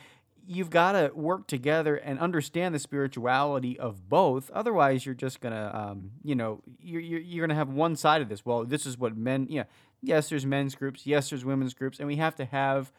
you've 0.47 0.71
got 0.71 0.93
to 0.93 1.11
work 1.15 1.47
together 1.47 1.97
and 1.97 2.19
understand 2.19 2.75
the 2.75 2.79
spirituality 2.79 3.79
of 3.79 4.09
both. 4.09 4.51
Otherwise, 4.51 5.07
you're 5.07 5.15
just 5.15 5.41
gonna, 5.41 5.71
um, 5.73 6.11
you 6.23 6.35
know, 6.35 6.63
you're, 6.81 7.01
you're, 7.01 7.21
you're 7.21 7.47
gonna 7.47 7.59
have 7.59 7.69
one 7.69 7.97
side 7.97 8.23
of 8.23 8.29
this. 8.29 8.45
Well, 8.45 8.65
this 8.65 8.87
is 8.87 8.99
what 8.99 9.17
men. 9.17 9.47
Yeah, 9.49 9.65
yes, 10.01 10.29
there's 10.29 10.47
men's 10.47 10.75
groups. 10.75 11.07
Yes, 11.07 11.31
there's 11.31 11.45
women's 11.45 11.75
groups, 11.75 11.99
and 11.99 12.09
we 12.09 12.17
have 12.17 12.35
to 12.37 12.45
have 12.45 12.93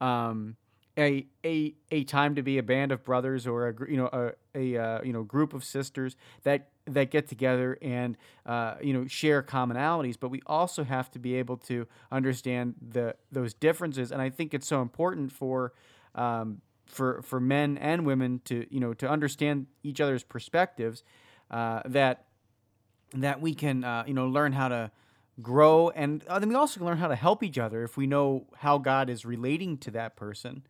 um, 0.00 0.56
a 0.98 1.26
a 1.44 1.74
a 1.90 2.04
time 2.04 2.34
to 2.34 2.42
be 2.42 2.58
a 2.58 2.62
band 2.62 2.92
of 2.92 3.04
brothers 3.04 3.46
or 3.46 3.68
a 3.68 3.90
you 3.90 3.96
know 3.96 4.08
a 4.12 4.32
a 4.54 4.82
uh, 4.82 5.02
you 5.02 5.12
know 5.12 5.22
group 5.22 5.52
of 5.52 5.64
sisters 5.64 6.16
that 6.42 6.68
that 6.86 7.10
get 7.10 7.28
together 7.28 7.78
and 7.82 8.16
uh, 8.46 8.74
you 8.80 8.92
know 8.92 9.06
share 9.06 9.42
commonalities 9.42 10.16
but 10.18 10.30
we 10.30 10.40
also 10.46 10.84
have 10.84 11.10
to 11.10 11.18
be 11.18 11.34
able 11.34 11.56
to 11.56 11.86
understand 12.10 12.74
the 12.80 13.14
those 13.32 13.52
differences 13.52 14.12
and 14.12 14.22
i 14.22 14.30
think 14.30 14.54
it's 14.54 14.66
so 14.66 14.80
important 14.80 15.32
for 15.32 15.72
um, 16.14 16.62
for 16.86 17.22
for 17.22 17.40
men 17.40 17.78
and 17.78 18.06
women 18.06 18.40
to 18.44 18.66
you 18.70 18.80
know 18.80 18.94
to 18.94 19.08
understand 19.08 19.66
each 19.82 20.00
other's 20.00 20.22
perspectives 20.24 21.02
uh, 21.50 21.82
that 21.84 22.24
that 23.14 23.40
we 23.40 23.54
can 23.54 23.84
uh, 23.84 24.04
you 24.06 24.14
know 24.14 24.26
learn 24.26 24.52
how 24.52 24.68
to 24.68 24.90
grow 25.42 25.90
and 25.90 26.24
uh, 26.28 26.38
then 26.38 26.48
we 26.48 26.54
also 26.54 26.78
can 26.78 26.86
learn 26.86 26.98
how 26.98 27.08
to 27.08 27.16
help 27.16 27.42
each 27.42 27.58
other 27.58 27.82
if 27.84 27.96
we 27.96 28.06
know 28.06 28.46
how 28.58 28.78
God 28.78 29.10
is 29.10 29.24
relating 29.24 29.78
to 29.78 29.90
that 29.92 30.16
person. 30.16 30.62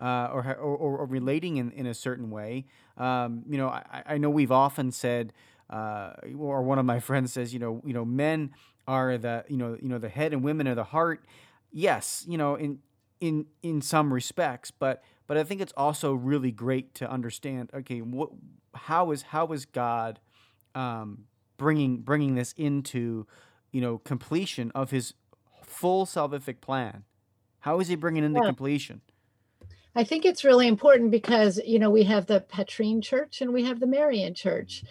uh, 0.00 0.28
or, 0.32 0.56
or, 0.56 0.76
or 0.76 1.06
relating 1.06 1.56
in, 1.56 1.70
in 1.72 1.86
a 1.86 1.94
certain 1.94 2.30
way. 2.30 2.66
Um, 2.96 3.44
you 3.48 3.56
know, 3.58 3.68
I, 3.68 4.02
I 4.06 4.18
know 4.18 4.28
we've 4.30 4.52
often 4.52 4.90
said, 4.90 5.32
uh, 5.70 6.12
or 6.36 6.62
one 6.62 6.78
of 6.78 6.84
my 6.84 7.00
friends 7.08 7.32
says, 7.32 7.52
you 7.52 7.60
know, 7.60 7.80
you 7.84 7.94
know, 7.94 8.04
men 8.04 8.50
are 8.86 9.16
the 9.16 9.44
you 9.48 9.56
know 9.56 9.78
you 9.80 9.88
know 9.88 9.98
the 9.98 10.10
head 10.10 10.32
and 10.32 10.42
women 10.44 10.68
are 10.68 10.74
the 10.74 10.84
heart. 10.84 11.24
Yes, 11.72 12.24
you 12.28 12.36
know, 12.38 12.54
in 12.56 12.80
in 13.20 13.46
in 13.62 13.80
some 13.80 14.12
respects, 14.12 14.70
but 14.70 15.02
but 15.26 15.36
I 15.36 15.44
think 15.44 15.60
it's 15.60 15.72
also 15.76 16.12
really 16.12 16.50
great 16.50 16.94
to 16.96 17.10
understand. 17.10 17.70
Okay, 17.74 18.00
what 18.00 18.30
how 18.74 19.10
is 19.10 19.22
how 19.22 19.52
is 19.52 19.64
God 19.64 20.20
um, 20.74 21.24
bringing 21.56 21.98
bringing 21.98 22.34
this 22.34 22.52
into 22.56 23.26
you 23.72 23.80
know 23.80 23.98
completion 23.98 24.70
of 24.74 24.90
His 24.90 25.14
full 25.62 26.06
salvific 26.06 26.60
plan? 26.60 27.04
How 27.60 27.80
is 27.80 27.88
He 27.88 27.94
bringing 27.94 28.24
into 28.24 28.40
yeah. 28.40 28.46
completion? 28.46 29.00
I 29.96 30.04
think 30.04 30.24
it's 30.24 30.44
really 30.44 30.66
important 30.66 31.10
because 31.10 31.60
you 31.64 31.78
know 31.78 31.90
we 31.90 32.04
have 32.04 32.26
the 32.26 32.40
Petrine 32.40 33.00
Church 33.00 33.40
and 33.40 33.52
we 33.52 33.64
have 33.64 33.80
the 33.80 33.86
Marian 33.86 34.34
Church, 34.34 34.84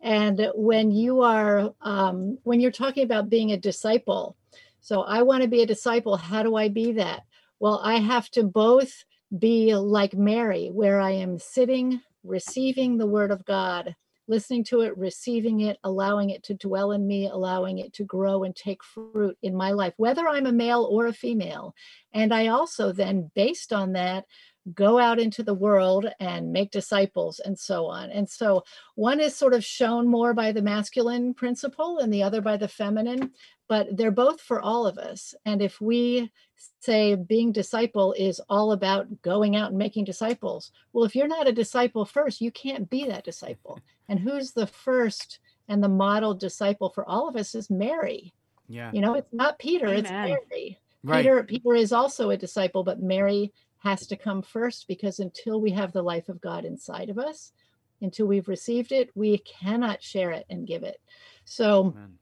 and 0.00 0.50
when 0.54 0.90
you 0.90 1.22
are 1.22 1.72
um, 1.80 2.38
when 2.42 2.60
you're 2.60 2.70
talking 2.70 3.04
about 3.04 3.30
being 3.30 3.52
a 3.52 3.56
disciple, 3.56 4.36
so 4.80 5.02
I 5.02 5.22
want 5.22 5.42
to 5.42 5.48
be 5.48 5.62
a 5.62 5.66
disciple. 5.66 6.16
How 6.16 6.42
do 6.42 6.56
I 6.56 6.68
be 6.68 6.92
that? 6.92 7.22
Well, 7.60 7.80
I 7.82 7.96
have 7.96 8.30
to 8.30 8.42
both 8.42 9.04
be 9.36 9.74
like 9.74 10.14
Mary, 10.14 10.68
where 10.72 11.00
I 11.00 11.12
am 11.12 11.38
sitting, 11.38 12.00
receiving 12.24 12.96
the 12.96 13.06
Word 13.06 13.30
of 13.30 13.44
God, 13.44 13.94
listening 14.26 14.62
to 14.64 14.82
it, 14.82 14.96
receiving 14.96 15.60
it, 15.60 15.78
allowing 15.82 16.30
it 16.30 16.42
to 16.44 16.54
dwell 16.54 16.92
in 16.92 17.06
me, 17.06 17.26
allowing 17.26 17.78
it 17.78 17.94
to 17.94 18.04
grow 18.04 18.44
and 18.44 18.54
take 18.54 18.84
fruit 18.84 19.36
in 19.42 19.54
my 19.54 19.72
life, 19.72 19.94
whether 19.96 20.28
I'm 20.28 20.46
a 20.46 20.52
male 20.52 20.86
or 20.90 21.06
a 21.06 21.12
female. 21.12 21.74
And 22.12 22.32
I 22.32 22.48
also 22.48 22.92
then, 22.92 23.30
based 23.34 23.72
on 23.72 23.92
that, 23.92 24.26
go 24.74 24.98
out 24.98 25.18
into 25.18 25.42
the 25.42 25.54
world 25.54 26.06
and 26.20 26.52
make 26.52 26.70
disciples 26.70 27.40
and 27.40 27.58
so 27.58 27.86
on. 27.86 28.10
And 28.10 28.28
so 28.28 28.64
one 28.94 29.20
is 29.20 29.34
sort 29.34 29.54
of 29.54 29.64
shown 29.64 30.08
more 30.08 30.34
by 30.34 30.52
the 30.52 30.62
masculine 30.62 31.34
principle 31.34 31.98
and 31.98 32.12
the 32.12 32.22
other 32.22 32.40
by 32.40 32.56
the 32.56 32.68
feminine, 32.68 33.32
but 33.68 33.96
they're 33.96 34.10
both 34.10 34.40
for 34.40 34.60
all 34.60 34.86
of 34.86 34.98
us. 34.98 35.34
And 35.44 35.62
if 35.62 35.80
we 35.80 36.32
say 36.80 37.14
being 37.14 37.52
disciple 37.52 38.14
is 38.14 38.40
all 38.48 38.72
about 38.72 39.22
going 39.22 39.56
out 39.56 39.70
and 39.70 39.78
making 39.78 40.04
disciples, 40.04 40.72
well, 40.92 41.04
if 41.04 41.14
you're 41.14 41.28
not 41.28 41.48
a 41.48 41.52
disciple 41.52 42.04
first, 42.04 42.40
you 42.40 42.50
can't 42.50 42.88
be 42.90 43.06
that 43.06 43.24
disciple. 43.24 43.78
And 44.08 44.18
who's 44.18 44.52
the 44.52 44.66
first 44.66 45.38
and 45.68 45.82
the 45.82 45.88
model 45.88 46.34
disciple 46.34 46.88
for 46.90 47.08
all 47.08 47.28
of 47.28 47.36
us 47.36 47.54
is 47.54 47.70
Mary. 47.70 48.32
Yeah. 48.68 48.90
You 48.92 49.00
know, 49.00 49.14
it's 49.14 49.32
not 49.32 49.58
Peter, 49.58 49.86
Amen. 49.86 50.00
it's 50.00 50.10
Mary. 50.10 50.78
Right. 51.04 51.22
Peter 51.22 51.42
Peter 51.44 51.74
is 51.74 51.92
also 51.92 52.30
a 52.30 52.36
disciple, 52.36 52.82
but 52.82 53.00
Mary 53.00 53.52
has 53.78 54.06
to 54.08 54.16
come 54.16 54.42
first 54.42 54.88
because 54.88 55.20
until 55.20 55.60
we 55.60 55.70
have 55.70 55.92
the 55.92 56.02
life 56.02 56.28
of 56.28 56.40
God 56.40 56.64
inside 56.64 57.10
of 57.10 57.18
us, 57.18 57.52
until 58.00 58.26
we've 58.26 58.48
received 58.48 58.92
it, 58.92 59.10
we 59.14 59.38
cannot 59.38 60.02
share 60.02 60.30
it 60.30 60.46
and 60.50 60.66
give 60.66 60.82
it. 60.82 61.00
So 61.44 61.94
Amen. 61.96 62.18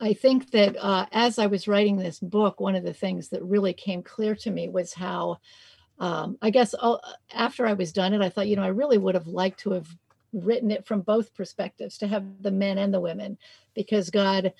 I 0.00 0.12
think 0.14 0.50
that 0.52 0.76
uh, 0.76 1.06
as 1.12 1.38
I 1.38 1.46
was 1.46 1.68
writing 1.68 1.96
this 1.96 2.18
book, 2.20 2.60
one 2.60 2.74
of 2.74 2.84
the 2.84 2.94
things 2.94 3.28
that 3.28 3.42
really 3.42 3.72
came 3.72 4.02
clear 4.02 4.34
to 4.36 4.50
me 4.50 4.68
was 4.68 4.94
how, 4.94 5.38
um, 5.98 6.38
I 6.42 6.50
guess, 6.50 6.74
uh, 6.78 6.96
after 7.32 7.66
I 7.66 7.74
was 7.74 7.92
done 7.92 8.14
it, 8.14 8.22
I 8.22 8.28
thought, 8.28 8.48
you 8.48 8.56
know, 8.56 8.62
I 8.62 8.68
really 8.68 8.98
would 8.98 9.14
have 9.14 9.26
liked 9.26 9.60
to 9.60 9.72
have 9.72 9.88
written 10.32 10.70
it 10.70 10.86
from 10.86 11.02
both 11.02 11.34
perspectives 11.34 11.96
to 11.98 12.08
have 12.08 12.24
the 12.42 12.50
men 12.50 12.78
and 12.78 12.92
the 12.92 13.00
women 13.00 13.38
because 13.74 14.10
God 14.10 14.52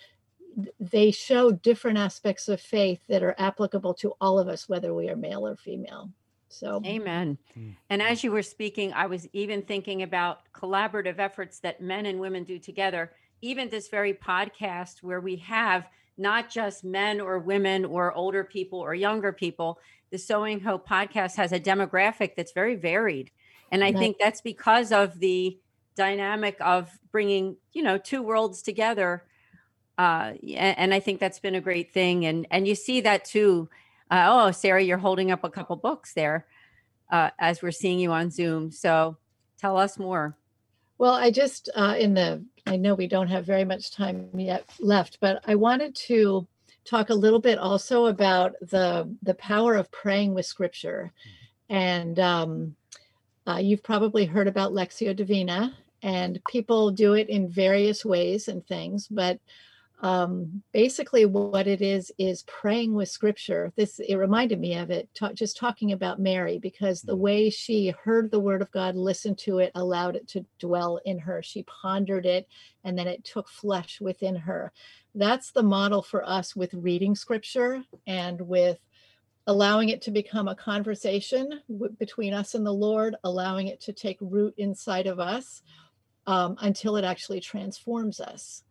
they 0.79 1.11
show 1.11 1.51
different 1.51 1.99
aspects 1.99 2.49
of 2.49 2.61
faith 2.61 3.01
that 3.09 3.25
are 3.25 3.35
applicable 3.39 3.93
to 3.93 4.15
all 4.21 4.39
of 4.39 4.47
us 4.47 4.69
whether 4.69 4.95
we 4.95 5.09
are 5.09 5.17
male 5.17 5.45
or 5.45 5.57
female 5.57 6.11
so, 6.55 6.81
amen. 6.85 7.39
Mm. 7.59 7.75
And 7.91 8.03
as 8.03 8.23
you 8.23 8.31
were 8.31 8.43
speaking, 8.43 8.93
I 8.93 9.07
was 9.07 9.27
even 9.33 9.63
thinking 9.63 10.03
about 10.03 10.41
collaborative 10.53 11.19
efforts 11.19 11.59
that 11.61 11.81
men 11.81 12.07
and 12.07 12.21
women 12.21 12.45
do 12.45 12.59
together. 12.59 13.13
Even 13.43 13.69
this 13.69 13.89
very 13.89 14.15
podcast, 14.15 15.03
where 15.03 15.21
we 15.21 15.37
have 15.37 15.87
not 16.17 16.49
just 16.49 16.85
men 16.85 17.21
or 17.21 17.39
women 17.39 17.85
or 17.85 18.13
older 18.13 18.45
people 18.45 18.79
or 18.79 18.95
younger 18.95 19.33
people, 19.33 19.81
the 20.11 20.19
Sowing 20.19 20.61
Hope 20.61 20.89
podcast 20.89 21.37
has 21.37 21.53
a 21.53 21.59
demographic 21.59 22.37
that's 22.37 22.53
very 22.53 22.77
varied. 22.77 23.31
And 23.73 23.83
I 23.83 23.93
think 23.93 24.19
that's 24.21 24.41
because 24.41 24.93
of 24.93 25.19
the 25.19 25.59
dynamic 25.97 26.57
of 26.61 26.89
bringing, 27.11 27.57
you 27.73 27.83
know, 27.83 27.99
two 27.99 28.23
worlds 28.23 28.63
together. 28.63 29.25
Uh, 29.99 30.35
and 30.57 30.95
I 30.95 31.01
think 31.01 31.19
that's 31.19 31.41
been 31.41 31.57
a 31.57 31.61
great 31.61 31.93
thing. 31.93 32.25
And 32.27 32.47
and 32.53 32.69
you 32.69 32.77
see 32.77 33.01
that 33.01 33.25
too 33.25 33.69
uh, 34.11 34.27
oh, 34.29 34.51
Sarah, 34.51 34.83
you're 34.83 34.99
holding 34.99 35.31
up 35.31 35.45
a 35.45 35.51
couple 35.51 35.77
books 35.77 36.15
there 36.15 36.47
uh, 37.11 37.31
as 37.39 37.63
we're 37.63 37.71
seeing 37.71 37.99
you 37.99 38.13
on 38.13 38.31
Zoom. 38.31 38.71
So 38.71 39.17
tell 39.59 39.77
us 39.77 39.99
more. 39.99 40.37
Well, 40.99 41.15
I 41.15 41.31
just, 41.31 41.69
uh, 41.75 41.97
in 41.99 42.15
the, 42.15 42.45
I 42.67 42.77
know 42.77 42.95
we 42.95 43.09
don't 43.09 43.29
have 43.29 43.45
very 43.45 43.65
much 43.65 43.91
time 43.91 44.29
yet 44.37 44.65
left, 44.79 45.19
but 45.21 45.43
I 45.47 45.55
wanted 45.55 45.95
to 46.07 46.47
talk 46.85 47.11
a 47.11 47.15
little 47.15 47.41
bit 47.41 47.59
also 47.59 48.07
about 48.07 48.55
the 48.61 49.11
the 49.23 49.35
power 49.35 49.75
of 49.75 49.91
praying 49.91 50.35
with 50.35 50.47
scripture. 50.47 51.13
And 51.69 52.19
um, 52.19 52.77
uh, 53.47 53.57
you've 53.57 53.83
probably 53.83 54.27
heard 54.27 54.49
about 54.49 54.73
Lectio 54.73 55.17
Divina, 55.17 55.75
and 56.03 56.41
people 56.49 56.91
do 56.91 57.15
it 57.15 57.29
in 57.29 57.49
various 57.49 58.05
ways 58.05 58.49
and 58.49 58.67
things, 58.67 59.09
but 59.09 59.41
um, 60.05 60.63
basically 60.75 61.25
what 61.25 61.67
it 61.67 61.81
is 61.81 62.13
is 62.19 62.43
praying 62.43 62.93
with 62.93 63.09
scripture. 63.09 63.73
This 63.75 64.01
it 64.01 64.17
reminded 64.17 64.61
me 64.61 64.75
of 64.75 64.91
it 64.91 65.09
ta- 65.15 65.33
just 65.33 65.57
talking 65.57 65.93
about 65.93 66.21
mary 66.21 66.59
because 66.59 67.01
the 67.01 67.15
mm-hmm. 67.15 67.23
way 67.23 67.51
she 67.51 67.95
heard 68.05 68.31
the 68.31 68.39
word 68.39 68.61
of 68.61 68.71
god 68.71 68.97
listened 68.97 69.39
to 69.39 69.61
it 69.61 69.73
allowed 69.75 70.15
it 70.15 70.29
to 70.29 70.45
dwell 70.59 71.01
in 71.07 71.19
her. 71.19 71.43
She 71.43 71.63
pondered 71.63 72.27
it 72.27 72.47
and 72.85 72.99
then 72.99 73.07
it 73.09 73.25
took 73.25 73.49
flesh 73.49 73.99
within 73.99 74.37
her. 74.37 74.73
That's 75.15 75.53
the 75.53 75.63
model 75.63 76.03
for 76.03 76.23
us 76.29 76.55
with 76.55 76.75
reading 76.75 77.15
scripture 77.15 77.83
and 78.07 78.39
with 78.43 78.79
allowing 79.47 79.89
it 79.89 80.03
to 80.03 80.11
become 80.11 80.49
a 80.49 80.55
conversation 80.55 81.63
w- 81.67 81.97
between 81.99 82.35
us 82.35 82.55
and 82.55 82.67
the 82.67 82.73
lord 82.73 83.15
allowing 83.25 83.69
it 83.69 83.81
to 83.83 83.93
take 83.93 84.19
root 84.21 84.55
inside 84.59 85.07
of 85.07 85.19
us 85.19 85.63
um, 86.27 86.57
until 86.61 86.97
it 86.97 87.05
actually 87.05 87.41
transforms 87.41 88.21
us 88.21 88.65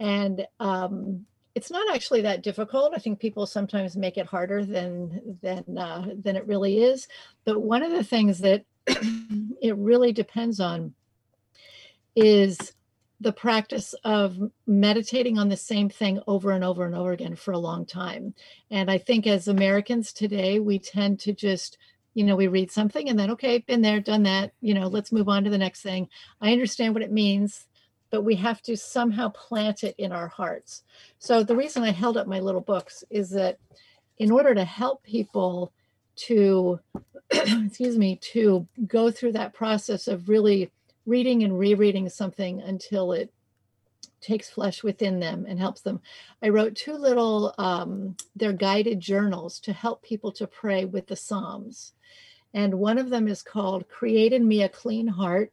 and 0.00 0.46
um, 0.60 1.26
it's 1.54 1.70
not 1.70 1.94
actually 1.94 2.20
that 2.22 2.42
difficult. 2.42 2.92
I 2.94 2.98
think 2.98 3.18
people 3.18 3.46
sometimes 3.46 3.96
make 3.96 4.18
it 4.18 4.26
harder 4.26 4.64
than 4.64 5.38
than 5.42 5.78
uh, 5.78 6.06
than 6.22 6.36
it 6.36 6.46
really 6.46 6.82
is. 6.82 7.08
But 7.44 7.62
one 7.62 7.82
of 7.82 7.92
the 7.92 8.04
things 8.04 8.40
that 8.40 8.64
it 8.86 9.76
really 9.76 10.12
depends 10.12 10.60
on 10.60 10.94
is 12.14 12.74
the 13.20 13.32
practice 13.32 13.94
of 14.04 14.36
meditating 14.66 15.38
on 15.38 15.48
the 15.48 15.56
same 15.56 15.88
thing 15.88 16.20
over 16.26 16.50
and 16.50 16.62
over 16.62 16.84
and 16.84 16.94
over 16.94 17.12
again 17.12 17.34
for 17.34 17.52
a 17.52 17.58
long 17.58 17.86
time. 17.86 18.34
And 18.70 18.90
I 18.90 18.98
think 18.98 19.26
as 19.26 19.48
Americans 19.48 20.12
today, 20.12 20.60
we 20.60 20.78
tend 20.78 21.20
to 21.20 21.32
just 21.32 21.78
you 22.12 22.24
know, 22.24 22.34
we 22.34 22.48
read 22.48 22.70
something 22.70 23.10
and 23.10 23.18
then, 23.18 23.30
okay, 23.30 23.58
been 23.58 23.82
there, 23.82 24.00
done 24.00 24.22
that, 24.22 24.52
you 24.62 24.72
know, 24.72 24.86
let's 24.88 25.12
move 25.12 25.28
on 25.28 25.44
to 25.44 25.50
the 25.50 25.58
next 25.58 25.82
thing. 25.82 26.08
I 26.40 26.50
understand 26.50 26.94
what 26.94 27.02
it 27.02 27.12
means 27.12 27.66
but 28.10 28.22
we 28.22 28.36
have 28.36 28.62
to 28.62 28.76
somehow 28.76 29.28
plant 29.30 29.84
it 29.84 29.94
in 29.98 30.12
our 30.12 30.28
hearts. 30.28 30.82
So 31.18 31.42
the 31.42 31.56
reason 31.56 31.82
I 31.82 31.90
held 31.90 32.16
up 32.16 32.26
my 32.26 32.40
little 32.40 32.60
books 32.60 33.04
is 33.10 33.30
that 33.30 33.58
in 34.18 34.30
order 34.30 34.54
to 34.54 34.64
help 34.64 35.02
people 35.02 35.72
to 36.16 36.80
excuse 37.30 37.98
me 37.98 38.16
to 38.16 38.66
go 38.86 39.10
through 39.10 39.32
that 39.32 39.54
process 39.54 40.08
of 40.08 40.28
really 40.28 40.70
reading 41.04 41.42
and 41.42 41.58
rereading 41.58 42.08
something 42.08 42.60
until 42.62 43.12
it 43.12 43.32
takes 44.20 44.48
flesh 44.48 44.82
within 44.82 45.20
them 45.20 45.44
and 45.46 45.58
helps 45.58 45.82
them 45.82 46.00
i 46.42 46.48
wrote 46.48 46.74
two 46.74 46.94
little 46.94 47.54
um, 47.58 48.16
they're 48.34 48.52
guided 48.52 48.98
journals 48.98 49.60
to 49.60 49.72
help 49.72 50.02
people 50.02 50.32
to 50.32 50.46
pray 50.46 50.84
with 50.84 51.06
the 51.06 51.16
psalms 51.16 51.92
and 52.54 52.74
one 52.74 52.96
of 52.96 53.10
them 53.10 53.28
is 53.28 53.42
called 53.42 53.88
create 53.88 54.32
in 54.32 54.48
me 54.48 54.62
a 54.62 54.68
clean 54.68 55.06
heart 55.06 55.52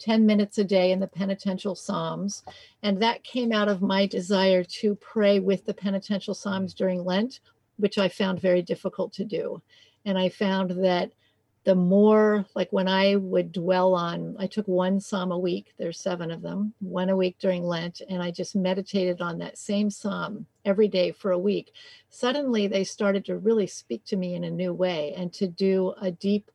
10 0.00 0.26
minutes 0.26 0.58
a 0.58 0.64
day 0.64 0.90
in 0.90 0.98
the 0.98 1.06
penitential 1.06 1.74
psalms 1.74 2.42
and 2.82 3.00
that 3.00 3.22
came 3.22 3.52
out 3.52 3.68
of 3.68 3.82
my 3.82 4.06
desire 4.06 4.64
to 4.64 4.94
pray 4.96 5.38
with 5.38 5.64
the 5.66 5.74
penitential 5.74 6.34
psalms 6.34 6.74
during 6.74 7.04
lent 7.04 7.40
which 7.76 7.98
i 7.98 8.08
found 8.08 8.40
very 8.40 8.62
difficult 8.62 9.12
to 9.12 9.24
do. 9.24 9.62
And 10.04 10.18
i 10.18 10.28
found 10.28 10.70
that 10.84 11.12
the 11.64 11.74
more 11.74 12.46
like 12.54 12.72
when 12.72 12.88
i 12.88 13.16
would 13.16 13.52
dwell 13.52 13.94
on 13.94 14.34
i 14.38 14.46
took 14.46 14.66
one 14.66 14.98
psalm 14.98 15.30
a 15.30 15.38
week 15.38 15.74
there's 15.78 16.00
seven 16.00 16.30
of 16.30 16.40
them 16.40 16.72
one 16.80 17.10
a 17.10 17.16
week 17.16 17.36
during 17.38 17.62
lent 17.62 18.00
and 18.08 18.22
i 18.22 18.30
just 18.30 18.56
meditated 18.56 19.20
on 19.20 19.38
that 19.38 19.58
same 19.58 19.90
psalm 19.90 20.46
every 20.64 20.88
day 20.88 21.12
for 21.12 21.32
a 21.32 21.38
week. 21.38 21.72
Suddenly 22.08 22.66
they 22.66 22.84
started 22.84 23.24
to 23.26 23.38
really 23.38 23.66
speak 23.66 24.04
to 24.06 24.16
me 24.16 24.34
in 24.34 24.44
a 24.44 24.50
new 24.50 24.72
way 24.72 25.14
and 25.16 25.32
to 25.34 25.46
do 25.46 25.94
a 26.00 26.10
deep 26.10 26.50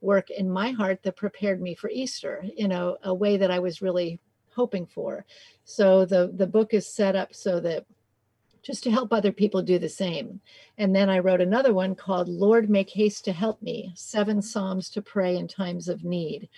work 0.00 0.30
in 0.30 0.50
my 0.50 0.70
heart 0.70 1.02
that 1.02 1.16
prepared 1.16 1.60
me 1.60 1.74
for 1.74 1.90
Easter 1.90 2.44
in 2.56 2.72
a, 2.72 2.94
a 3.02 3.14
way 3.14 3.36
that 3.36 3.50
I 3.50 3.58
was 3.58 3.82
really 3.82 4.20
hoping 4.54 4.86
for. 4.86 5.24
So 5.64 6.04
the 6.04 6.32
the 6.34 6.46
book 6.46 6.74
is 6.74 6.86
set 6.86 7.16
up 7.16 7.34
so 7.34 7.60
that 7.60 7.84
just 8.62 8.82
to 8.84 8.90
help 8.90 9.12
other 9.12 9.32
people 9.32 9.62
do 9.62 9.78
the 9.78 9.88
same. 9.88 10.40
And 10.76 10.94
then 10.94 11.08
I 11.08 11.20
wrote 11.20 11.40
another 11.40 11.72
one 11.72 11.94
called 11.94 12.28
Lord, 12.28 12.68
Make 12.68 12.90
Haste 12.90 13.24
to 13.24 13.32
Help 13.32 13.62
Me 13.62 13.92
Seven 13.94 14.42
Psalms 14.42 14.90
to 14.90 15.02
Pray 15.02 15.36
in 15.36 15.48
Times 15.48 15.88
of 15.88 16.04
Need. 16.04 16.48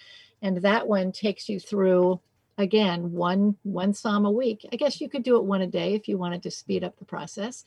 And 0.43 0.57
that 0.59 0.89
one 0.89 1.13
takes 1.13 1.49
you 1.49 1.61
through 1.61 2.21
again 2.59 3.13
one 3.13 3.57
one 3.63 3.95
psalm 3.95 4.27
a 4.27 4.31
week 4.31 4.67
i 4.71 4.77
guess 4.77 5.01
you 5.01 5.09
could 5.09 5.23
do 5.23 5.37
it 5.37 5.45
one 5.45 5.63
a 5.63 5.67
day 5.67 5.95
if 5.95 6.07
you 6.09 6.19
wanted 6.19 6.43
to 6.43 6.51
speed 6.51 6.85
up 6.85 6.99
the 6.99 7.05
process 7.05 7.65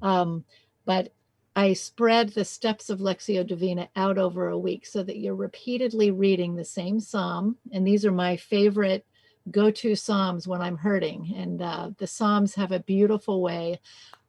um, 0.00 0.44
but 0.84 1.12
i 1.56 1.72
spread 1.72 2.30
the 2.30 2.44
steps 2.44 2.90
of 2.90 3.00
Lectio 3.00 3.46
divina 3.46 3.88
out 3.96 4.18
over 4.18 4.48
a 4.48 4.58
week 4.58 4.86
so 4.86 5.02
that 5.02 5.18
you're 5.18 5.34
repeatedly 5.34 6.10
reading 6.10 6.54
the 6.54 6.64
same 6.64 6.98
psalm. 6.98 7.56
And 7.72 7.86
these 7.86 8.04
are 8.04 8.12
my 8.12 8.36
favorite 8.36 9.04
go-to 9.50 9.94
psalms 9.94 10.46
when 10.46 10.62
i'm 10.62 10.76
hurting. 10.76 11.32
And 11.36 11.62
uh, 11.62 11.90
the 11.98 12.06
psalms 12.06 12.54
have 12.54 12.72
a 12.72 12.80
beautiful 12.80 13.42
way 13.42 13.80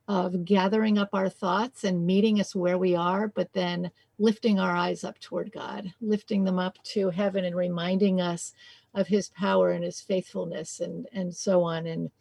of 0.07 0.43
gathering 0.43 0.97
up 0.97 1.09
our 1.13 1.30
thoughts 1.30 1.86
and 1.86 2.05
meeting 2.05 2.41
us 2.41 2.53
where 2.53 2.78
we 2.78 2.93
are 2.93 3.30
but 3.30 3.53
then 3.53 3.89
lifting 4.19 4.59
our 4.59 4.76
eyes 4.76 5.05
up 5.05 5.17
toward 5.19 5.49
god 5.53 5.93
lifting 6.01 6.43
them 6.43 6.59
up 6.59 6.78
to 6.84 7.09
heaven 7.09 7.45
and 7.45 7.55
reminding 7.55 8.19
us 8.19 8.53
of 8.93 9.07
his 9.07 9.30
power 9.30 9.71
and 9.71 9.84
his 9.84 10.01
faithfulness 10.01 10.80
and 10.80 11.07
and 11.13 11.36
so 11.36 11.63
on. 11.63 11.88
And 11.88 12.11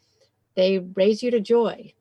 they 0.55 0.79
raise 0.79 1.23
you 1.23 1.31
to 1.31 1.41
joy. 1.41 1.93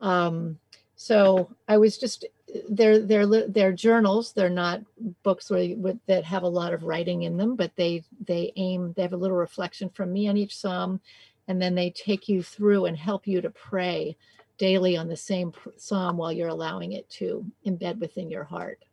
Um, 0.00 0.58
so 1.00 1.50
i 1.66 1.78
was 1.78 1.96
just 1.96 2.26
they're 2.68 2.98
they're 2.98 3.48
they're 3.48 3.72
journals 3.72 4.34
they're 4.34 4.50
not 4.50 4.82
books 5.22 5.48
where, 5.48 5.74
that 6.06 6.24
have 6.24 6.42
a 6.42 6.48
lot 6.48 6.74
of 6.74 6.82
writing 6.82 7.22
in 7.22 7.38
them 7.38 7.56
but 7.56 7.74
they 7.74 8.04
they 8.26 8.52
aim 8.56 8.92
they 8.94 9.00
have 9.00 9.14
a 9.14 9.16
little 9.16 9.38
reflection 9.38 9.88
from 9.88 10.12
me 10.12 10.28
on 10.28 10.36
each 10.36 10.54
psalm 10.54 11.00
and 11.48 11.60
then 11.60 11.74
they 11.74 11.88
take 11.88 12.28
you 12.28 12.42
through 12.42 12.84
and 12.84 12.98
help 12.98 13.26
you 13.26 13.40
to 13.40 13.48
pray 13.48 14.14
daily 14.58 14.94
on 14.94 15.08
the 15.08 15.16
same 15.16 15.54
psalm 15.78 16.18
while 16.18 16.30
you're 16.30 16.48
allowing 16.48 16.92
it 16.92 17.08
to 17.08 17.46
embed 17.66 17.98
within 17.98 18.28
your 18.28 18.44
heart 18.44 18.84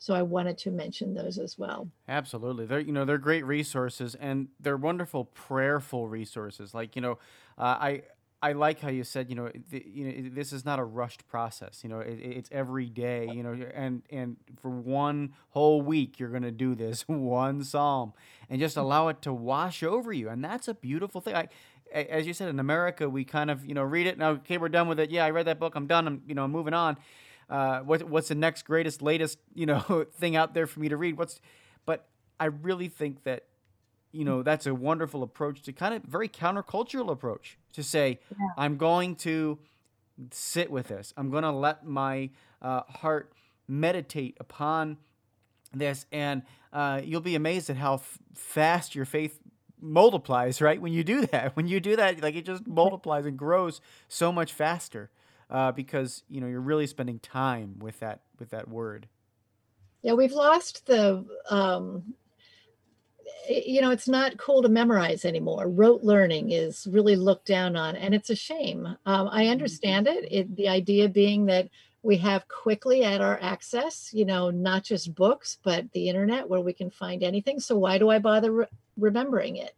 so 0.00 0.14
I 0.14 0.22
wanted 0.22 0.56
to 0.58 0.70
mention 0.70 1.12
those 1.12 1.38
as 1.38 1.58
well. 1.58 1.88
Absolutely, 2.08 2.66
they're 2.66 2.78
you 2.78 2.92
know 2.92 3.04
they're 3.04 3.18
great 3.18 3.44
resources 3.44 4.14
and 4.14 4.46
they're 4.60 4.76
wonderful 4.76 5.24
prayerful 5.24 6.06
resources. 6.06 6.72
Like 6.72 6.94
you 6.94 7.02
know, 7.02 7.18
uh, 7.58 7.76
I 7.80 8.02
I 8.40 8.52
like 8.52 8.80
how 8.80 8.88
you 8.88 9.04
said 9.04 9.28
you 9.28 9.34
know 9.34 9.50
the, 9.70 9.84
you 9.86 10.04
know 10.04 10.30
this 10.32 10.52
is 10.52 10.64
not 10.64 10.78
a 10.78 10.84
rushed 10.84 11.26
process. 11.28 11.80
You 11.82 11.90
know 11.90 12.00
it, 12.00 12.18
it's 12.20 12.48
every 12.52 12.86
day. 12.86 13.28
You 13.32 13.42
know 13.42 13.56
and 13.74 14.02
and 14.10 14.36
for 14.60 14.70
one 14.70 15.34
whole 15.50 15.82
week 15.82 16.18
you're 16.18 16.30
gonna 16.30 16.50
do 16.50 16.74
this 16.74 17.02
one 17.08 17.64
psalm 17.64 18.12
and 18.48 18.60
just 18.60 18.76
allow 18.76 19.08
it 19.08 19.22
to 19.22 19.32
wash 19.32 19.82
over 19.82 20.12
you, 20.12 20.28
and 20.28 20.44
that's 20.44 20.68
a 20.68 20.74
beautiful 20.74 21.20
thing. 21.20 21.34
I 21.34 21.48
as 21.92 22.26
you 22.26 22.34
said 22.34 22.48
in 22.50 22.60
America 22.60 23.08
we 23.08 23.24
kind 23.24 23.50
of 23.50 23.64
you 23.64 23.74
know 23.74 23.82
read 23.82 24.06
it 24.06 24.18
now 24.18 24.30
okay 24.30 24.58
we're 24.58 24.68
done 24.68 24.88
with 24.88 25.00
it 25.00 25.10
yeah 25.10 25.24
I 25.24 25.30
read 25.30 25.46
that 25.46 25.58
book 25.58 25.74
I'm 25.74 25.86
done 25.86 26.06
I'm 26.06 26.22
you 26.26 26.34
know 26.34 26.44
I'm 26.44 26.50
moving 26.50 26.74
on 26.74 26.98
uh, 27.50 27.80
what, 27.80 28.02
what's 28.04 28.28
the 28.28 28.34
next 28.34 28.62
greatest, 28.62 29.02
latest, 29.02 29.38
you 29.54 29.66
know, 29.66 30.06
thing 30.14 30.36
out 30.36 30.54
there 30.54 30.66
for 30.66 30.80
me 30.80 30.88
to 30.88 30.96
read? 30.96 31.16
What's, 31.16 31.40
but 31.86 32.06
I 32.38 32.46
really 32.46 32.88
think 32.88 33.24
that, 33.24 33.44
you 34.12 34.24
know, 34.24 34.42
that's 34.42 34.66
a 34.66 34.74
wonderful 34.74 35.22
approach 35.22 35.62
to 35.62 35.72
kind 35.72 35.94
of 35.94 36.02
very 36.02 36.28
countercultural 36.28 37.10
approach 37.10 37.58
to 37.74 37.82
say, 37.82 38.20
yeah. 38.30 38.46
I'm 38.56 38.76
going 38.76 39.16
to 39.16 39.58
sit 40.30 40.70
with 40.70 40.88
this. 40.88 41.12
I'm 41.16 41.30
going 41.30 41.44
to 41.44 41.52
let 41.52 41.86
my 41.86 42.30
uh, 42.62 42.82
heart 42.88 43.32
meditate 43.68 44.36
upon 44.40 44.96
this, 45.72 46.06
and 46.10 46.42
uh, 46.72 47.00
you'll 47.04 47.20
be 47.20 47.34
amazed 47.34 47.70
at 47.70 47.76
how 47.76 47.94
f- 47.94 48.18
fast 48.34 48.94
your 48.94 49.04
faith 49.04 49.38
multiplies. 49.80 50.60
Right 50.60 50.80
when 50.80 50.92
you 50.92 51.04
do 51.04 51.26
that, 51.26 51.54
when 51.56 51.68
you 51.68 51.80
do 51.80 51.96
that, 51.96 52.22
like 52.22 52.34
it 52.34 52.44
just 52.44 52.66
multiplies 52.66 53.26
and 53.26 53.36
grows 53.36 53.80
so 54.08 54.32
much 54.32 54.52
faster 54.52 55.10
uh, 55.50 55.72
because 55.72 56.22
you 56.28 56.40
know 56.40 56.46
you're 56.46 56.60
really 56.60 56.86
spending 56.86 57.18
time 57.18 57.78
with 57.78 58.00
that 58.00 58.20
with 58.38 58.50
that 58.50 58.68
word. 58.68 59.08
Yeah, 60.02 60.14
we've 60.14 60.32
lost 60.32 60.86
the. 60.86 61.24
Um, 61.50 62.14
you 63.48 63.80
know, 63.80 63.90
it's 63.90 64.08
not 64.08 64.36
cool 64.36 64.62
to 64.62 64.68
memorize 64.68 65.24
anymore. 65.24 65.68
Rote 65.68 66.02
learning 66.02 66.50
is 66.50 66.86
really 66.90 67.16
looked 67.16 67.46
down 67.46 67.76
on, 67.76 67.96
and 67.96 68.14
it's 68.14 68.30
a 68.30 68.36
shame. 68.36 68.86
Um, 68.86 69.28
I 69.28 69.42
mm-hmm. 69.42 69.52
understand 69.52 70.06
it. 70.06 70.30
it. 70.30 70.56
The 70.56 70.68
idea 70.68 71.08
being 71.08 71.46
that 71.46 71.68
we 72.02 72.16
have 72.18 72.48
quickly 72.48 73.04
at 73.04 73.20
our 73.20 73.38
access, 73.42 74.10
you 74.12 74.24
know, 74.24 74.50
not 74.50 74.84
just 74.84 75.14
books, 75.14 75.58
but 75.62 75.90
the 75.92 76.08
internet 76.08 76.48
where 76.48 76.60
we 76.60 76.72
can 76.72 76.90
find 76.90 77.22
anything. 77.22 77.60
So 77.60 77.76
why 77.76 77.98
do 77.98 78.08
I 78.08 78.18
bother 78.18 78.52
re- 78.52 78.66
remembering 78.96 79.56
it? 79.56 79.74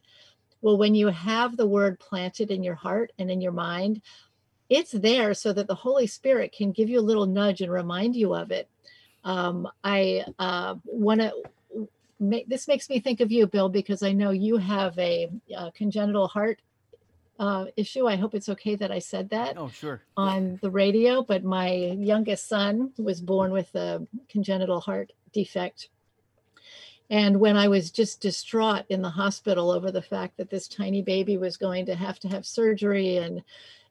Well, 0.62 0.76
when 0.76 0.94
you 0.94 1.08
have 1.08 1.56
the 1.56 1.66
word 1.66 1.98
planted 1.98 2.50
in 2.50 2.62
your 2.62 2.74
heart 2.74 3.12
and 3.18 3.30
in 3.30 3.40
your 3.40 3.52
mind, 3.52 4.02
it's 4.68 4.92
there 4.92 5.34
so 5.34 5.52
that 5.52 5.66
the 5.66 5.74
Holy 5.74 6.06
Spirit 6.06 6.52
can 6.52 6.72
give 6.72 6.88
you 6.88 7.00
a 7.00 7.02
little 7.02 7.26
nudge 7.26 7.62
and 7.62 7.72
remind 7.72 8.14
you 8.14 8.34
of 8.34 8.50
it. 8.50 8.68
Um, 9.24 9.68
I 9.82 10.24
uh, 10.38 10.76
want 10.84 11.20
to. 11.20 11.32
Make, 12.20 12.48
this 12.48 12.68
makes 12.68 12.90
me 12.90 13.00
think 13.00 13.20
of 13.20 13.32
you, 13.32 13.46
Bill, 13.46 13.68
because 13.68 14.02
I 14.02 14.12
know 14.12 14.30
you 14.30 14.58
have 14.58 14.98
a, 14.98 15.30
a 15.56 15.72
congenital 15.72 16.28
heart 16.28 16.60
uh, 17.38 17.66
issue. 17.76 18.06
I 18.06 18.16
hope 18.16 18.34
it's 18.34 18.50
okay 18.50 18.76
that 18.76 18.92
I 18.92 18.98
said 18.98 19.30
that. 19.30 19.56
Oh, 19.56 19.68
sure. 19.68 20.02
On 20.16 20.58
the 20.60 20.70
radio, 20.70 21.22
but 21.22 21.42
my 21.42 21.72
youngest 21.72 22.46
son 22.48 22.92
was 22.98 23.20
born 23.22 23.50
with 23.50 23.74
a 23.74 24.06
congenital 24.28 24.80
heart 24.80 25.12
defect. 25.32 25.88
And 27.08 27.40
when 27.40 27.56
I 27.56 27.68
was 27.68 27.90
just 27.90 28.20
distraught 28.20 28.84
in 28.90 29.02
the 29.02 29.10
hospital 29.10 29.70
over 29.70 29.90
the 29.90 30.02
fact 30.02 30.36
that 30.36 30.50
this 30.50 30.68
tiny 30.68 31.02
baby 31.02 31.38
was 31.38 31.56
going 31.56 31.86
to 31.86 31.94
have 31.94 32.20
to 32.20 32.28
have 32.28 32.46
surgery 32.46 33.16
and 33.16 33.42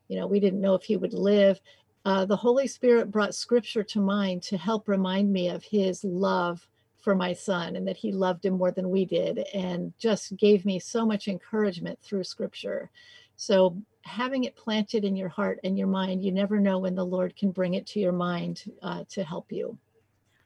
you 0.09 0.17
know, 0.17 0.27
we 0.27 0.39
didn't 0.39 0.61
know 0.61 0.73
if 0.73 0.83
he 0.83 0.97
would 0.97 1.13
live. 1.13 1.61
Uh, 2.03 2.25
the 2.25 2.35
Holy 2.35 2.67
Spirit 2.67 3.11
brought 3.11 3.35
scripture 3.35 3.83
to 3.83 3.99
mind 4.01 4.41
to 4.43 4.57
help 4.57 4.87
remind 4.87 5.31
me 5.31 5.49
of 5.49 5.63
his 5.63 6.03
love 6.03 6.67
for 7.01 7.15
my 7.15 7.33
son 7.33 7.75
and 7.75 7.87
that 7.87 7.97
he 7.97 8.11
loved 8.11 8.45
him 8.45 8.57
more 8.57 8.71
than 8.71 8.89
we 8.89 9.05
did, 9.05 9.39
and 9.53 9.93
just 9.97 10.35
gave 10.37 10.65
me 10.65 10.79
so 10.79 11.05
much 11.05 11.27
encouragement 11.27 11.99
through 12.01 12.23
scripture. 12.23 12.89
So, 13.35 13.77
having 14.03 14.43
it 14.43 14.55
planted 14.55 15.05
in 15.05 15.15
your 15.15 15.29
heart 15.29 15.59
and 15.63 15.77
your 15.77 15.87
mind, 15.87 16.23
you 16.23 16.31
never 16.31 16.59
know 16.59 16.79
when 16.79 16.95
the 16.95 17.05
Lord 17.05 17.35
can 17.35 17.51
bring 17.51 17.75
it 17.75 17.85
to 17.87 17.99
your 17.99 18.11
mind 18.11 18.63
uh, 18.81 19.03
to 19.09 19.23
help 19.23 19.51
you. 19.51 19.77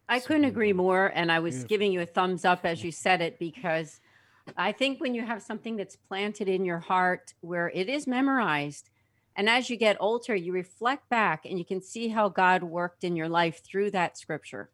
I 0.09 0.19
couldn't 0.19 0.45
agree 0.45 0.73
more. 0.73 1.11
And 1.15 1.31
I 1.31 1.39
was 1.39 1.63
giving 1.63 1.91
you 1.91 2.01
a 2.01 2.05
thumbs 2.05 2.45
up 2.45 2.65
as 2.65 2.83
you 2.83 2.91
said 2.91 3.21
it 3.21 3.39
because 3.39 3.99
I 4.57 4.71
think 4.71 4.99
when 4.99 5.15
you 5.15 5.25
have 5.25 5.41
something 5.41 5.75
that's 5.75 5.95
planted 5.95 6.47
in 6.47 6.65
your 6.65 6.79
heart 6.79 7.33
where 7.41 7.69
it 7.73 7.89
is 7.89 8.05
memorized, 8.05 8.89
and 9.35 9.49
as 9.49 9.69
you 9.69 9.77
get 9.77 9.97
older, 9.99 10.35
you 10.35 10.51
reflect 10.51 11.09
back 11.09 11.45
and 11.45 11.57
you 11.57 11.65
can 11.65 11.81
see 11.81 12.09
how 12.09 12.29
God 12.29 12.63
worked 12.63 13.03
in 13.03 13.15
your 13.15 13.29
life 13.29 13.63
through 13.63 13.91
that 13.91 14.17
scripture. 14.17 14.69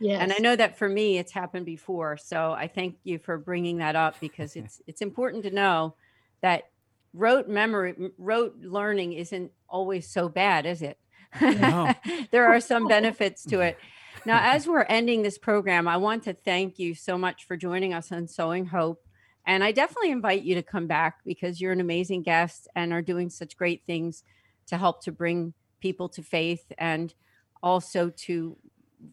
Yes. 0.00 0.20
And 0.20 0.32
I 0.32 0.38
know 0.38 0.56
that 0.56 0.76
for 0.76 0.88
me, 0.88 1.18
it's 1.18 1.32
happened 1.32 1.66
before. 1.66 2.16
So 2.16 2.52
I 2.52 2.68
thank 2.68 2.96
you 3.04 3.18
for 3.18 3.38
bringing 3.38 3.78
that 3.78 3.96
up 3.96 4.18
because 4.20 4.56
it's 4.56 4.82
it's 4.86 5.02
important 5.02 5.44
to 5.44 5.50
know 5.50 5.94
that 6.40 6.70
rote 7.12 7.48
memory, 7.48 7.94
rote 8.18 8.56
learning 8.60 9.12
isn't 9.14 9.52
always 9.68 10.08
so 10.08 10.28
bad, 10.28 10.66
is 10.66 10.82
it? 10.82 10.98
No. 11.40 11.94
there 12.30 12.46
are 12.46 12.60
some 12.60 12.88
benefits 12.88 13.44
to 13.44 13.60
it. 13.60 13.78
Now, 14.26 14.40
as 14.42 14.66
we're 14.66 14.82
ending 14.82 15.22
this 15.22 15.38
program, 15.38 15.86
I 15.86 15.96
want 15.96 16.24
to 16.24 16.32
thank 16.32 16.78
you 16.78 16.94
so 16.94 17.18
much 17.18 17.46
for 17.46 17.56
joining 17.56 17.92
us 17.92 18.10
on 18.10 18.26
Sowing 18.26 18.66
Hope. 18.66 19.04
And 19.46 19.62
I 19.62 19.72
definitely 19.72 20.10
invite 20.10 20.42
you 20.42 20.54
to 20.54 20.62
come 20.62 20.86
back 20.86 21.18
because 21.24 21.60
you're 21.60 21.72
an 21.72 21.80
amazing 21.80 22.22
guest 22.22 22.66
and 22.74 22.92
are 22.92 23.02
doing 23.02 23.28
such 23.28 23.56
great 23.56 23.82
things 23.86 24.22
to 24.66 24.78
help 24.78 25.02
to 25.04 25.12
bring 25.12 25.52
people 25.80 26.08
to 26.08 26.22
faith 26.22 26.72
and 26.78 27.12
also 27.62 28.10
to 28.10 28.56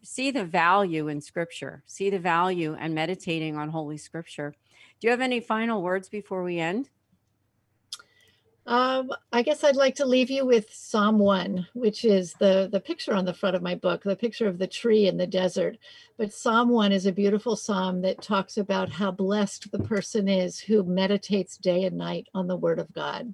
see 0.01 0.31
the 0.31 0.45
value 0.45 1.07
in 1.07 1.21
scripture, 1.21 1.83
see 1.85 2.09
the 2.09 2.19
value 2.19 2.75
and 2.79 2.95
meditating 2.95 3.55
on 3.57 3.69
Holy 3.69 3.97
Scripture. 3.97 4.53
Do 4.99 5.07
you 5.07 5.11
have 5.11 5.21
any 5.21 5.39
final 5.39 5.81
words 5.81 6.09
before 6.09 6.43
we 6.43 6.59
end? 6.59 6.89
Um, 8.67 9.11
I 9.33 9.41
guess 9.41 9.63
I'd 9.63 9.75
like 9.75 9.95
to 9.95 10.05
leave 10.05 10.29
you 10.29 10.45
with 10.45 10.71
Psalm 10.71 11.17
1, 11.17 11.67
which 11.73 12.05
is 12.05 12.33
the, 12.33 12.69
the 12.71 12.79
picture 12.79 13.13
on 13.13 13.25
the 13.25 13.33
front 13.33 13.55
of 13.55 13.63
my 13.63 13.73
book, 13.73 14.03
the 14.03 14.15
picture 14.15 14.47
of 14.47 14.59
the 14.59 14.67
tree 14.67 15.07
in 15.07 15.17
the 15.17 15.25
desert. 15.25 15.77
But 16.17 16.31
Psalm 16.31 16.69
1 16.69 16.91
is 16.91 17.07
a 17.07 17.11
beautiful 17.11 17.55
psalm 17.55 18.01
that 18.01 18.21
talks 18.21 18.57
about 18.57 18.89
how 18.89 19.09
blessed 19.09 19.71
the 19.71 19.79
person 19.79 20.27
is 20.27 20.59
who 20.59 20.83
meditates 20.83 21.57
day 21.57 21.85
and 21.85 21.97
night 21.97 22.27
on 22.35 22.47
the 22.47 22.55
Word 22.55 22.77
of 22.77 22.93
God, 22.93 23.33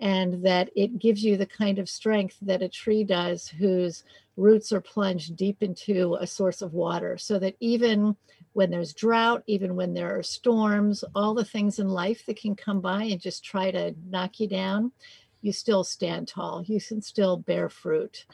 and 0.00 0.44
that 0.44 0.70
it 0.76 0.98
gives 0.98 1.24
you 1.24 1.36
the 1.36 1.46
kind 1.46 1.78
of 1.78 1.88
strength 1.88 2.36
that 2.42 2.62
a 2.62 2.68
tree 2.68 3.04
does 3.04 3.48
whose 3.48 4.04
roots 4.36 4.70
are 4.72 4.80
plunged 4.80 5.36
deep 5.36 5.62
into 5.62 6.16
a 6.20 6.26
source 6.26 6.60
of 6.60 6.74
water, 6.74 7.16
so 7.16 7.38
that 7.38 7.56
even 7.60 8.14
when 8.52 8.70
there's 8.70 8.94
drought, 8.94 9.42
even 9.46 9.74
when 9.74 9.94
there 9.94 10.18
are 10.18 10.22
storms, 10.22 11.04
all 11.14 11.34
the 11.34 11.44
things 11.44 11.78
in 11.78 11.88
life 11.88 12.24
that 12.26 12.40
can 12.40 12.54
come 12.54 12.80
by 12.80 13.04
and 13.04 13.20
just 13.20 13.44
try 13.44 13.70
to 13.70 13.94
knock 14.08 14.38
you 14.40 14.48
down, 14.48 14.92
you 15.42 15.52
still 15.52 15.84
stand 15.84 16.28
tall. 16.28 16.62
You 16.66 16.80
can 16.80 17.00
still 17.00 17.36
bear 17.36 17.68
fruit. 17.68 18.26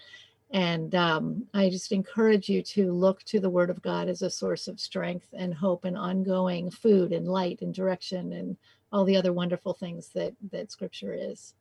And 0.51 0.95
um, 0.95 1.47
I 1.55 1.71
just 1.71 1.93
encourage 1.93 2.49
you 2.49 2.63
to 2.63 2.93
look 2.93 3.23
to 3.25 3.41
the 3.41 3.51
Word 3.51 3.71
of 3.71 3.81
God 3.81 4.09
as 4.09 4.23
a 4.23 4.31
source 4.31 4.69
of 4.69 4.81
strength 4.81 5.29
and 5.33 5.55
hope 5.55 5.85
and 5.85 5.97
ongoing 5.97 6.71
food 6.71 7.13
and 7.13 7.27
light 7.27 7.63
and 7.63 7.73
direction 7.73 8.33
and 8.33 8.57
all 8.93 9.05
the 9.05 9.17
other 9.17 9.33
wonderful 9.33 9.73
things 9.73 10.09
that 10.15 10.35
that 10.51 10.71
Scripture 10.71 11.15
is. 11.15 11.55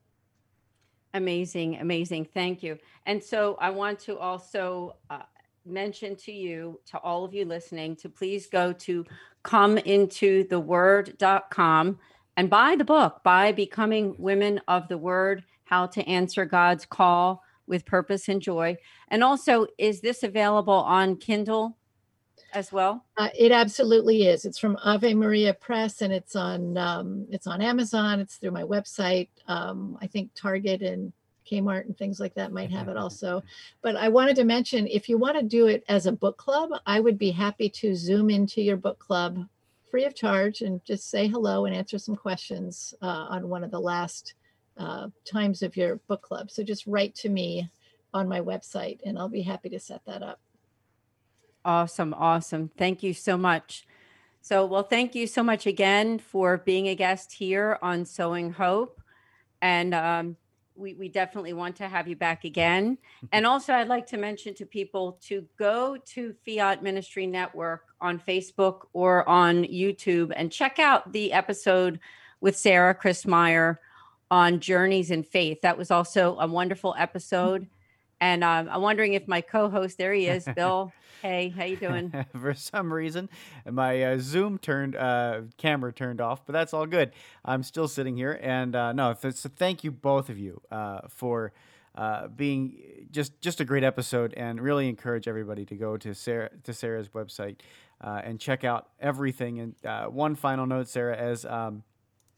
Amazing, 1.14 1.78
amazing. 1.78 2.26
Thank 2.26 2.62
you. 2.64 2.78
And 3.06 3.24
so 3.24 3.56
I 3.60 3.70
want 3.70 4.00
to 4.02 4.18
also 4.18 4.98
uh, 5.10 5.22
mention 5.66 6.16
to 6.18 6.32
you, 6.32 6.80
to 6.86 7.00
all 7.00 7.26
of 7.26 7.34
you 7.34 7.46
listening, 7.46 7.96
to 7.98 8.08
please 8.10 8.46
go 8.48 8.72
to 8.74 9.06
comeintotheword.com 9.44 12.00
and 12.38 12.50
buy 12.50 12.78
the 12.78 12.86
book, 12.86 13.20
by 13.24 13.52
Becoming 13.52 14.16
Women 14.18 14.62
of 14.70 14.88
the 14.88 14.98
Word 14.98 15.44
How 15.66 15.86
to 15.88 16.02
Answer 16.08 16.46
God's 16.46 16.86
Call 16.86 17.44
with 17.68 17.86
Purpose 17.86 18.30
and 18.30 18.42
Joy. 18.42 18.78
And 19.10 19.22
also, 19.22 19.68
is 19.78 20.00
this 20.00 20.24
available 20.24 20.74
on 20.74 21.18
Kindle 21.18 21.78
as 22.54 22.72
well? 22.72 23.06
Uh, 23.18 23.30
it 23.38 23.52
absolutely 23.52 24.28
is. 24.28 24.46
It's 24.46 24.60
from 24.60 24.78
Ave 24.84 25.14
Maria 25.14 25.54
Press, 25.54 26.02
and 26.02 26.12
it's 26.12 26.36
on 26.36 26.78
um, 26.78 27.28
it's 27.30 27.48
on 27.48 27.62
Amazon. 27.62 28.20
It's 28.20 28.36
through 28.36 28.52
my 28.52 28.64
website. 28.64 29.30
Um, 29.48 29.98
I 30.02 30.08
think 30.08 30.32
Target 30.36 30.82
and 30.82 31.14
Kmart 31.50 31.86
and 31.86 31.98
things 31.98 32.20
like 32.20 32.34
that 32.36 32.52
might 32.52 32.72
have 32.72 32.88
it 32.88 32.98
also. 32.98 33.44
But 33.82 33.96
I 33.96 34.10
wanted 34.10 34.36
to 34.38 34.44
mention 34.44 34.88
if 34.88 35.10
you 35.10 35.18
want 35.18 35.38
to 35.38 35.44
do 35.44 35.68
it 35.68 35.84
as 35.88 36.06
a 36.06 36.12
book 36.12 36.38
club, 36.38 36.70
I 36.86 37.00
would 37.00 37.18
be 37.18 37.32
happy 37.32 37.70
to 37.70 37.96
zoom 37.96 38.30
into 38.30 38.62
your 38.62 38.78
book 38.78 39.00
club 39.00 39.46
free 39.90 40.06
of 40.06 40.16
charge 40.16 40.62
and 40.62 40.84
just 40.86 41.10
say 41.10 41.28
hello 41.28 41.66
and 41.66 41.76
answer 41.76 42.00
some 42.00 42.16
questions 42.16 42.94
uh, 43.02 43.28
on 43.30 43.50
one 43.50 43.64
of 43.64 43.72
the 43.72 43.80
last 43.80 44.36
uh, 44.78 45.08
times 45.26 45.62
of 45.62 45.76
your 45.76 45.98
book 46.08 46.22
club. 46.22 46.50
So 46.50 46.64
just 46.64 46.88
write 46.88 47.14
to 47.16 47.30
me 47.30 47.70
on 48.14 48.30
my 48.30 48.40
website 48.40 49.00
and 49.06 49.20
I'll 49.20 49.28
be 49.30 49.42
happy 49.42 49.70
to 49.70 49.80
set 49.80 50.02
that 50.06 50.24
up. 50.24 50.40
Awesome. 51.64 52.14
Awesome. 52.14 52.70
Thank 52.78 53.03
you 53.03 53.14
so 53.14 53.38
much. 53.38 53.86
So, 54.41 54.66
well, 54.66 54.84
thank 54.84 55.14
you 55.14 55.28
so 55.28 55.43
much 55.43 55.68
again 55.68 56.18
for 56.18 56.57
being 56.57 56.88
a 56.88 56.95
guest 56.95 57.32
here 57.34 57.78
on 57.82 58.05
Sowing 58.05 58.51
Hope. 58.51 58.99
And 59.62 59.93
um, 59.93 60.38
we, 60.76 60.95
we 60.95 61.09
definitely 61.09 61.53
want 61.53 61.76
to 61.76 61.88
have 61.88 62.07
you 62.07 62.16
back 62.16 62.43
again. 62.43 62.97
And 63.32 63.45
also, 63.45 63.74
I'd 63.74 63.88
like 63.88 64.07
to 64.07 64.18
mention 64.18 64.55
to 64.55 64.66
people 64.66 65.20
to 65.28 65.45
go 65.57 65.95
to 65.95 66.34
Fiat 66.43 66.82
Ministry 66.82 67.28
Network 67.28 67.84
on 68.01 68.20
Facebook 68.20 68.88
or 68.93 69.28
on 69.30 69.64
YouTube 69.64 70.34
and 70.36 70.51
check 70.51 70.80
out 70.80 71.14
the 71.14 71.32
episode 71.32 71.99
with 72.41 72.57
Sarah 72.57 72.95
Christmyer 72.95 73.78
on 74.32 74.59
Journeys 74.59 75.12
in 75.12 75.22
Faith. 75.22 75.62
That 75.62 75.78
was 75.78 75.91
also 75.91 76.38
a 76.39 76.47
wonderful 76.47 76.95
episode. 76.97 77.68
And 78.22 78.43
um, 78.43 78.69
I'm 78.72 78.82
wondering 78.84 79.13
if 79.13 79.28
my 79.28 79.41
co-host, 79.41 79.97
there 79.97 80.13
he 80.13 80.28
is, 80.28 80.47
Bill. 80.55 80.93
hey, 81.24 81.49
how 81.49 81.63
you 81.63 81.76
doing? 81.76 82.13
For 82.39 82.53
some 82.53 82.93
reason, 82.93 83.30
my 83.69 84.03
uh, 84.03 84.17
Zoom 84.19 84.59
turned 84.59 84.95
uh, 84.95 85.41
camera 85.57 85.91
turned 85.91 86.22
off, 86.22 86.45
but 86.45 86.53
that's 86.53 86.72
all 86.72 86.86
good. 86.86 87.11
I'm 87.43 87.63
still 87.63 87.88
sitting 87.88 88.15
here, 88.15 88.39
and 88.41 88.76
uh, 88.76 88.93
no, 88.93 89.15
so 89.19 89.49
thank 89.49 89.84
you 89.84 89.91
both 89.91 90.30
of 90.30 90.38
you 90.38 90.61
uh, 90.72 91.01
for 91.09 91.51
uh, 91.95 92.28
being 92.28 93.07
just 93.09 93.41
just 93.41 93.59
a 93.59 93.65
great 93.65 93.84
episode, 93.84 94.36
and 94.38 94.61
really 94.61 94.88
encourage 94.88 95.28
everybody 95.28 95.65
to 95.65 95.76
go 95.76 95.97
to 95.97 96.13
Sarah 96.13 96.51
to 96.63 96.74
Sarah's 96.74 97.09
website 97.09 97.57
uh, 98.01 98.22
and 98.24 98.39
check 98.39 98.63
out 98.63 98.89
everything. 98.99 99.59
And 99.59 100.13
one 100.13 100.36
final 100.36 100.67
note, 100.67 100.88
Sarah, 100.88 101.17
as 101.17 101.43
um, 101.43 101.82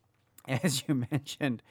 as 0.47 0.83
you 0.87 1.05
mentioned, 1.11 1.61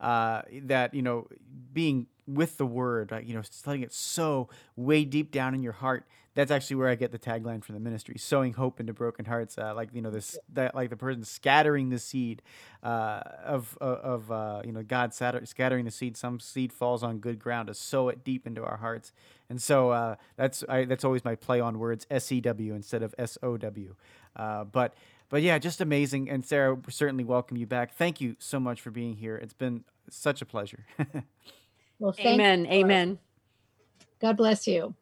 that 0.00 0.94
you 0.94 1.02
know 1.02 1.26
being 1.72 2.06
with 2.26 2.58
the 2.58 2.66
word, 2.66 3.12
you 3.24 3.34
know, 3.34 3.42
letting 3.66 3.82
it 3.82 3.92
sow 3.92 4.48
way 4.76 5.04
deep 5.04 5.30
down 5.30 5.54
in 5.54 5.62
your 5.62 5.72
heart. 5.72 6.06
That's 6.34 6.50
actually 6.50 6.76
where 6.76 6.88
I 6.90 6.96
get 6.96 7.12
the 7.12 7.18
tagline 7.18 7.64
for 7.64 7.72
the 7.72 7.80
ministry: 7.80 8.16
sowing 8.18 8.52
hope 8.52 8.78
into 8.78 8.92
broken 8.92 9.24
hearts. 9.24 9.56
Uh, 9.56 9.74
like 9.74 9.88
you 9.94 10.02
know, 10.02 10.10
this 10.10 10.38
that 10.52 10.74
like 10.74 10.90
the 10.90 10.96
person 10.96 11.24
scattering 11.24 11.88
the 11.88 11.98
seed 11.98 12.42
uh, 12.82 13.22
of 13.42 13.76
of 13.80 14.30
uh, 14.30 14.60
you 14.64 14.72
know 14.72 14.82
God 14.82 15.14
scattering 15.14 15.86
the 15.86 15.90
seed. 15.90 16.16
Some 16.16 16.38
seed 16.38 16.74
falls 16.74 17.02
on 17.02 17.18
good 17.18 17.38
ground 17.38 17.68
to 17.68 17.74
sow 17.74 18.08
it 18.10 18.22
deep 18.22 18.46
into 18.46 18.62
our 18.62 18.76
hearts. 18.76 19.12
And 19.48 19.62
so 19.62 19.90
uh, 19.90 20.16
that's 20.36 20.62
I, 20.68 20.84
that's 20.84 21.04
always 21.04 21.24
my 21.24 21.36
play 21.36 21.60
on 21.60 21.78
words: 21.78 22.06
S 22.10 22.30
E 22.30 22.42
W 22.42 22.74
instead 22.74 23.02
of 23.02 23.14
S 23.18 23.38
O 23.42 23.56
W. 23.56 23.94
Uh, 24.34 24.64
but 24.64 24.94
but 25.30 25.42
yeah, 25.42 25.58
just 25.58 25.80
amazing. 25.80 26.28
And 26.28 26.44
Sarah, 26.44 26.76
certainly 26.88 27.24
welcome 27.24 27.56
you 27.56 27.66
back. 27.66 27.94
Thank 27.94 28.20
you 28.20 28.36
so 28.38 28.60
much 28.60 28.80
for 28.80 28.90
being 28.90 29.14
here. 29.16 29.36
It's 29.36 29.54
been 29.54 29.84
such 30.10 30.42
a 30.42 30.46
pleasure. 30.46 30.84
Well, 31.98 32.14
amen. 32.18 32.66
Amen. 32.66 33.18
God 34.20 34.36
bless 34.36 34.66
you. 34.66 34.94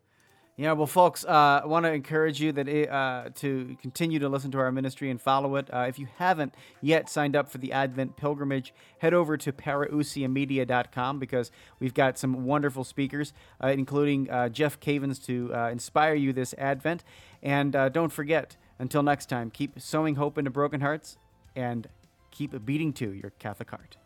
Yeah, 0.57 0.71
well, 0.73 0.87
folks, 0.87 1.25
uh, 1.25 1.63
I 1.65 1.67
want 1.67 1.85
to 1.85 1.93
encourage 1.93 2.41
you 2.41 2.53
that 2.53 2.69
it, 2.69 2.89
uh, 2.89 3.31
to 3.37 3.77
continue 3.83 4.21
to 4.21 4.29
listen 4.29 4.53
to 4.53 4.59
our 4.59 4.71
ministry 4.71 5.11
and 5.11 5.21
follow 5.21 5.57
it. 5.57 5.69
Uh, 5.73 5.87
if 5.89 5.99
you 5.99 6.07
haven't 6.19 6.55
yet 6.81 7.11
signed 7.11 7.35
up 7.35 7.51
for 7.51 7.59
the 7.59 7.73
Advent 7.73 8.17
pilgrimage, 8.17 8.73
head 8.99 9.15
over 9.15 9.37
to 9.37 9.53
parousiamedia.com 9.53 11.19
because 11.19 11.51
we've 11.81 11.93
got 11.95 12.19
some 12.19 12.45
wonderful 12.45 12.85
speakers, 12.85 13.33
uh, 13.61 13.69
including 13.69 14.31
uh, 14.31 14.49
Jeff 14.49 14.79
Cavins, 14.79 15.25
to 15.27 15.53
uh, 15.53 15.71
inspire 15.71 16.15
you 16.15 16.33
this 16.33 16.55
Advent. 16.57 17.03
And 17.43 17.73
don't 17.73 18.13
forget, 18.13 18.57
until 18.79 19.03
next 19.03 19.29
time, 19.29 19.51
keep 19.51 19.81
sowing 19.81 20.15
hope 20.15 20.39
into 20.39 20.53
broken 20.53 20.81
hearts 20.81 21.19
and 21.57 21.89
keep 22.31 22.65
beating 22.65 22.93
to 22.95 23.13
your 23.13 23.31
Catholic 23.31 23.71
heart. 23.71 23.97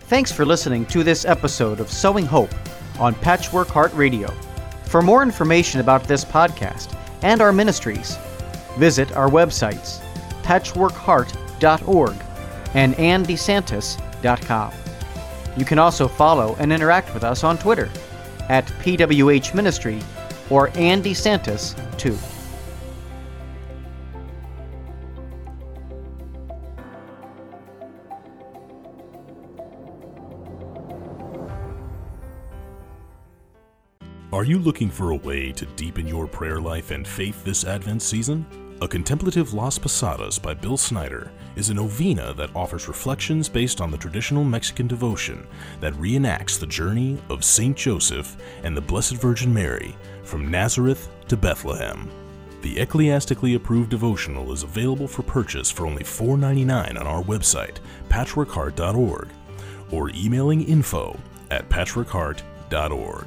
Thanks 0.00 0.32
for 0.32 0.46
listening 0.46 0.86
to 0.86 1.02
this 1.02 1.24
episode 1.24 1.80
of 1.80 1.90
Sowing 1.90 2.24
Hope 2.24 2.54
on 2.98 3.14
Patchwork 3.14 3.68
Heart 3.68 3.92
Radio. 3.94 4.28
For 4.84 5.02
more 5.02 5.22
information 5.22 5.80
about 5.80 6.04
this 6.04 6.24
podcast 6.24 6.96
and 7.22 7.42
our 7.42 7.52
ministries, 7.52 8.16
visit 8.78 9.12
our 9.12 9.28
websites 9.28 10.02
patchworkheart.org 10.42 12.16
and 12.74 12.94
andesantis.com. 12.94 14.72
You 15.58 15.64
can 15.66 15.78
also 15.78 16.08
follow 16.08 16.56
and 16.58 16.72
interact 16.72 17.12
with 17.12 17.24
us 17.24 17.44
on 17.44 17.58
Twitter 17.58 17.90
at 18.48 18.64
PWH 18.66 19.54
Ministry 19.54 20.00
or 20.48 20.70
Andy 20.74 21.12
Santis 21.12 21.74
2. 21.98 22.16
Are 34.38 34.44
you 34.44 34.60
looking 34.60 34.88
for 34.88 35.10
a 35.10 35.16
way 35.16 35.50
to 35.50 35.66
deepen 35.74 36.06
your 36.06 36.28
prayer 36.28 36.60
life 36.60 36.92
and 36.92 37.04
faith 37.04 37.42
this 37.42 37.64
Advent 37.64 38.00
season? 38.00 38.46
A 38.80 38.86
Contemplative 38.86 39.52
Las 39.52 39.78
Posadas 39.78 40.38
by 40.38 40.54
Bill 40.54 40.76
Snyder 40.76 41.32
is 41.56 41.70
a 41.70 41.74
novena 41.74 42.32
that 42.34 42.54
offers 42.54 42.86
reflections 42.86 43.48
based 43.48 43.80
on 43.80 43.90
the 43.90 43.98
traditional 43.98 44.44
Mexican 44.44 44.86
devotion 44.86 45.44
that 45.80 45.92
reenacts 45.94 46.56
the 46.56 46.68
journey 46.68 47.18
of 47.30 47.42
St. 47.42 47.76
Joseph 47.76 48.36
and 48.62 48.76
the 48.76 48.80
Blessed 48.80 49.14
Virgin 49.14 49.52
Mary 49.52 49.96
from 50.22 50.48
Nazareth 50.48 51.10
to 51.26 51.36
Bethlehem. 51.36 52.08
The 52.62 52.78
ecclesiastically 52.78 53.56
approved 53.56 53.90
devotional 53.90 54.52
is 54.52 54.62
available 54.62 55.08
for 55.08 55.24
purchase 55.24 55.68
for 55.68 55.84
only 55.84 56.04
$4.99 56.04 56.90
on 56.90 57.08
our 57.08 57.24
website, 57.24 57.78
patchworkheart.org, 58.08 59.30
or 59.90 60.10
emailing 60.10 60.62
info 60.62 61.18
at 61.50 61.68
patchworkheart.org. 61.68 63.26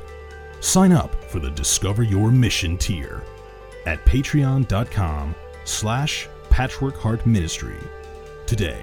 Sign 0.61 0.91
up 0.91 1.13
for 1.25 1.39
the 1.39 1.49
Discover 1.49 2.03
Your 2.03 2.31
Mission 2.31 2.77
tier 2.77 3.23
at 3.87 4.05
patreon.com 4.05 5.35
slash 5.65 6.29
patchworkheartministry 6.49 7.83
today. 8.45 8.81